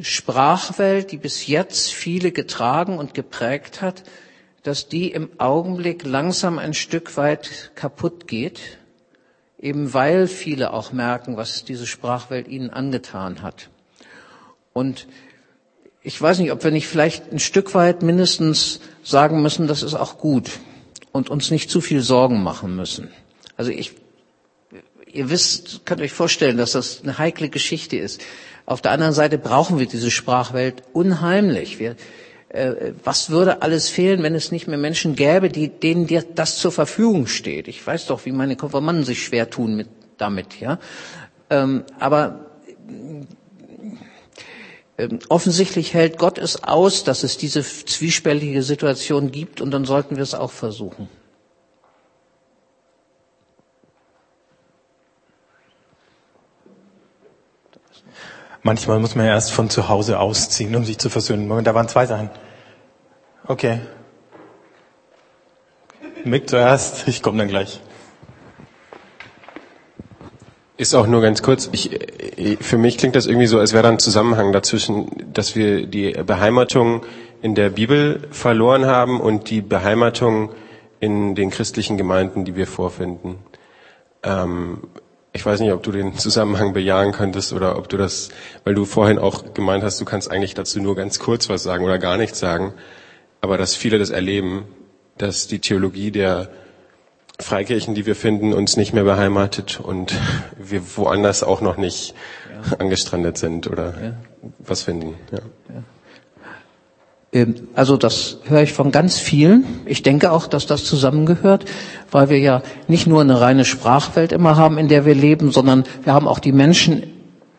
Sprachwelt, 0.00 1.12
die 1.12 1.18
bis 1.18 1.46
jetzt 1.46 1.92
viele 1.92 2.32
getragen 2.32 2.98
und 2.98 3.14
geprägt 3.14 3.80
hat, 3.80 4.02
dass 4.64 4.88
die 4.88 5.12
im 5.12 5.28
Augenblick 5.38 6.04
langsam 6.04 6.58
ein 6.58 6.74
Stück 6.74 7.16
weit 7.16 7.70
kaputt 7.74 8.26
geht, 8.26 8.78
eben 9.60 9.94
weil 9.94 10.26
viele 10.26 10.72
auch 10.72 10.92
merken, 10.92 11.36
was 11.36 11.64
diese 11.64 11.86
Sprachwelt 11.86 12.48
ihnen 12.48 12.70
angetan 12.70 13.42
hat. 13.42 13.68
Und 14.72 15.06
ich 16.02 16.20
weiß 16.20 16.38
nicht, 16.40 16.50
ob 16.50 16.64
wir 16.64 16.70
nicht 16.70 16.88
vielleicht 16.88 17.32
ein 17.32 17.38
Stück 17.38 17.74
weit 17.74 18.02
mindestens 18.02 18.80
sagen 19.02 19.42
müssen, 19.42 19.68
das 19.68 19.82
ist 19.82 19.94
auch 19.94 20.18
gut 20.18 20.50
und 21.12 21.30
uns 21.30 21.50
nicht 21.50 21.70
zu 21.70 21.80
viel 21.80 22.00
Sorgen 22.00 22.42
machen 22.42 22.74
müssen. 22.74 23.10
Also 23.56 23.70
ich, 23.70 23.92
ihr 25.10 25.30
wisst, 25.30 25.86
könnt 25.86 26.00
euch 26.00 26.12
vorstellen, 26.12 26.56
dass 26.56 26.72
das 26.72 27.02
eine 27.02 27.18
heikle 27.18 27.48
Geschichte 27.48 27.96
ist. 27.96 28.20
Auf 28.66 28.80
der 28.80 28.92
anderen 28.92 29.12
Seite 29.12 29.38
brauchen 29.38 29.78
wir 29.78 29.86
diese 29.86 30.10
Sprachwelt 30.10 30.82
unheimlich. 30.92 31.78
Wir, 31.78 31.96
äh, 32.48 32.92
was 33.02 33.30
würde 33.30 33.62
alles 33.62 33.88
fehlen, 33.88 34.22
wenn 34.22 34.34
es 34.34 34.52
nicht 34.52 34.66
mehr 34.66 34.78
Menschen 34.78 35.16
gäbe, 35.16 35.50
die, 35.50 35.68
denen 35.68 36.06
dir 36.06 36.22
das 36.22 36.56
zur 36.56 36.72
Verfügung 36.72 37.26
steht? 37.26 37.68
Ich 37.68 37.86
weiß 37.86 38.06
doch, 38.06 38.24
wie 38.24 38.32
meine 38.32 38.56
Konfirmanden 38.56 39.04
sich 39.04 39.22
schwer 39.22 39.50
tun 39.50 39.76
mit, 39.76 39.88
damit, 40.16 40.60
ja. 40.60 40.78
Ähm, 41.50 41.84
aber 41.98 42.46
ähm, 44.96 45.18
offensichtlich 45.28 45.92
hält 45.92 46.18
Gott 46.18 46.38
es 46.38 46.64
aus, 46.64 47.04
dass 47.04 47.22
es 47.22 47.36
diese 47.36 47.62
zwiespältige 47.62 48.62
Situation 48.62 49.30
gibt 49.30 49.60
und 49.60 49.72
dann 49.72 49.84
sollten 49.84 50.16
wir 50.16 50.22
es 50.22 50.34
auch 50.34 50.52
versuchen. 50.52 51.08
Manchmal 58.66 58.98
muss 58.98 59.14
man 59.14 59.26
ja 59.26 59.32
erst 59.32 59.52
von 59.52 59.68
zu 59.68 59.90
Hause 59.90 60.18
ausziehen, 60.18 60.74
um 60.74 60.86
sich 60.86 60.96
zu 60.96 61.10
versöhnen. 61.10 61.46
Moment, 61.46 61.66
da 61.66 61.74
waren 61.74 61.86
zwei 61.86 62.06
Sachen. 62.06 62.30
Okay. 63.46 63.80
Mick 66.24 66.48
zuerst, 66.48 67.06
ich 67.06 67.22
komme 67.22 67.36
dann 67.36 67.48
gleich. 67.48 67.82
Ist 70.78 70.94
auch 70.94 71.06
nur 71.06 71.20
ganz 71.20 71.42
kurz. 71.42 71.68
Ich, 71.72 71.90
für 72.60 72.78
mich 72.78 72.96
klingt 72.96 73.14
das 73.16 73.26
irgendwie 73.26 73.46
so, 73.46 73.58
als 73.60 73.74
wäre 73.74 73.82
da 73.82 73.90
ein 73.90 73.98
Zusammenhang 73.98 74.50
dazwischen, 74.52 75.08
dass 75.34 75.54
wir 75.54 75.86
die 75.86 76.12
Beheimatung 76.12 77.04
in 77.42 77.54
der 77.54 77.68
Bibel 77.68 78.26
verloren 78.30 78.86
haben 78.86 79.20
und 79.20 79.50
die 79.50 79.60
Beheimatung 79.60 80.52
in 81.00 81.34
den 81.34 81.50
christlichen 81.50 81.98
Gemeinden, 81.98 82.46
die 82.46 82.56
wir 82.56 82.66
vorfinden. 82.66 83.36
Ähm, 84.22 84.78
ich 85.34 85.44
weiß 85.44 85.60
nicht, 85.60 85.72
ob 85.72 85.82
du 85.82 85.90
den 85.90 86.16
Zusammenhang 86.16 86.72
bejahen 86.72 87.10
könntest 87.12 87.52
oder 87.52 87.76
ob 87.76 87.88
du 87.88 87.96
das, 87.96 88.28
weil 88.62 88.74
du 88.74 88.84
vorhin 88.84 89.18
auch 89.18 89.52
gemeint 89.52 89.82
hast, 89.82 90.00
du 90.00 90.04
kannst 90.04 90.30
eigentlich 90.30 90.54
dazu 90.54 90.80
nur 90.80 90.94
ganz 90.94 91.18
kurz 91.18 91.48
was 91.48 91.64
sagen 91.64 91.84
oder 91.84 91.98
gar 91.98 92.16
nichts 92.16 92.38
sagen, 92.38 92.72
aber 93.40 93.58
dass 93.58 93.74
viele 93.74 93.98
das 93.98 94.10
erleben, 94.10 94.64
dass 95.18 95.48
die 95.48 95.58
Theologie 95.58 96.12
der 96.12 96.50
Freikirchen, 97.40 97.96
die 97.96 98.06
wir 98.06 98.14
finden, 98.14 98.54
uns 98.54 98.76
nicht 98.76 98.94
mehr 98.94 99.02
beheimatet 99.02 99.80
und 99.80 100.14
wir 100.56 100.82
woanders 100.96 101.42
auch 101.42 101.60
noch 101.60 101.76
nicht 101.76 102.14
ja. 102.70 102.76
angestrandet 102.78 103.36
sind 103.36 103.66
oder 103.66 103.94
ja. 104.00 104.12
was 104.60 104.82
finden. 104.82 105.16
Ja. 105.32 105.40
Ähm, 107.34 107.68
also 107.74 107.98
das 107.98 108.38
höre 108.44 108.62
ich 108.62 108.72
von 108.72 108.90
ganz 108.92 109.18
vielen. 109.18 109.64
Ich 109.84 110.02
denke 110.02 110.32
auch, 110.32 110.46
dass 110.46 110.66
das 110.66 110.84
zusammengehört, 110.84 111.66
weil 112.10 112.30
wir 112.30 112.38
ja 112.38 112.62
nicht 112.88 113.06
nur 113.06 113.20
eine 113.20 113.40
reine 113.40 113.66
Sprachwelt 113.66 114.32
immer 114.32 114.56
haben, 114.56 114.78
in 114.78 114.88
der 114.88 115.04
wir 115.04 115.14
leben, 115.14 115.50
sondern 115.50 115.84
wir 116.04 116.14
haben 116.14 116.28
auch 116.28 116.38
die 116.38 116.52
Menschen 116.52 117.02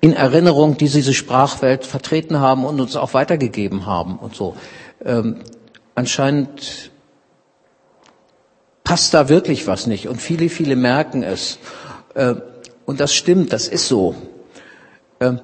in 0.02 0.14
Erinnerung, 0.14 0.78
die 0.78 0.90
diese 0.90 1.14
Sprachwelt 1.14 1.86
vertreten 1.86 2.40
haben 2.40 2.66
und 2.66 2.80
uns 2.80 2.96
auch 2.96 3.14
weitergegeben 3.14 3.86
haben 3.86 4.18
und 4.18 4.36
so. 4.36 4.56
Ähm, 5.04 5.42
anscheinend 5.94 6.92
passt 8.84 9.14
da 9.14 9.30
wirklich 9.30 9.68
was 9.68 9.88
nicht 9.88 10.08
und 10.08 10.22
viele, 10.22 10.50
viele 10.50 10.76
merken 10.76 11.24
es. 11.24 11.60
Ähm, 12.16 12.42
und 12.86 13.00
das 13.00 13.14
stimmt, 13.14 13.52
das 13.52 13.68
ist 13.68 13.88
so. 13.88 14.16
Ähm, 15.20 15.40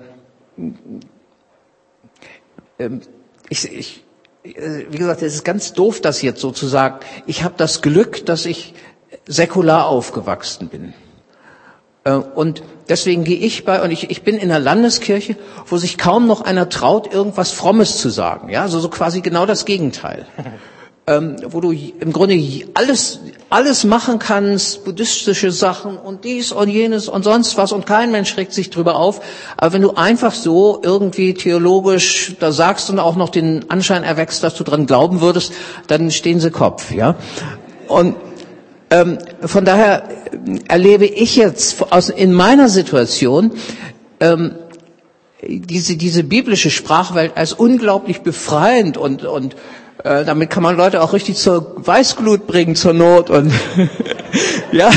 ähm, 2.77 3.01
ich, 3.49 3.71
ich, 3.71 4.03
wie 4.43 4.97
gesagt, 4.97 5.21
es 5.21 5.35
ist 5.35 5.43
ganz 5.43 5.73
doof, 5.73 6.01
das 6.01 6.21
jetzt 6.21 6.41
so 6.41 6.51
zu 6.51 6.67
sagen. 6.67 6.99
Ich 7.27 7.43
habe 7.43 7.53
das 7.57 7.81
Glück, 7.81 8.25
dass 8.25 8.45
ich 8.45 8.73
säkular 9.27 9.87
aufgewachsen 9.87 10.67
bin. 10.67 10.93
Äh, 12.03 12.13
und 12.13 12.63
deswegen 12.89 13.23
gehe 13.23 13.37
ich 13.37 13.65
bei, 13.65 13.81
und 13.81 13.91
ich, 13.91 14.09
ich 14.09 14.23
bin 14.23 14.37
in 14.37 14.49
der 14.49 14.59
Landeskirche, 14.59 15.35
wo 15.67 15.77
sich 15.77 15.97
kaum 15.97 16.27
noch 16.27 16.41
einer 16.41 16.69
traut, 16.69 17.13
irgendwas 17.13 17.51
Frommes 17.51 17.97
zu 17.97 18.09
sagen. 18.09 18.49
Ja, 18.49 18.63
also 18.63 18.79
so 18.79 18.89
quasi 18.89 19.21
genau 19.21 19.45
das 19.45 19.65
Gegenteil. 19.65 20.25
Ähm, 21.07 21.35
wo 21.47 21.59
du 21.61 21.71
im 21.71 22.13
Grunde 22.13 22.39
alles, 22.75 23.19
alles 23.49 23.83
machen 23.83 24.19
kannst, 24.19 24.85
buddhistische 24.85 25.51
Sachen 25.51 25.97
und 25.97 26.23
dies 26.23 26.51
und 26.51 26.69
jenes 26.69 27.09
und 27.09 27.23
sonst 27.23 27.57
was 27.57 27.71
und 27.71 27.85
kein 27.85 28.11
Mensch 28.11 28.37
regt 28.37 28.53
sich 28.53 28.69
drüber 28.69 28.95
auf. 28.95 29.21
Aber 29.57 29.73
wenn 29.73 29.81
du 29.81 29.91
einfach 29.95 30.33
so 30.33 30.79
irgendwie 30.83 31.33
theologisch 31.33 32.35
da 32.39 32.51
sagst 32.51 32.89
und 32.89 32.99
auch 32.99 33.15
noch 33.15 33.29
den 33.29 33.69
Anschein 33.69 34.03
erwächst, 34.03 34.43
dass 34.43 34.53
du 34.55 34.63
dran 34.63 34.85
glauben 34.85 35.21
würdest, 35.21 35.53
dann 35.87 36.11
stehen 36.11 36.39
sie 36.39 36.51
Kopf, 36.51 36.91
ja. 36.91 37.15
Und 37.87 38.15
ähm, 38.91 39.17
von 39.41 39.65
daher 39.65 40.03
erlebe 40.67 41.05
ich 41.05 41.35
jetzt 41.35 41.91
aus, 41.91 42.09
in 42.09 42.31
meiner 42.33 42.69
Situation 42.69 43.53
ähm, 44.19 44.55
diese, 45.41 45.97
diese 45.97 46.23
biblische 46.23 46.69
Sprachwelt 46.69 47.31
als 47.35 47.53
unglaublich 47.53 48.21
befreiend 48.21 48.97
und, 48.97 49.23
und 49.25 49.55
äh, 50.03 50.25
damit 50.25 50.49
kann 50.49 50.63
man 50.63 50.77
Leute 50.77 51.01
auch 51.01 51.13
richtig 51.13 51.37
zur 51.37 51.75
Weißglut 51.77 52.47
bringen, 52.47 52.75
zur 52.75 52.93
Not 52.93 53.29
und 53.29 53.51
ja. 54.71 54.89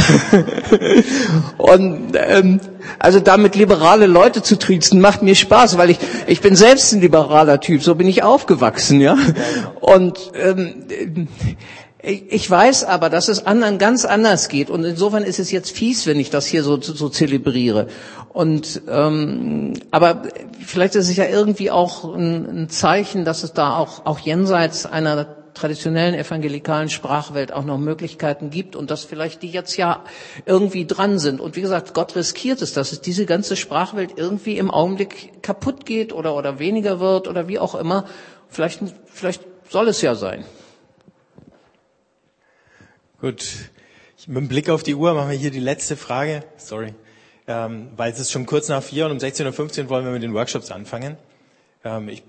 und 1.59 2.13
ähm, 2.15 2.61
also 2.99 3.21
damit 3.21 3.57
liberale 3.57 4.07
Leute 4.07 4.43
zu 4.43 4.59
triezen, 4.59 5.01
macht 5.01 5.23
mir 5.23 5.35
Spaß, 5.35 5.79
weil 5.79 5.91
ich, 5.91 5.99
ich 6.27 6.41
bin 6.41 6.57
selbst 6.57 6.93
ein 6.93 7.01
liberaler 7.01 7.61
Typ, 7.61 7.83
so 7.83 7.95
bin 7.95 8.09
ich 8.09 8.23
aufgewachsen, 8.23 9.01
ja. 9.01 9.17
Und 9.81 10.33
ähm, 10.43 11.29
ich 12.05 12.51
weiß 12.51 12.85
aber, 12.85 13.09
dass 13.09 13.29
es 13.29 13.47
anderen 13.47 13.79
ganz 13.79 14.05
anders 14.05 14.49
geht 14.49 14.69
und 14.69 14.85
insofern 14.85 15.23
ist 15.23 15.39
es 15.39 15.51
jetzt 15.51 15.71
fies, 15.71 16.07
wenn 16.07 16.21
ich 16.21 16.29
das 16.29 16.47
hier 16.47 16.63
so, 16.63 16.81
so 16.81 17.09
zelebriere. 17.09 17.87
Und 18.33 18.83
ähm, 18.89 19.75
aber 19.91 20.25
vielleicht 20.65 20.97
ist 20.97 21.09
es 21.09 21.17
ja 21.17 21.25
irgendwie 21.25 21.71
auch 21.71 22.15
ein, 22.15 22.65
ein 22.65 22.69
Zeichen, 22.69 23.25
dass 23.25 23.43
es 23.43 23.53
da 23.55 23.77
auch 23.77 24.05
auch 24.05 24.19
jenseits 24.19 24.87
einer 24.87 25.37
traditionellen 25.55 26.15
evangelikalen 26.15 26.91
Sprachwelt 26.91 27.53
auch 27.53 27.65
noch 27.65 27.79
Möglichkeiten 27.79 28.51
gibt 28.51 28.77
und 28.77 28.91
dass 28.91 29.05
vielleicht 29.05 29.43
die 29.43 29.51
jetzt 29.51 29.77
ja 29.77 30.03
irgendwie 30.45 30.85
dran 30.85 31.19
sind. 31.19 31.41
Und 31.41 31.57
wie 31.57 31.61
gesagt, 31.63 31.95
Gott 31.95 32.17
riskiert 32.17 32.61
es, 32.61 32.73
dass 32.73 32.93
es 32.93 33.01
diese 33.01 33.25
ganze 33.25 33.57
Sprachwelt 33.57 34.11
irgendwie 34.17 34.59
im 34.59 34.71
Augenblick 34.71 35.43
kaputt 35.43 35.87
geht 35.87 36.13
oder 36.13 36.35
oder 36.35 36.59
weniger 36.59 37.01
wird 37.01 37.29
oder 37.29 37.49
wie 37.49 37.59
auch 37.59 37.75
immer. 37.75 38.05
Vielleicht 38.49 38.81
vielleicht 39.07 39.43
soll 39.71 39.89
es 39.89 40.03
ja 40.03 40.15
sein. 40.15 40.45
Gut. 43.25 43.70
Mit 44.27 44.37
dem 44.37 44.49
Blick 44.49 44.68
auf 44.68 44.83
die 44.83 44.95
Uhr 44.95 45.14
machen 45.14 45.31
wir 45.31 45.39
hier 45.39 45.51
die 45.51 45.59
letzte 45.59 45.97
Frage. 45.97 46.45
Sorry. 46.59 46.93
Ähm, 47.47 47.89
weil 47.97 48.12
es 48.12 48.20
ist 48.20 48.31
schon 48.31 48.45
kurz 48.45 48.68
nach 48.68 48.83
vier 48.83 49.07
und 49.07 49.12
um 49.12 49.16
16.15 49.16 49.85
Uhr 49.85 49.89
wollen 49.89 50.05
wir 50.05 50.12
mit 50.12 50.22
den 50.22 50.35
Workshops 50.35 50.70
anfangen. 50.70 51.16
Ähm, 51.85 52.11
ich 52.11 52.22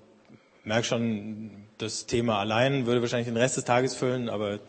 merke 0.63 0.85
schon, 0.85 1.51
das 1.79 2.05
Thema 2.05 2.39
allein 2.39 2.85
würde 2.85 3.01
wahrscheinlich 3.01 3.27
den 3.27 3.35
Rest 3.35 3.57
des 3.57 3.65
Tages 3.65 3.93
füllen, 3.93 4.29
aber 4.29 4.59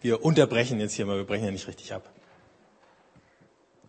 wir 0.00 0.24
unterbrechen 0.24 0.78
jetzt 0.78 0.92
hier 0.92 1.06
mal, 1.06 1.16
wir 1.16 1.24
brechen 1.24 1.46
ja 1.46 1.50
nicht 1.50 1.66
richtig 1.66 1.92
ab. 1.92 2.08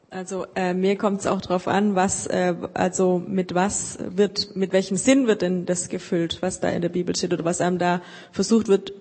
Also 0.09 0.47
äh, 0.55 0.74
mir 0.74 0.97
kommt 0.97 1.20
es 1.20 1.28
auch 1.28 1.39
darauf 1.39 1.67
an, 1.67 1.93
was 1.93 2.26
äh, 2.26 2.55
also 2.74 3.24
mit 3.24 3.53
was 3.53 3.99
wird, 4.01 4.55
mit 4.55 4.74
welchem 4.74 4.97
Sinn 4.97 5.28
wird 5.28 5.43
denn 5.43 5.67
das 5.67 5.89
gefüllt, 5.89 6.41
was 6.41 6.61
da 6.61 6.70
in 6.70 6.82
der 6.82 6.89
Bibel 6.89 7.15
steht 7.15 7.32
oder 7.32 7.45
was 7.45 7.61
einem 7.61 7.78
da 7.78 8.01
versucht 8.32 8.70
wird 8.70 8.91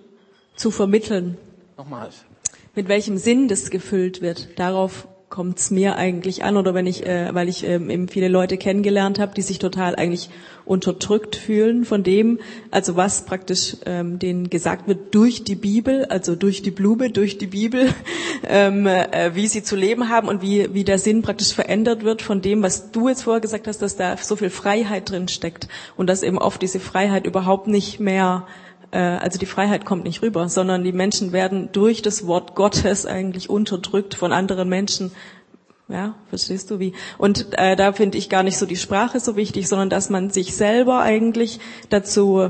zu 0.55 0.69
vermitteln. 0.69 1.35
Nochmal 1.75 2.11
mit 2.75 2.87
welchem 2.87 3.17
Sinn 3.17 3.47
das 3.47 3.69
gefüllt 3.69 4.21
wird. 4.21 4.49
Darauf 4.57 5.07
kommt 5.29 5.59
es 5.59 5.69
mir 5.69 5.95
eigentlich 5.95 6.43
an 6.43 6.57
oder 6.57 6.73
wenn 6.73 6.87
ich, 6.87 7.05
äh, 7.05 7.33
weil 7.33 7.49
ich 7.49 7.63
ähm, 7.63 7.89
eben 7.89 8.07
viele 8.07 8.27
Leute 8.27 8.57
kennengelernt 8.57 9.19
habe, 9.19 9.33
die 9.35 9.41
sich 9.41 9.59
total 9.59 9.95
eigentlich 9.95 10.29
unterdrückt 10.65 11.35
fühlen 11.35 11.85
von 11.85 12.03
dem, 12.03 12.39
also 12.71 12.95
was 12.95 13.25
praktisch 13.25 13.77
ähm, 13.85 14.19
denen 14.19 14.49
gesagt 14.49 14.87
wird 14.87 15.13
durch 15.13 15.43
die 15.43 15.55
Bibel, 15.55 16.05
also 16.05 16.35
durch 16.35 16.61
die 16.61 16.71
Blume, 16.71 17.11
durch 17.11 17.37
die 17.37 17.47
Bibel, 17.47 17.93
ähm, 18.47 18.87
äh, 18.87 19.35
wie 19.35 19.47
sie 19.47 19.63
zu 19.63 19.75
leben 19.75 20.09
haben 20.09 20.27
und 20.27 20.41
wie 20.41 20.73
wie 20.73 20.83
der 20.83 20.99
Sinn 20.99 21.21
praktisch 21.21 21.53
verändert 21.53 22.03
wird 22.03 22.21
von 22.21 22.41
dem, 22.41 22.63
was 22.63 22.91
du 22.91 23.07
jetzt 23.07 23.23
vorher 23.23 23.41
gesagt 23.41 23.67
hast, 23.67 23.81
dass 23.81 23.95
da 23.95 24.17
so 24.17 24.35
viel 24.35 24.49
Freiheit 24.49 25.09
drin 25.09 25.27
steckt 25.27 25.67
und 25.95 26.07
dass 26.07 26.23
eben 26.23 26.39
oft 26.39 26.61
diese 26.61 26.79
Freiheit 26.79 27.27
überhaupt 27.27 27.67
nicht 27.67 27.99
mehr 27.99 28.47
äh, 28.91 28.97
also 28.97 29.39
die 29.39 29.45
Freiheit 29.45 29.85
kommt 29.85 30.03
nicht 30.03 30.21
rüber, 30.21 30.49
sondern 30.49 30.83
die 30.83 30.91
Menschen 30.91 31.31
werden 31.31 31.69
durch 31.71 32.01
das 32.01 32.27
Wort 32.27 32.55
Gottes 32.55 33.05
eigentlich 33.05 33.49
unterdrückt 33.49 34.15
von 34.15 34.31
anderen 34.33 34.69
Menschen. 34.69 35.11
Ja, 35.91 36.13
verstehst 36.27 36.69
du 36.69 36.77
wie? 36.77 36.93
Und 37.17 37.47
äh, 37.57 37.75
da 37.75 37.93
finde 37.93 38.19
ich 38.19 38.29
gar 38.29 38.43
nicht 38.43 38.59
so 38.59 38.67
die 38.67 38.75
Sprache 38.75 39.19
so 39.19 39.35
wichtig, 39.35 39.67
sondern 39.67 39.89
dass 39.89 40.11
man 40.11 40.29
sich 40.29 40.55
selber 40.55 40.99
eigentlich 40.99 41.59
dazu 41.89 42.47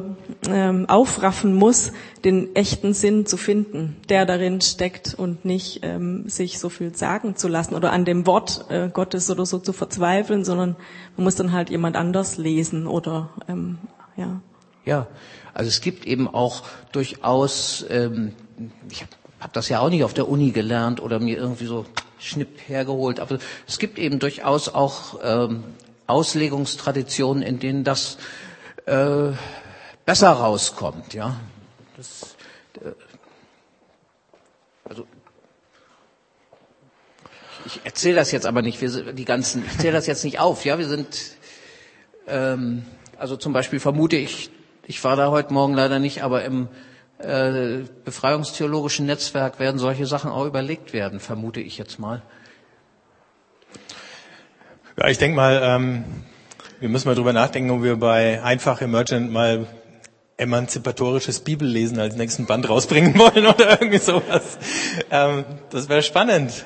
ähm, 0.49 0.89
aufraffen 0.89 1.53
muss, 1.53 1.93
den 2.25 2.53
echten 2.53 2.93
Sinn 2.93 3.25
zu 3.25 3.37
finden, 3.37 3.95
der 4.09 4.25
darin 4.25 4.59
steckt 4.59 5.13
und 5.13 5.45
nicht 5.45 5.79
ähm, 5.83 6.27
sich 6.27 6.59
so 6.59 6.67
viel 6.67 6.93
sagen 6.93 7.37
zu 7.37 7.47
lassen 7.47 7.75
oder 7.75 7.93
an 7.93 8.03
dem 8.03 8.27
Wort 8.27 8.65
äh, 8.67 8.89
Gottes 8.89 9.31
oder 9.31 9.45
so 9.45 9.57
zu 9.57 9.71
verzweifeln, 9.71 10.43
sondern 10.43 10.75
man 11.15 11.23
muss 11.23 11.35
dann 11.35 11.53
halt 11.53 11.69
jemand 11.69 11.95
anders 11.95 12.37
lesen 12.37 12.87
oder 12.87 13.29
ähm, 13.47 13.77
ja. 14.17 14.41
Ja, 14.85 15.07
also 15.59 15.67
es 15.67 15.81
gibt 15.81 16.05
eben 16.05 16.25
auch 16.33 16.63
durchaus, 16.93 17.85
ähm, 17.89 18.33
ich 18.89 19.01
habe 19.01 19.11
hab 19.41 19.51
das 19.51 19.67
ja 19.67 19.81
auch 19.81 19.89
nicht 19.89 20.05
auf 20.05 20.13
der 20.13 20.29
Uni 20.29 20.51
gelernt 20.51 21.01
oder 21.01 21.19
mir 21.19 21.35
irgendwie 21.35 21.65
so 21.65 21.85
schnipp 22.17 22.47
hergeholt, 22.67 23.19
aber 23.19 23.39
es 23.67 23.77
gibt 23.77 23.99
eben 23.99 24.19
durchaus 24.19 24.69
auch 24.69 25.19
ähm, 25.21 25.65
Auslegungstraditionen, 26.07 27.43
in 27.43 27.59
denen 27.59 27.83
das 27.83 28.17
äh, 28.85 29.31
besser 30.05 30.29
rauskommt. 30.29 31.13
Ja, 31.13 31.37
das, 31.97 32.37
äh, 32.81 32.91
also 34.85 35.05
ich 37.65 37.81
erzähle 37.83 38.15
das 38.15 38.31
jetzt 38.31 38.45
aber 38.45 38.61
nicht, 38.61 38.79
wir, 38.79 39.11
die 39.11 39.25
ganzen, 39.25 39.65
ich 39.65 39.77
zähle 39.77 39.91
das 39.91 40.07
jetzt 40.07 40.23
nicht 40.23 40.39
auf. 40.39 40.63
Ja, 40.63 40.79
wir 40.79 40.87
sind, 40.87 41.17
ähm, 42.27 42.85
also 43.17 43.35
zum 43.35 43.51
Beispiel 43.51 43.81
vermute 43.81 44.15
ich, 44.15 44.51
ich 44.89 45.03
war 45.03 45.15
da 45.15 45.29
heute 45.29 45.53
Morgen 45.53 45.75
leider 45.75 45.99
nicht, 45.99 46.23
aber 46.23 46.43
im 46.43 46.67
äh, 47.19 47.83
befreiungstheologischen 48.05 49.05
Netzwerk 49.05 49.59
werden 49.59 49.77
solche 49.77 50.07
Sachen 50.07 50.31
auch 50.31 50.47
überlegt 50.47 50.93
werden, 50.93 51.19
vermute 51.19 51.59
ich 51.59 51.77
jetzt 51.77 51.99
mal. 51.99 52.23
Ja, 54.97 55.07
ich 55.07 55.19
denke 55.19 55.35
mal, 55.35 55.61
ähm, 55.63 56.03
wir 56.79 56.89
müssen 56.89 57.07
mal 57.07 57.13
drüber 57.13 57.33
nachdenken, 57.33 57.69
ob 57.69 57.83
wir 57.83 57.97
bei 57.97 58.41
einfach 58.41 58.81
Emergent 58.81 59.31
mal 59.31 59.67
emanzipatorisches 60.37 61.41
Bibellesen 61.41 61.99
als 61.99 62.15
nächsten 62.15 62.47
Band 62.47 62.67
rausbringen 62.67 63.15
wollen 63.19 63.45
oder 63.45 63.79
irgendwie 63.79 63.99
sowas. 63.99 64.57
Ähm, 65.11 65.45
das 65.69 65.87
wäre 65.87 66.01
spannend. 66.01 66.65